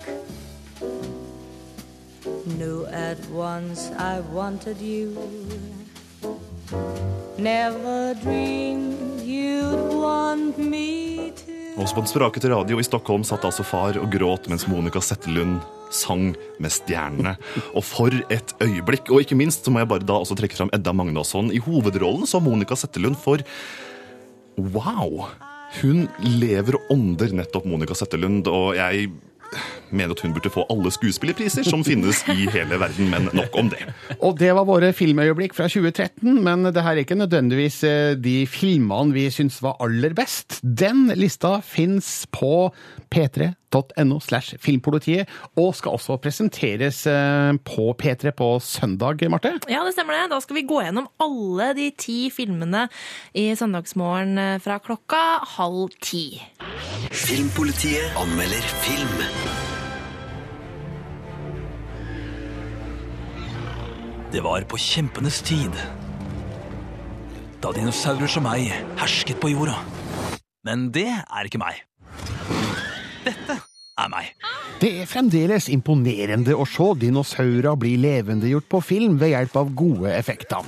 Knew 2.58 2.86
at 2.88 3.20
once 3.30 3.92
I 4.00 4.22
wanted 4.32 4.80
you. 4.80 5.12
Never 7.38 8.16
dreamed 8.24 9.20
you'd 9.22 9.92
want 9.92 10.58
me 10.58 11.32
to. 11.36 11.52
Også 11.78 11.96
på 11.96 12.02
den 12.02 12.08
sprakete 12.08 12.50
radio 12.54 12.80
i 12.80 12.84
Stockholm 12.88 13.24
satt 13.28 13.44
altså 13.44 13.66
far 13.68 13.98
og 14.00 14.12
gråt 14.14 14.48
mens 14.48 14.68
Monica 14.70 15.02
Settelund 15.04 15.60
sang 15.92 16.32
med 16.64 16.72
stjernene. 16.72 17.36
Og 17.76 17.84
for 17.84 18.14
et 18.32 18.56
øyeblikk! 18.64 19.12
Og 19.12 19.26
ikke 19.26 19.36
minst 19.36 19.66
så 19.66 19.74
må 19.74 19.84
jeg 19.84 19.92
bare 19.92 20.08
da 20.08 20.22
også 20.22 20.38
trekke 20.40 20.56
fram 20.56 20.72
Edda 20.74 20.94
Magnusson 20.96 21.52
i 21.52 21.60
hovedrollen 21.60 22.30
som 22.30 22.46
Monica 22.48 22.78
Settelund, 22.80 23.20
for 23.20 23.44
wow! 24.56 25.28
Hun 25.82 26.08
lever 26.24 26.78
og 26.78 26.92
ånder 26.94 27.34
nettopp 27.36 27.66
Monica 27.70 27.96
Settelund, 27.98 28.48
og 28.52 28.76
jeg 28.78 29.10
mener 29.94 30.16
at 30.16 30.24
hun 30.26 30.34
burde 30.34 30.52
få 30.54 30.66
alle 30.72 30.92
skuespillerpriser 30.94 31.66
som 31.68 31.84
finnes 31.86 32.24
i 32.34 32.48
hele 32.54 32.80
verden, 32.82 33.10
men 33.12 33.30
nok 33.36 33.58
om 33.60 33.70
det. 33.72 33.86
Og 34.20 34.38
det 34.40 34.52
var 34.58 34.68
våre 34.68 34.92
filmøyeblikk 34.96 35.56
fra 35.58 35.68
2013, 35.70 36.40
men 36.44 36.68
det 36.74 36.84
her 36.84 36.96
er 36.96 37.04
ikke 37.04 37.20
nødvendigvis 37.20 37.80
eh, 37.88 38.16
de 38.18 38.36
filmene 38.50 39.16
vi 39.16 39.28
syns 39.34 39.60
var 39.64 39.78
aller 39.84 40.16
best. 40.18 40.60
Den 40.64 41.08
lista 41.20 41.60
fins 41.66 42.24
på 42.34 42.72
p3.no 43.14 44.20
slash 44.24 44.58
filmpolitiet, 44.62 45.30
og 45.60 45.74
skal 45.78 45.98
også 45.98 46.18
presenteres 46.22 47.04
eh, 47.10 47.54
på 47.66 47.92
P3 48.00 48.34
på 48.38 48.50
søndag, 48.64 49.22
Marte? 49.30 49.56
Ja, 49.70 49.84
det 49.86 49.94
stemmer 49.96 50.18
det. 50.18 50.32
Da 50.34 50.42
skal 50.44 50.58
vi 50.60 50.66
gå 50.70 50.82
gjennom 50.82 51.10
alle 51.22 51.72
de 51.78 51.90
ti 51.98 52.18
filmene 52.34 52.88
i 53.38 53.52
Søndagsmorgen 53.60 54.38
eh, 54.42 54.60
fra 54.64 54.80
klokka 54.84 55.22
halv 55.56 55.94
ti. 56.02 56.42
Filmpolitiet 57.14 58.18
anmelder 58.20 58.72
film. 58.84 59.20
Det 64.34 64.42
var 64.42 64.66
på 64.66 64.80
kjempenes 64.82 65.44
tid. 65.46 65.76
Da 67.62 67.70
dinosaurer 67.76 68.28
som 68.28 68.48
meg 68.48 68.72
hersket 68.98 69.38
på 69.40 69.54
jorda. 69.54 69.78
Men 70.66 70.88
det 70.96 71.06
er 71.12 71.46
ikke 71.46 71.62
meg. 71.62 71.84
Dette 74.04 74.16
er 74.16 74.20
meg. 74.20 74.43
Det 74.84 74.90
er 75.00 75.08
fremdeles 75.08 75.70
imponerende 75.72 76.52
å 76.60 76.66
se 76.68 76.90
dinosaurer 77.00 77.78
bli 77.80 77.94
levendegjort 78.04 78.66
på 78.68 78.82
film 78.84 79.14
ved 79.22 79.30
hjelp 79.32 79.54
av 79.62 79.70
gode 79.80 80.10
effekter. 80.12 80.66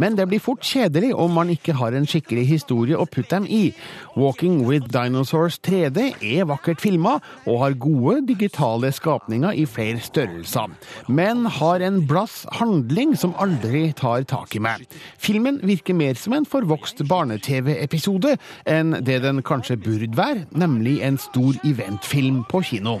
Men 0.00 0.16
det 0.16 0.24
blir 0.30 0.40
fort 0.40 0.64
kjedelig 0.64 1.10
om 1.12 1.34
man 1.36 1.50
ikke 1.52 1.74
har 1.76 1.92
en 1.92 2.08
skikkelig 2.08 2.46
historie 2.48 2.96
å 2.96 3.04
putte 3.04 3.34
dem 3.34 3.44
i. 3.44 3.74
Walking 4.16 4.62
with 4.64 4.88
Dinosaurs 4.94 5.58
3D 5.60 6.14
er 6.16 6.48
vakkert 6.48 6.80
filma 6.80 7.18
og 7.44 7.60
har 7.60 7.76
gode 7.76 8.22
digitale 8.30 8.88
skapninger 8.96 9.60
i 9.60 9.68
flere 9.68 10.00
størrelser. 10.00 10.72
Men 11.12 11.44
har 11.58 11.84
en 11.84 12.00
blass 12.08 12.46
handling 12.62 13.18
som 13.20 13.36
aldri 13.36 13.90
tar 14.00 14.24
tak 14.32 14.56
i 14.56 14.64
meg. 14.64 14.88
Filmen 15.20 15.60
virker 15.60 15.98
mer 15.98 16.16
som 16.16 16.38
en 16.38 16.48
forvokst 16.48 17.04
barne-TV-episode 17.12 18.38
enn 18.64 18.96
det 19.04 19.20
den 19.28 19.44
kanskje 19.44 19.76
burde 19.76 20.16
være, 20.16 20.48
nemlig 20.56 21.02
en 21.04 21.20
stor 21.20 21.60
eventfilm 21.68 22.46
på 22.48 22.64
kino. 22.72 22.96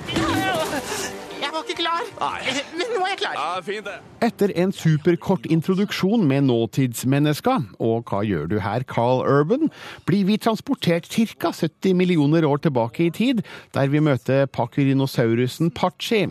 Ikke 1.68 1.82
klar. 1.82 2.04
Men 2.78 2.94
nå 2.94 3.02
er 3.04 3.12
jeg 3.12 3.20
klar. 3.20 3.36
Ja, 3.36 3.60
fint 3.64 3.88
det. 3.88 3.98
Etter 4.24 4.52
en 4.58 4.72
superkort 4.74 5.44
introduksjon 5.52 6.24
med 6.26 6.48
nåtidsmenneska, 6.48 7.58
og 7.78 8.08
hva 8.08 8.22
gjør 8.26 8.48
du 8.50 8.56
her, 8.64 8.82
Carl 8.88 9.20
Urban, 9.28 9.68
blir 10.08 10.24
vi 10.26 10.38
transportert 10.40 11.06
ca. 11.12 11.52
70 11.52 11.94
millioner 11.98 12.46
år 12.48 12.62
tilbake 12.64 13.04
i 13.06 13.10
tid, 13.14 13.42
der 13.76 13.92
vi 13.92 14.00
møter 14.02 14.48
pakyrinosaurusen 14.50 15.70
Pachi. 15.76 16.24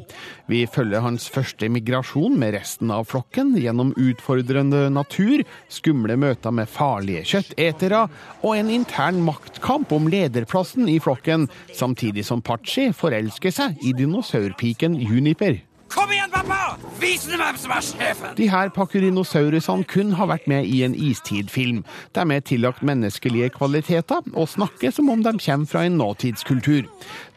Vi 0.50 0.66
følger 0.68 1.06
hans 1.06 1.30
første 1.32 1.70
migrasjon 1.72 2.38
med 2.40 2.56
resten 2.58 2.92
av 2.92 3.08
flokken 3.12 3.54
gjennom 3.62 3.94
utfordrende 4.00 4.88
natur, 4.94 5.46
skumle 5.72 6.18
møter 6.20 6.56
med 6.56 6.70
farlige 6.72 7.26
kjøttetere 7.28 8.06
og 8.42 8.52
en 8.56 8.72
intern 8.74 9.22
maktkamp 9.26 9.92
om 9.96 10.10
lederplassen 10.12 10.88
i 10.90 10.98
flokken, 11.04 11.48
samtidig 11.76 12.26
som 12.28 12.42
Pachi 12.44 12.90
forelsker 12.96 13.54
seg 13.54 13.80
i 13.86 13.94
dinosaurpiken 13.98 14.98
Juniper. 15.28 15.60
Kom 15.88 16.12
igjen, 16.12 16.32
pappa! 16.32 16.76
Vis 17.00 17.24
dem 17.30 17.40
hvem 17.40 17.58
som 17.60 17.72
er 17.72 17.84
sjefen! 17.84 18.34
De 18.36 18.48
her 18.52 18.70
pakurinosaurusene 18.76 19.88
kun 19.88 20.12
har 20.18 20.28
vært 20.28 20.48
med 20.52 20.68
i 20.68 20.82
en 20.84 20.96
istidfilm. 20.96 21.80
De 22.16 22.24
er 22.36 22.44
tillagt 22.44 22.84
menneskelige 22.86 23.54
kvaliteter 23.56 24.26
og 24.34 24.50
snakker 24.52 24.92
som 24.92 25.08
om 25.12 25.24
de 25.24 25.32
kommer 25.40 25.70
fra 25.70 25.86
en 25.88 25.96
nåtidskultur. 26.00 26.90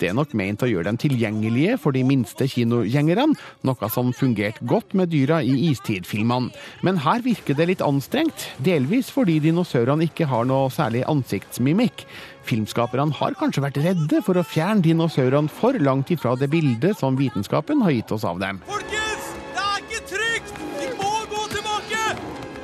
Det 0.03 0.11
er 0.11 0.17
nok 0.19 0.35
ment 0.39 0.65
å 0.67 0.71
gjøre 0.71 0.89
dem 0.91 0.99
tilgjengelige 1.03 1.79
for 1.83 1.95
de 1.95 2.03
minste 2.07 2.49
kinogjengerne, 2.51 3.39
noe 3.67 3.93
som 3.95 4.11
fungerte 4.15 4.67
godt 4.67 4.99
med 4.99 5.15
dyra 5.15 5.41
i 5.47 5.55
istidfilmene. 5.71 6.51
Men 6.87 7.01
her 7.07 7.23
virker 7.27 7.59
det 7.59 7.71
litt 7.71 7.87
anstrengt, 7.87 8.51
delvis 8.67 9.15
fordi 9.15 9.39
dinosaurene 9.47 10.11
ikke 10.11 10.31
har 10.31 10.51
noe 10.51 10.75
særlig 10.75 11.07
ansiktsmimikk. 11.11 12.07
Filmskaperne 12.49 13.15
har 13.21 13.37
kanskje 13.39 13.65
vært 13.65 13.81
redde 13.85 14.23
for 14.27 14.41
å 14.41 14.47
fjerne 14.47 14.85
dinosaurene 14.85 15.53
for 15.53 15.77
langt 15.83 16.11
ifra 16.15 16.35
det 16.41 16.51
bildet 16.53 16.99
som 16.99 17.19
vitenskapen 17.19 17.85
har 17.85 17.95
gitt 17.95 18.15
oss 18.17 18.27
av 18.27 18.41
dem. 18.43 18.63
Folkens, 18.69 19.31
det 19.55 19.67
er 19.67 19.85
ikke 19.85 20.03
trygt! 20.15 20.57
Vi 20.81 20.89
må 20.99 21.13
gå 21.31 21.47
tilbake! 21.53 22.03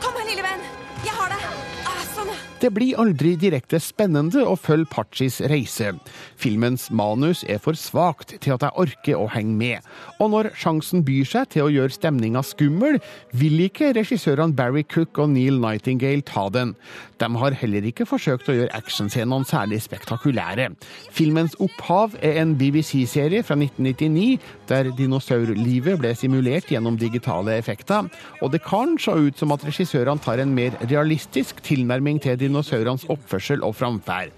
Kom 0.02 0.16
her, 0.18 0.26
lille 0.30 0.46
venn. 0.46 0.64
Jeg 1.04 1.14
har 1.18 1.30
det. 1.34 1.40
Ah, 1.86 2.02
sånn. 2.16 2.32
Det 2.62 2.72
blir 2.74 2.98
aldri 2.98 3.34
direkte 3.38 3.78
spennende 3.84 4.42
å 4.48 4.56
følge 4.58 4.88
Pachis 4.90 5.38
reise. 5.52 5.92
Filmens 6.40 6.88
manus 6.90 7.44
er 7.44 7.60
for 7.62 7.78
svakt 7.78 8.34
til 8.40 8.56
at 8.56 8.64
jeg 8.64 8.76
orker 8.80 9.20
å 9.20 9.28
henge 9.32 9.54
med. 9.60 9.90
Og 10.18 10.32
når 10.32 10.50
sjansen 10.58 11.04
byr 11.06 11.28
seg 11.28 11.52
til 11.52 11.66
å 11.66 11.72
gjøre 11.72 11.94
stemninga 11.94 12.42
skummel, 12.44 12.98
vil 13.36 13.60
ikke 13.68 13.92
regissørene 13.96 14.56
Barry 14.56 14.86
Cook 14.88 15.20
og 15.20 15.34
Neil 15.36 15.60
Nightingale 15.62 16.24
ta 16.26 16.48
den. 16.50 16.74
De 17.20 17.28
har 17.40 17.56
heller 17.62 17.86
ikke 17.88 18.06
forsøkt 18.08 18.50
å 18.50 18.56
gjøre 18.56 18.76
actionscenene 18.76 19.48
særlig 19.48 19.80
spektakulære. 19.84 20.68
Filmens 21.16 21.56
opphav 21.62 22.16
er 22.20 22.42
en 22.42 22.54
BBC-serie 22.60 23.44
fra 23.46 23.56
1999, 23.56 24.36
der 24.68 24.92
dinosaurlivet 24.98 26.00
ble 26.00 26.12
simulert 26.18 26.70
gjennom 26.72 26.98
digitale 27.00 27.56
effekter, 27.56 28.10
og 28.42 28.52
det 28.52 28.62
kan 28.66 28.96
se 29.00 29.16
ut 29.16 29.40
som 29.40 29.54
at 29.56 29.64
regissørene 29.66 30.22
tar 30.22 30.42
en 30.42 30.54
mer 30.56 30.76
realistisk 30.84 31.62
tilnærming 31.64 32.20
til 32.22 32.38
dinosaurenes 32.40 33.08
oppførsel 33.12 33.64
og 33.64 33.76
framferd. 33.80 34.34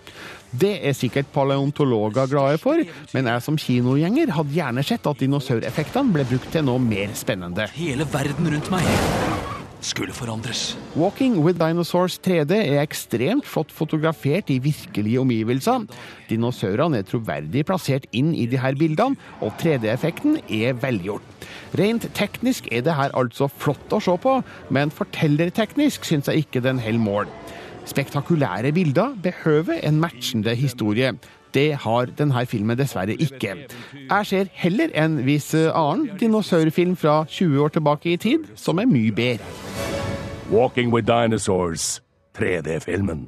Det 0.48 0.78
er 0.88 0.96
sikkert 0.96 1.28
paleontologer 1.34 2.30
glade 2.30 2.62
for, 2.62 2.80
men 3.12 3.28
jeg 3.28 3.44
som 3.44 3.58
kinogjenger 3.60 4.32
hadde 4.38 4.56
gjerne 4.56 4.86
sett 4.86 5.10
at 5.10 5.20
dinosaureffektene 5.20 6.14
ble 6.14 6.24
brukt 6.30 6.50
til 6.54 6.64
noe 6.70 6.80
mer 6.80 7.12
spennende. 7.18 7.68
Hele 7.76 8.08
verden 8.08 8.54
rundt 8.54 8.72
meg 8.72 9.47
skulle 9.80 10.12
forandres. 10.12 10.72
Walking 10.96 11.38
with 11.44 11.58
Dinosaurs 11.60 12.18
3D 12.24 12.54
er 12.56 12.82
ekstremt 12.82 13.46
flott 13.46 13.72
fotografert 13.74 14.50
i 14.50 14.58
virkelige 14.62 15.20
omgivelser. 15.20 15.86
Dinosaurene 16.30 17.02
er 17.02 17.08
troverdig 17.08 17.64
plassert 17.68 18.08
inn 18.12 18.34
i 18.34 18.46
de 18.50 18.60
her 18.60 18.78
bildene, 18.78 19.18
og 19.40 19.54
3D-effekten 19.60 20.40
er 20.48 20.76
velgjort. 20.82 21.24
Rent 21.78 22.08
teknisk 22.16 22.68
er 22.72 22.84
det 22.86 22.96
her 22.98 23.14
altså 23.18 23.48
flott 23.48 23.92
å 23.94 24.02
se 24.02 24.16
på, 24.20 24.38
men 24.74 24.94
fortellerteknisk 24.94 26.08
syns 26.08 26.30
jeg 26.30 26.46
ikke 26.46 26.64
den 26.64 26.82
holder 26.82 27.04
mål. 27.04 27.34
Spektakulære 27.88 28.72
bilder 28.76 29.14
behøver 29.22 29.80
en 29.82 30.00
matchende 30.00 30.52
historie. 30.58 31.14
Det 31.54 31.74
har 31.84 32.12
denne 32.18 32.46
filmen 32.46 32.78
dessverre 32.78 33.16
ikke. 33.16 33.54
Jeg 34.10 34.26
ser 34.26 34.50
heller 34.52 34.92
en 34.94 35.20
viss 35.26 35.54
eh, 35.54 35.70
annen 35.72 36.18
dinosaurfilm 36.20 36.96
fra 36.96 37.24
20 37.24 37.62
år 37.64 37.68
tilbake 37.78 38.12
i 38.12 38.16
tid, 38.16 38.50
som 38.54 38.78
er 38.78 38.86
mye 38.86 39.12
bedre. 39.12 39.44
Walking 40.52 40.92
with 40.92 41.06
Dinosaurs. 41.06 42.02
3D-filmen. 42.38 43.26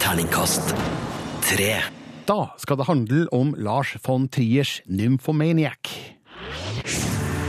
Terningkast 0.00 0.74
tre. 1.42 1.74
Da 2.28 2.46
skal 2.58 2.76
det 2.76 2.86
handle 2.86 3.32
om 3.32 3.54
Lars 3.58 3.96
von 4.06 4.28
Triers 4.28 4.80
Nymphomaniac. 4.86 6.14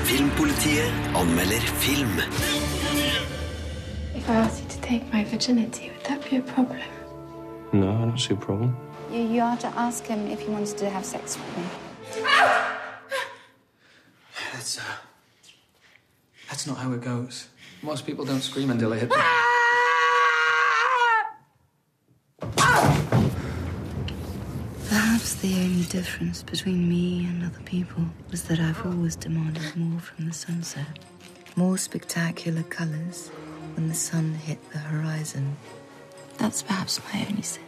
Filmpolitiet 0.05 0.93
anmelder 1.15 1.61
film. 1.83 2.19
If 4.15 4.29
I 4.29 4.33
asked 4.33 4.63
you 4.63 4.69
to 4.69 4.81
take 4.81 5.03
my 5.13 5.23
virginity, 5.23 5.89
would 5.89 6.03
that 6.05 6.29
be 6.29 6.37
a 6.37 6.53
problem? 6.55 6.94
No, 7.75 7.91
I 7.91 8.05
don't 8.05 8.17
see 8.17 8.33
a 8.33 8.37
problem. 8.37 8.77
You, 9.11 9.21
you 9.21 9.41
are 9.41 9.57
to 9.57 9.67
ask 9.67 10.05
him 10.05 10.27
if 10.27 10.39
he 10.39 10.47
wanted 10.49 10.77
to 10.77 10.89
have 10.89 11.03
sex 11.03 11.37
with 11.37 11.57
me. 11.57 11.63
That's, 14.53 14.79
uh, 14.79 14.81
that's 16.47 16.65
not 16.65 16.77
how 16.77 16.93
it 16.93 17.01
goes. 17.01 17.49
Most 17.81 18.05
people 18.05 18.23
don't 18.23 18.39
scream 18.39 18.71
until 18.71 18.91
they 18.91 18.99
hit 18.99 19.09
the... 19.09 19.21
Perhaps 24.87 25.35
the 25.41 25.53
only 25.55 25.83
difference 25.89 26.43
between 26.43 26.87
me 26.87 27.25
and 27.25 27.43
other 27.43 27.61
people 27.65 28.05
was 28.31 28.43
that 28.43 28.61
I've 28.61 28.85
always 28.85 29.17
demanded 29.17 29.75
more 29.75 29.99
from 29.99 30.27
the 30.27 30.33
sunset. 30.33 30.99
More 31.57 31.77
spectacular 31.77 32.63
colors 32.63 33.27
when 33.73 33.89
the 33.89 33.95
sun 33.95 34.33
hit 34.33 34.59
the 34.71 34.77
horizon. 34.77 35.57
That's 36.37 36.63
perhaps 36.63 37.01
my 37.13 37.25
only 37.29 37.41
sin. 37.41 37.64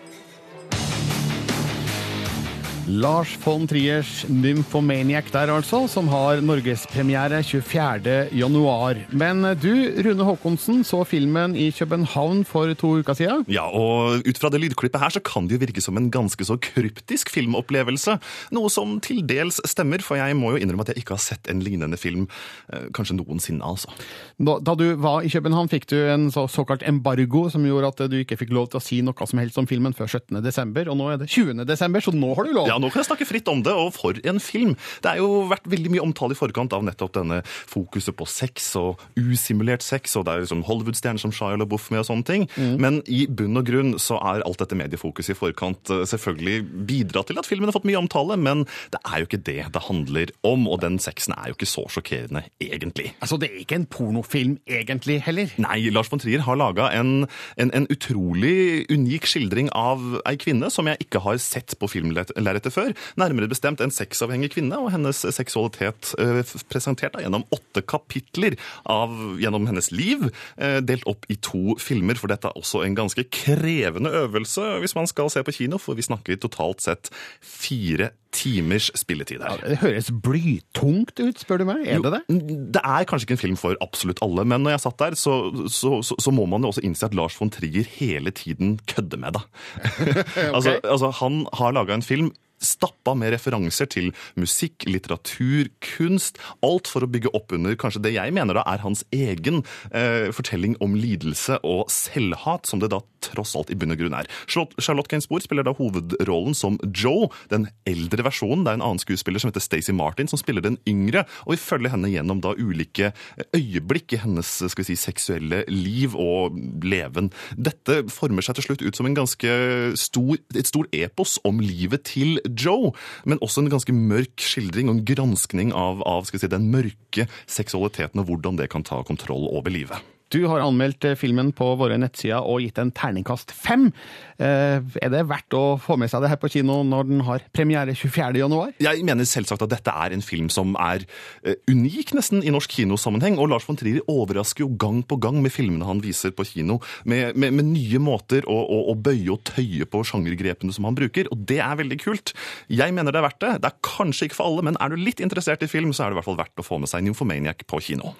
Lars 2.87 3.33
von 3.43 3.65
Triers 3.67 4.21
Nymphomaniac 4.31 5.27
der 5.33 5.49
altså, 5.51 5.81
som 5.91 6.07
har 6.07 6.39
norgespremiere 6.39 7.41
24. 7.43 8.29
januar. 8.31 9.01
Men 9.11 9.43
du, 9.59 9.73
Rune 10.05 10.23
Haakonsen, 10.23 10.85
så 10.87 11.01
filmen 11.03 11.51
i 11.59 11.67
København 11.75 12.45
for 12.47 12.71
to 12.79 12.93
uker 13.01 13.17
siden. 13.19 13.43
Ja, 13.51 13.65
og 13.67 14.23
ut 14.23 14.39
fra 14.39 14.51
det 14.53 14.61
lydklippet 14.63 15.03
her 15.03 15.11
så 15.11 15.19
kan 15.19 15.49
det 15.49 15.57
jo 15.57 15.63
virke 15.65 15.83
som 15.83 15.99
en 15.99 16.07
ganske 16.13 16.47
så 16.47 16.55
kryptisk 16.63 17.33
filmopplevelse. 17.33 18.15
Noe 18.55 18.71
som 18.71 18.95
til 19.03 19.19
dels 19.27 19.59
stemmer, 19.67 19.99
for 19.99 20.15
jeg 20.15 20.39
må 20.39 20.53
jo 20.55 20.63
innrømme 20.63 20.87
at 20.87 20.93
jeg 20.93 21.03
ikke 21.03 21.17
har 21.17 21.25
sett 21.25 21.51
en 21.51 21.65
lignende 21.65 21.99
film 21.99 22.29
eh, 22.71 22.87
kanskje 22.95 23.17
noensinne, 23.19 23.67
altså. 23.67 23.91
Da, 24.39 24.77
du 24.79 24.85
var 25.03 25.27
i 25.27 25.33
København, 25.33 25.67
fikk 25.75 25.89
du 25.91 25.97
en 26.07 26.29
så, 26.31 26.45
såkalt 26.47 26.87
embargo 26.87 27.49
som 27.51 27.67
gjorde 27.67 27.91
at 27.91 28.07
du 28.15 28.17
ikke 28.21 28.39
fikk 28.39 28.55
lov 28.55 28.71
til 28.71 28.79
å 28.79 28.85
si 28.87 29.03
noe 29.03 29.27
som 29.27 29.43
helst 29.43 29.59
om 29.59 29.67
filmen 29.67 29.97
før 29.97 30.07
17. 30.07 30.39
desember, 30.45 30.87
og 30.87 31.01
nå 31.01 31.11
er 31.11 31.19
det 31.19 31.27
20. 31.35 31.67
desember, 31.67 32.07
så 32.07 32.15
nå 32.15 32.31
har 32.31 32.47
du 32.47 32.55
lov. 32.55 32.71
Ja, 32.71 32.76
nå 32.81 32.91
kan 32.91 33.01
jeg 33.01 33.09
snakke 33.09 33.27
fritt 33.29 33.49
om 33.51 33.63
det, 33.65 33.73
og 33.73 33.93
for 33.95 34.17
en 34.27 34.41
film! 34.43 34.75
Det 35.03 35.11
er 35.11 35.21
jo 35.21 35.45
vært 35.51 35.67
veldig 35.69 35.93
mye 35.93 36.05
omtale 36.05 36.35
i 36.35 36.39
forkant 36.39 36.73
av 36.75 36.85
nettopp 36.85 37.15
denne 37.17 37.41
fokuset 37.45 38.15
på 38.17 38.27
sex 38.29 38.69
og 38.79 39.03
usimulert 39.19 39.85
sex, 39.85 40.15
og 40.19 40.27
det 40.27 40.33
er 40.33 40.45
liksom 40.45 40.63
Hollywood-stjerner 40.67 41.21
som 41.21 41.33
Shia 41.35 41.57
LaBeouf 41.59 41.89
med 41.93 42.03
og 42.03 42.09
sånne 42.09 42.27
ting. 42.27 42.47
Men 42.81 43.01
i 43.07 43.25
bunn 43.27 43.59
og 43.59 43.67
grunn 43.67 43.95
så 44.01 44.19
er 44.33 44.45
alt 44.45 44.61
dette 44.61 44.77
mediefokuset 44.77 45.35
i 45.35 45.37
forkant 45.37 45.91
eh, 45.93 46.03
selvfølgelig 46.09 46.85
bidratt 46.89 47.31
til 47.31 47.39
at 47.41 47.49
filmen 47.49 47.69
har 47.69 47.75
fått 47.75 47.87
mye 47.89 47.99
omtale, 47.99 48.37
men 48.39 48.65
det 48.93 49.01
er 49.03 49.21
jo 49.21 49.29
ikke 49.29 49.43
det 49.47 49.59
det 49.73 49.83
handler 49.87 50.33
om, 50.47 50.67
og 50.69 50.81
den 50.83 50.99
sexen 51.01 51.35
er 51.37 51.51
jo 51.51 51.57
ikke 51.57 51.69
så 51.69 51.85
sjokkerende, 51.91 52.43
egentlig. 52.63 53.11
Altså, 53.21 53.39
det 53.41 53.51
er 53.51 53.61
ikke 53.63 53.79
en 53.81 53.89
pornofilm 53.91 54.57
egentlig 54.67 55.19
heller? 55.25 55.51
Nei, 55.61 55.79
Lars 55.93 56.11
von 56.11 56.21
Trier 56.21 56.43
har 56.45 56.59
laga 56.59 56.89
en, 56.97 57.27
en, 57.59 57.73
en 57.75 57.87
utrolig 57.93 58.85
unik 58.91 59.27
skildring 59.29 59.71
av 59.77 60.03
ei 60.27 60.35
kvinne 60.39 60.69
som 60.73 60.87
jeg 60.89 61.07
ikke 61.07 61.21
har 61.25 61.39
sett 61.41 61.75
på 61.79 61.89
filmlerretet 61.91 62.66
før. 62.73 62.93
Nærmere 63.19 63.49
bestemt 63.51 63.81
en 63.83 63.93
sexavhengig 63.93 64.53
kvinne 64.55 64.79
og 64.81 64.91
hennes 64.93 65.23
seksualitet 65.35 66.13
eh, 66.21 66.41
presentert 66.71 67.17
gjennom 67.21 67.45
åtte 67.53 67.83
kapitler 67.87 68.57
av, 68.89 69.13
gjennom 69.41 69.67
hennes 69.69 69.91
liv, 69.95 70.29
eh, 70.57 70.79
delt 70.85 71.07
opp 71.09 71.27
i 71.31 71.39
to 71.41 71.77
filmer. 71.81 72.19
For 72.19 72.31
dette 72.31 72.49
er 72.49 72.59
også 72.59 72.83
en 72.85 72.97
ganske 72.97 73.27
krevende 73.33 74.13
øvelse 74.23 74.77
hvis 74.83 74.97
man 74.97 75.09
skal 75.09 75.31
se 75.33 75.43
på 75.45 75.55
kino, 75.61 75.81
for 75.81 75.97
vi 75.97 76.05
snakker 76.05 76.39
totalt 76.41 76.83
sett 76.85 77.11
fire 77.41 78.11
timers 78.35 78.89
spilletid 78.97 79.43
her. 79.45 79.61
Det 79.63 79.79
høres 79.83 80.09
blytungt 80.11 81.19
ut, 81.19 81.41
spør 81.41 81.61
du 81.61 81.67
meg. 81.69 81.85
Er 81.87 82.03
det 82.03 82.13
det? 82.15 82.39
Det 82.77 82.83
er 82.83 83.07
kanskje 83.09 83.27
ikke 83.27 83.37
en 83.37 83.43
film 83.43 83.59
for 83.59 83.77
absolutt 83.83 84.21
alle, 84.25 84.45
men 84.47 84.65
når 84.65 84.77
jeg 84.77 84.85
satt 84.87 84.99
der, 85.03 85.19
så, 85.19 85.37
så, 85.71 85.99
så, 86.05 86.17
så 86.19 86.33
må 86.33 86.47
man 86.49 86.65
jo 86.65 86.73
også 86.73 86.85
innse 86.87 87.07
at 87.07 87.15
Lars 87.17 87.37
von 87.39 87.53
Trier 87.53 87.87
hele 87.97 88.33
tiden 88.35 88.77
kødder 88.89 89.21
med 89.21 89.37
deg. 89.37 89.47
altså, 90.55 90.77
altså, 90.83 91.13
han 91.21 91.45
har 91.57 91.75
laga 91.77 91.97
en 91.97 92.05
film 92.05 92.33
stappa 92.63 93.13
med 93.17 93.33
referanser 93.35 93.89
til 93.91 94.11
musikk, 94.39 94.85
litteratur, 94.89 95.69
kunst. 95.83 96.39
Alt 96.65 96.89
for 96.89 97.05
å 97.05 97.11
bygge 97.11 97.31
opp 97.37 97.53
under 97.55 97.77
kanskje 97.79 98.03
det 98.07 98.15
jeg 98.15 98.33
mener 98.35 98.57
da 98.57 98.65
er 98.69 98.83
hans 98.83 99.03
egen 99.15 99.63
eh, 99.91 100.29
fortelling 100.35 100.77
om 100.83 100.97
lidelse 100.97 101.59
og 101.67 101.91
selvhat, 101.93 102.67
som 102.69 102.81
det 102.81 102.91
da 102.93 103.01
tross 103.23 103.55
alt 103.57 103.71
i 103.73 103.77
bunn 103.77 103.93
og 103.93 104.01
grunn 104.01 104.17
er. 104.17 104.29
Charlotte, 104.49 104.81
Charlotte 104.83 105.11
Gainsbourg 105.11 105.45
spiller 105.45 105.67
da 105.67 105.75
hovedrollen 105.77 106.57
som 106.57 106.79
Joe, 106.89 107.29
den 107.51 107.69
eldre 107.89 108.16
versjonen. 108.25 108.63
Det 108.65 108.71
er 108.71 108.79
en 108.79 108.85
annen 108.85 109.01
skuespiller 109.01 109.41
som 109.41 109.51
heter 109.51 109.63
Stacey 109.63 109.95
Martin, 109.95 110.29
som 110.31 110.39
spiller 110.39 110.65
den 110.65 110.79
yngre. 110.89 111.25
Og 111.45 111.55
vi 111.55 111.61
følger 111.61 111.93
henne 111.93 112.11
gjennom 112.11 112.41
da 112.43 112.55
ulike 112.57 113.11
øyeblikk 113.55 114.15
i 114.15 114.21
hennes 114.23 114.49
skal 114.65 114.83
vi 114.83 114.89
si, 114.89 114.97
seksuelle 114.99 115.63
liv 115.69 116.15
og 116.17 116.57
leven. 116.83 117.31
Dette 117.53 118.01
former 118.13 118.45
seg 118.45 118.57
til 118.57 118.69
slutt 118.69 118.85
ut 118.85 118.97
som 118.99 119.09
en 119.09 119.17
ganske 119.17 119.53
stor, 119.99 120.41
et 120.55 120.69
stort 120.69 120.91
epos 120.95 121.37
om 121.47 121.61
livet 121.63 122.07
til 122.07 122.41
Joe, 122.47 122.93
men 123.25 123.41
også 123.43 123.63
en 123.63 123.71
ganske 123.73 123.95
mørk 123.95 124.41
skildring 124.41 124.89
og 124.89 124.97
en 124.97 125.07
granskning 125.07 125.73
av, 125.75 126.03
av 126.07 126.27
skal 126.27 126.39
vi 126.39 126.45
si, 126.45 126.53
den 126.53 126.69
mørke 126.73 127.27
seksualiteten 127.45 128.23
og 128.23 128.31
hvordan 128.31 128.61
det 128.61 128.71
kan 128.73 128.85
ta 128.87 129.03
kontroll 129.07 129.49
over 129.51 129.73
livet. 129.73 130.16
Du 130.33 130.41
har 130.51 130.59
anmeldt 130.59 131.05
eh, 131.07 131.15
filmen 131.15 131.53
på 131.55 131.69
våre 131.79 131.97
nettsider 131.99 132.43
og 132.43 132.59
gitt 132.63 132.79
en 132.81 132.91
terningkast 132.95 133.53
fem. 133.55 133.87
Eh, 134.35 134.83
er 134.83 135.11
det 135.13 135.23
verdt 135.29 135.55
å 135.55 135.77
få 135.79 135.95
med 135.99 136.11
seg 136.11 136.23
det 136.23 136.31
her 136.33 136.41
på 136.41 136.49
kino 136.51 136.81
når 136.87 137.07
den 137.07 137.23
har 137.27 137.45
premiere 137.55 137.95
24. 137.95 138.35
januar? 138.41 138.73
Jeg 138.83 139.05
mener 139.07 139.27
selvsagt 139.27 139.63
at 139.63 139.71
dette 139.71 139.93
er 139.93 140.15
en 140.15 140.25
film 140.25 140.49
som 140.51 140.75
er 140.83 141.05
eh, 141.47 141.55
unik 141.71 142.11
nesten 142.17 142.43
i 142.43 142.51
norsk 142.51 142.75
kinosammenheng. 142.75 143.39
Og 143.39 143.53
Lars 143.53 143.67
von 143.69 143.79
Trier 143.79 144.03
overrasker 144.11 144.65
jo 144.65 144.71
gang 144.75 144.99
på 145.07 145.19
gang 145.23 145.39
med 145.43 145.55
filmene 145.55 145.87
han 145.87 146.03
viser 146.03 146.35
på 146.35 146.45
kino, 146.49 146.81
med, 147.07 147.39
med, 147.39 147.55
med 147.55 147.71
nye 147.71 148.03
måter 148.03 148.47
å, 148.51 148.57
å, 148.57 148.81
å, 148.91 148.97
bøye 148.99 149.31
og 149.31 149.45
tøye 149.47 149.87
på 149.87 150.03
sjangergrepene 150.11 150.75
som 150.75 150.89
han 150.89 150.97
bruker. 150.97 151.31
Og 151.31 151.47
det 151.47 151.61
er 151.63 151.79
veldig 151.79 152.01
kult. 152.03 152.35
Jeg 152.67 152.95
mener 152.95 153.15
det 153.15 153.23
er 153.23 153.29
verdt 153.29 153.43
det. 153.45 153.55
Det 153.63 153.71
er 153.71 153.79
kanskje 153.95 154.27
ikke 154.27 154.41
for 154.41 154.51
alle, 154.51 154.67
men 154.67 154.81
er 154.83 154.91
du 154.91 154.99
litt 154.99 155.23
interessert 155.23 155.63
i 155.63 155.71
film, 155.71 155.95
så 155.95 156.03
er 156.03 156.11
det 156.11 156.17
i 156.17 156.21
hvert 156.21 156.31
fall 156.33 156.41
verdt 156.43 156.59
å 156.59 156.67
få 156.67 156.83
med 156.83 156.91
seg 156.91 157.07
Nymphomaniac 157.07 157.63
på 157.69 157.81
kino. 157.87 158.15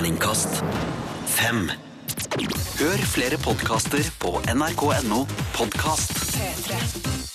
Terningkast 0.00 0.62
fem. 1.28 1.66
Hør 2.80 3.02
flere 3.12 3.36
podkaster 3.44 4.08
på 4.22 4.32
nrk.no 4.48 5.26
podkast. 5.52 6.16
3, 6.38 6.54
3. 6.70 7.29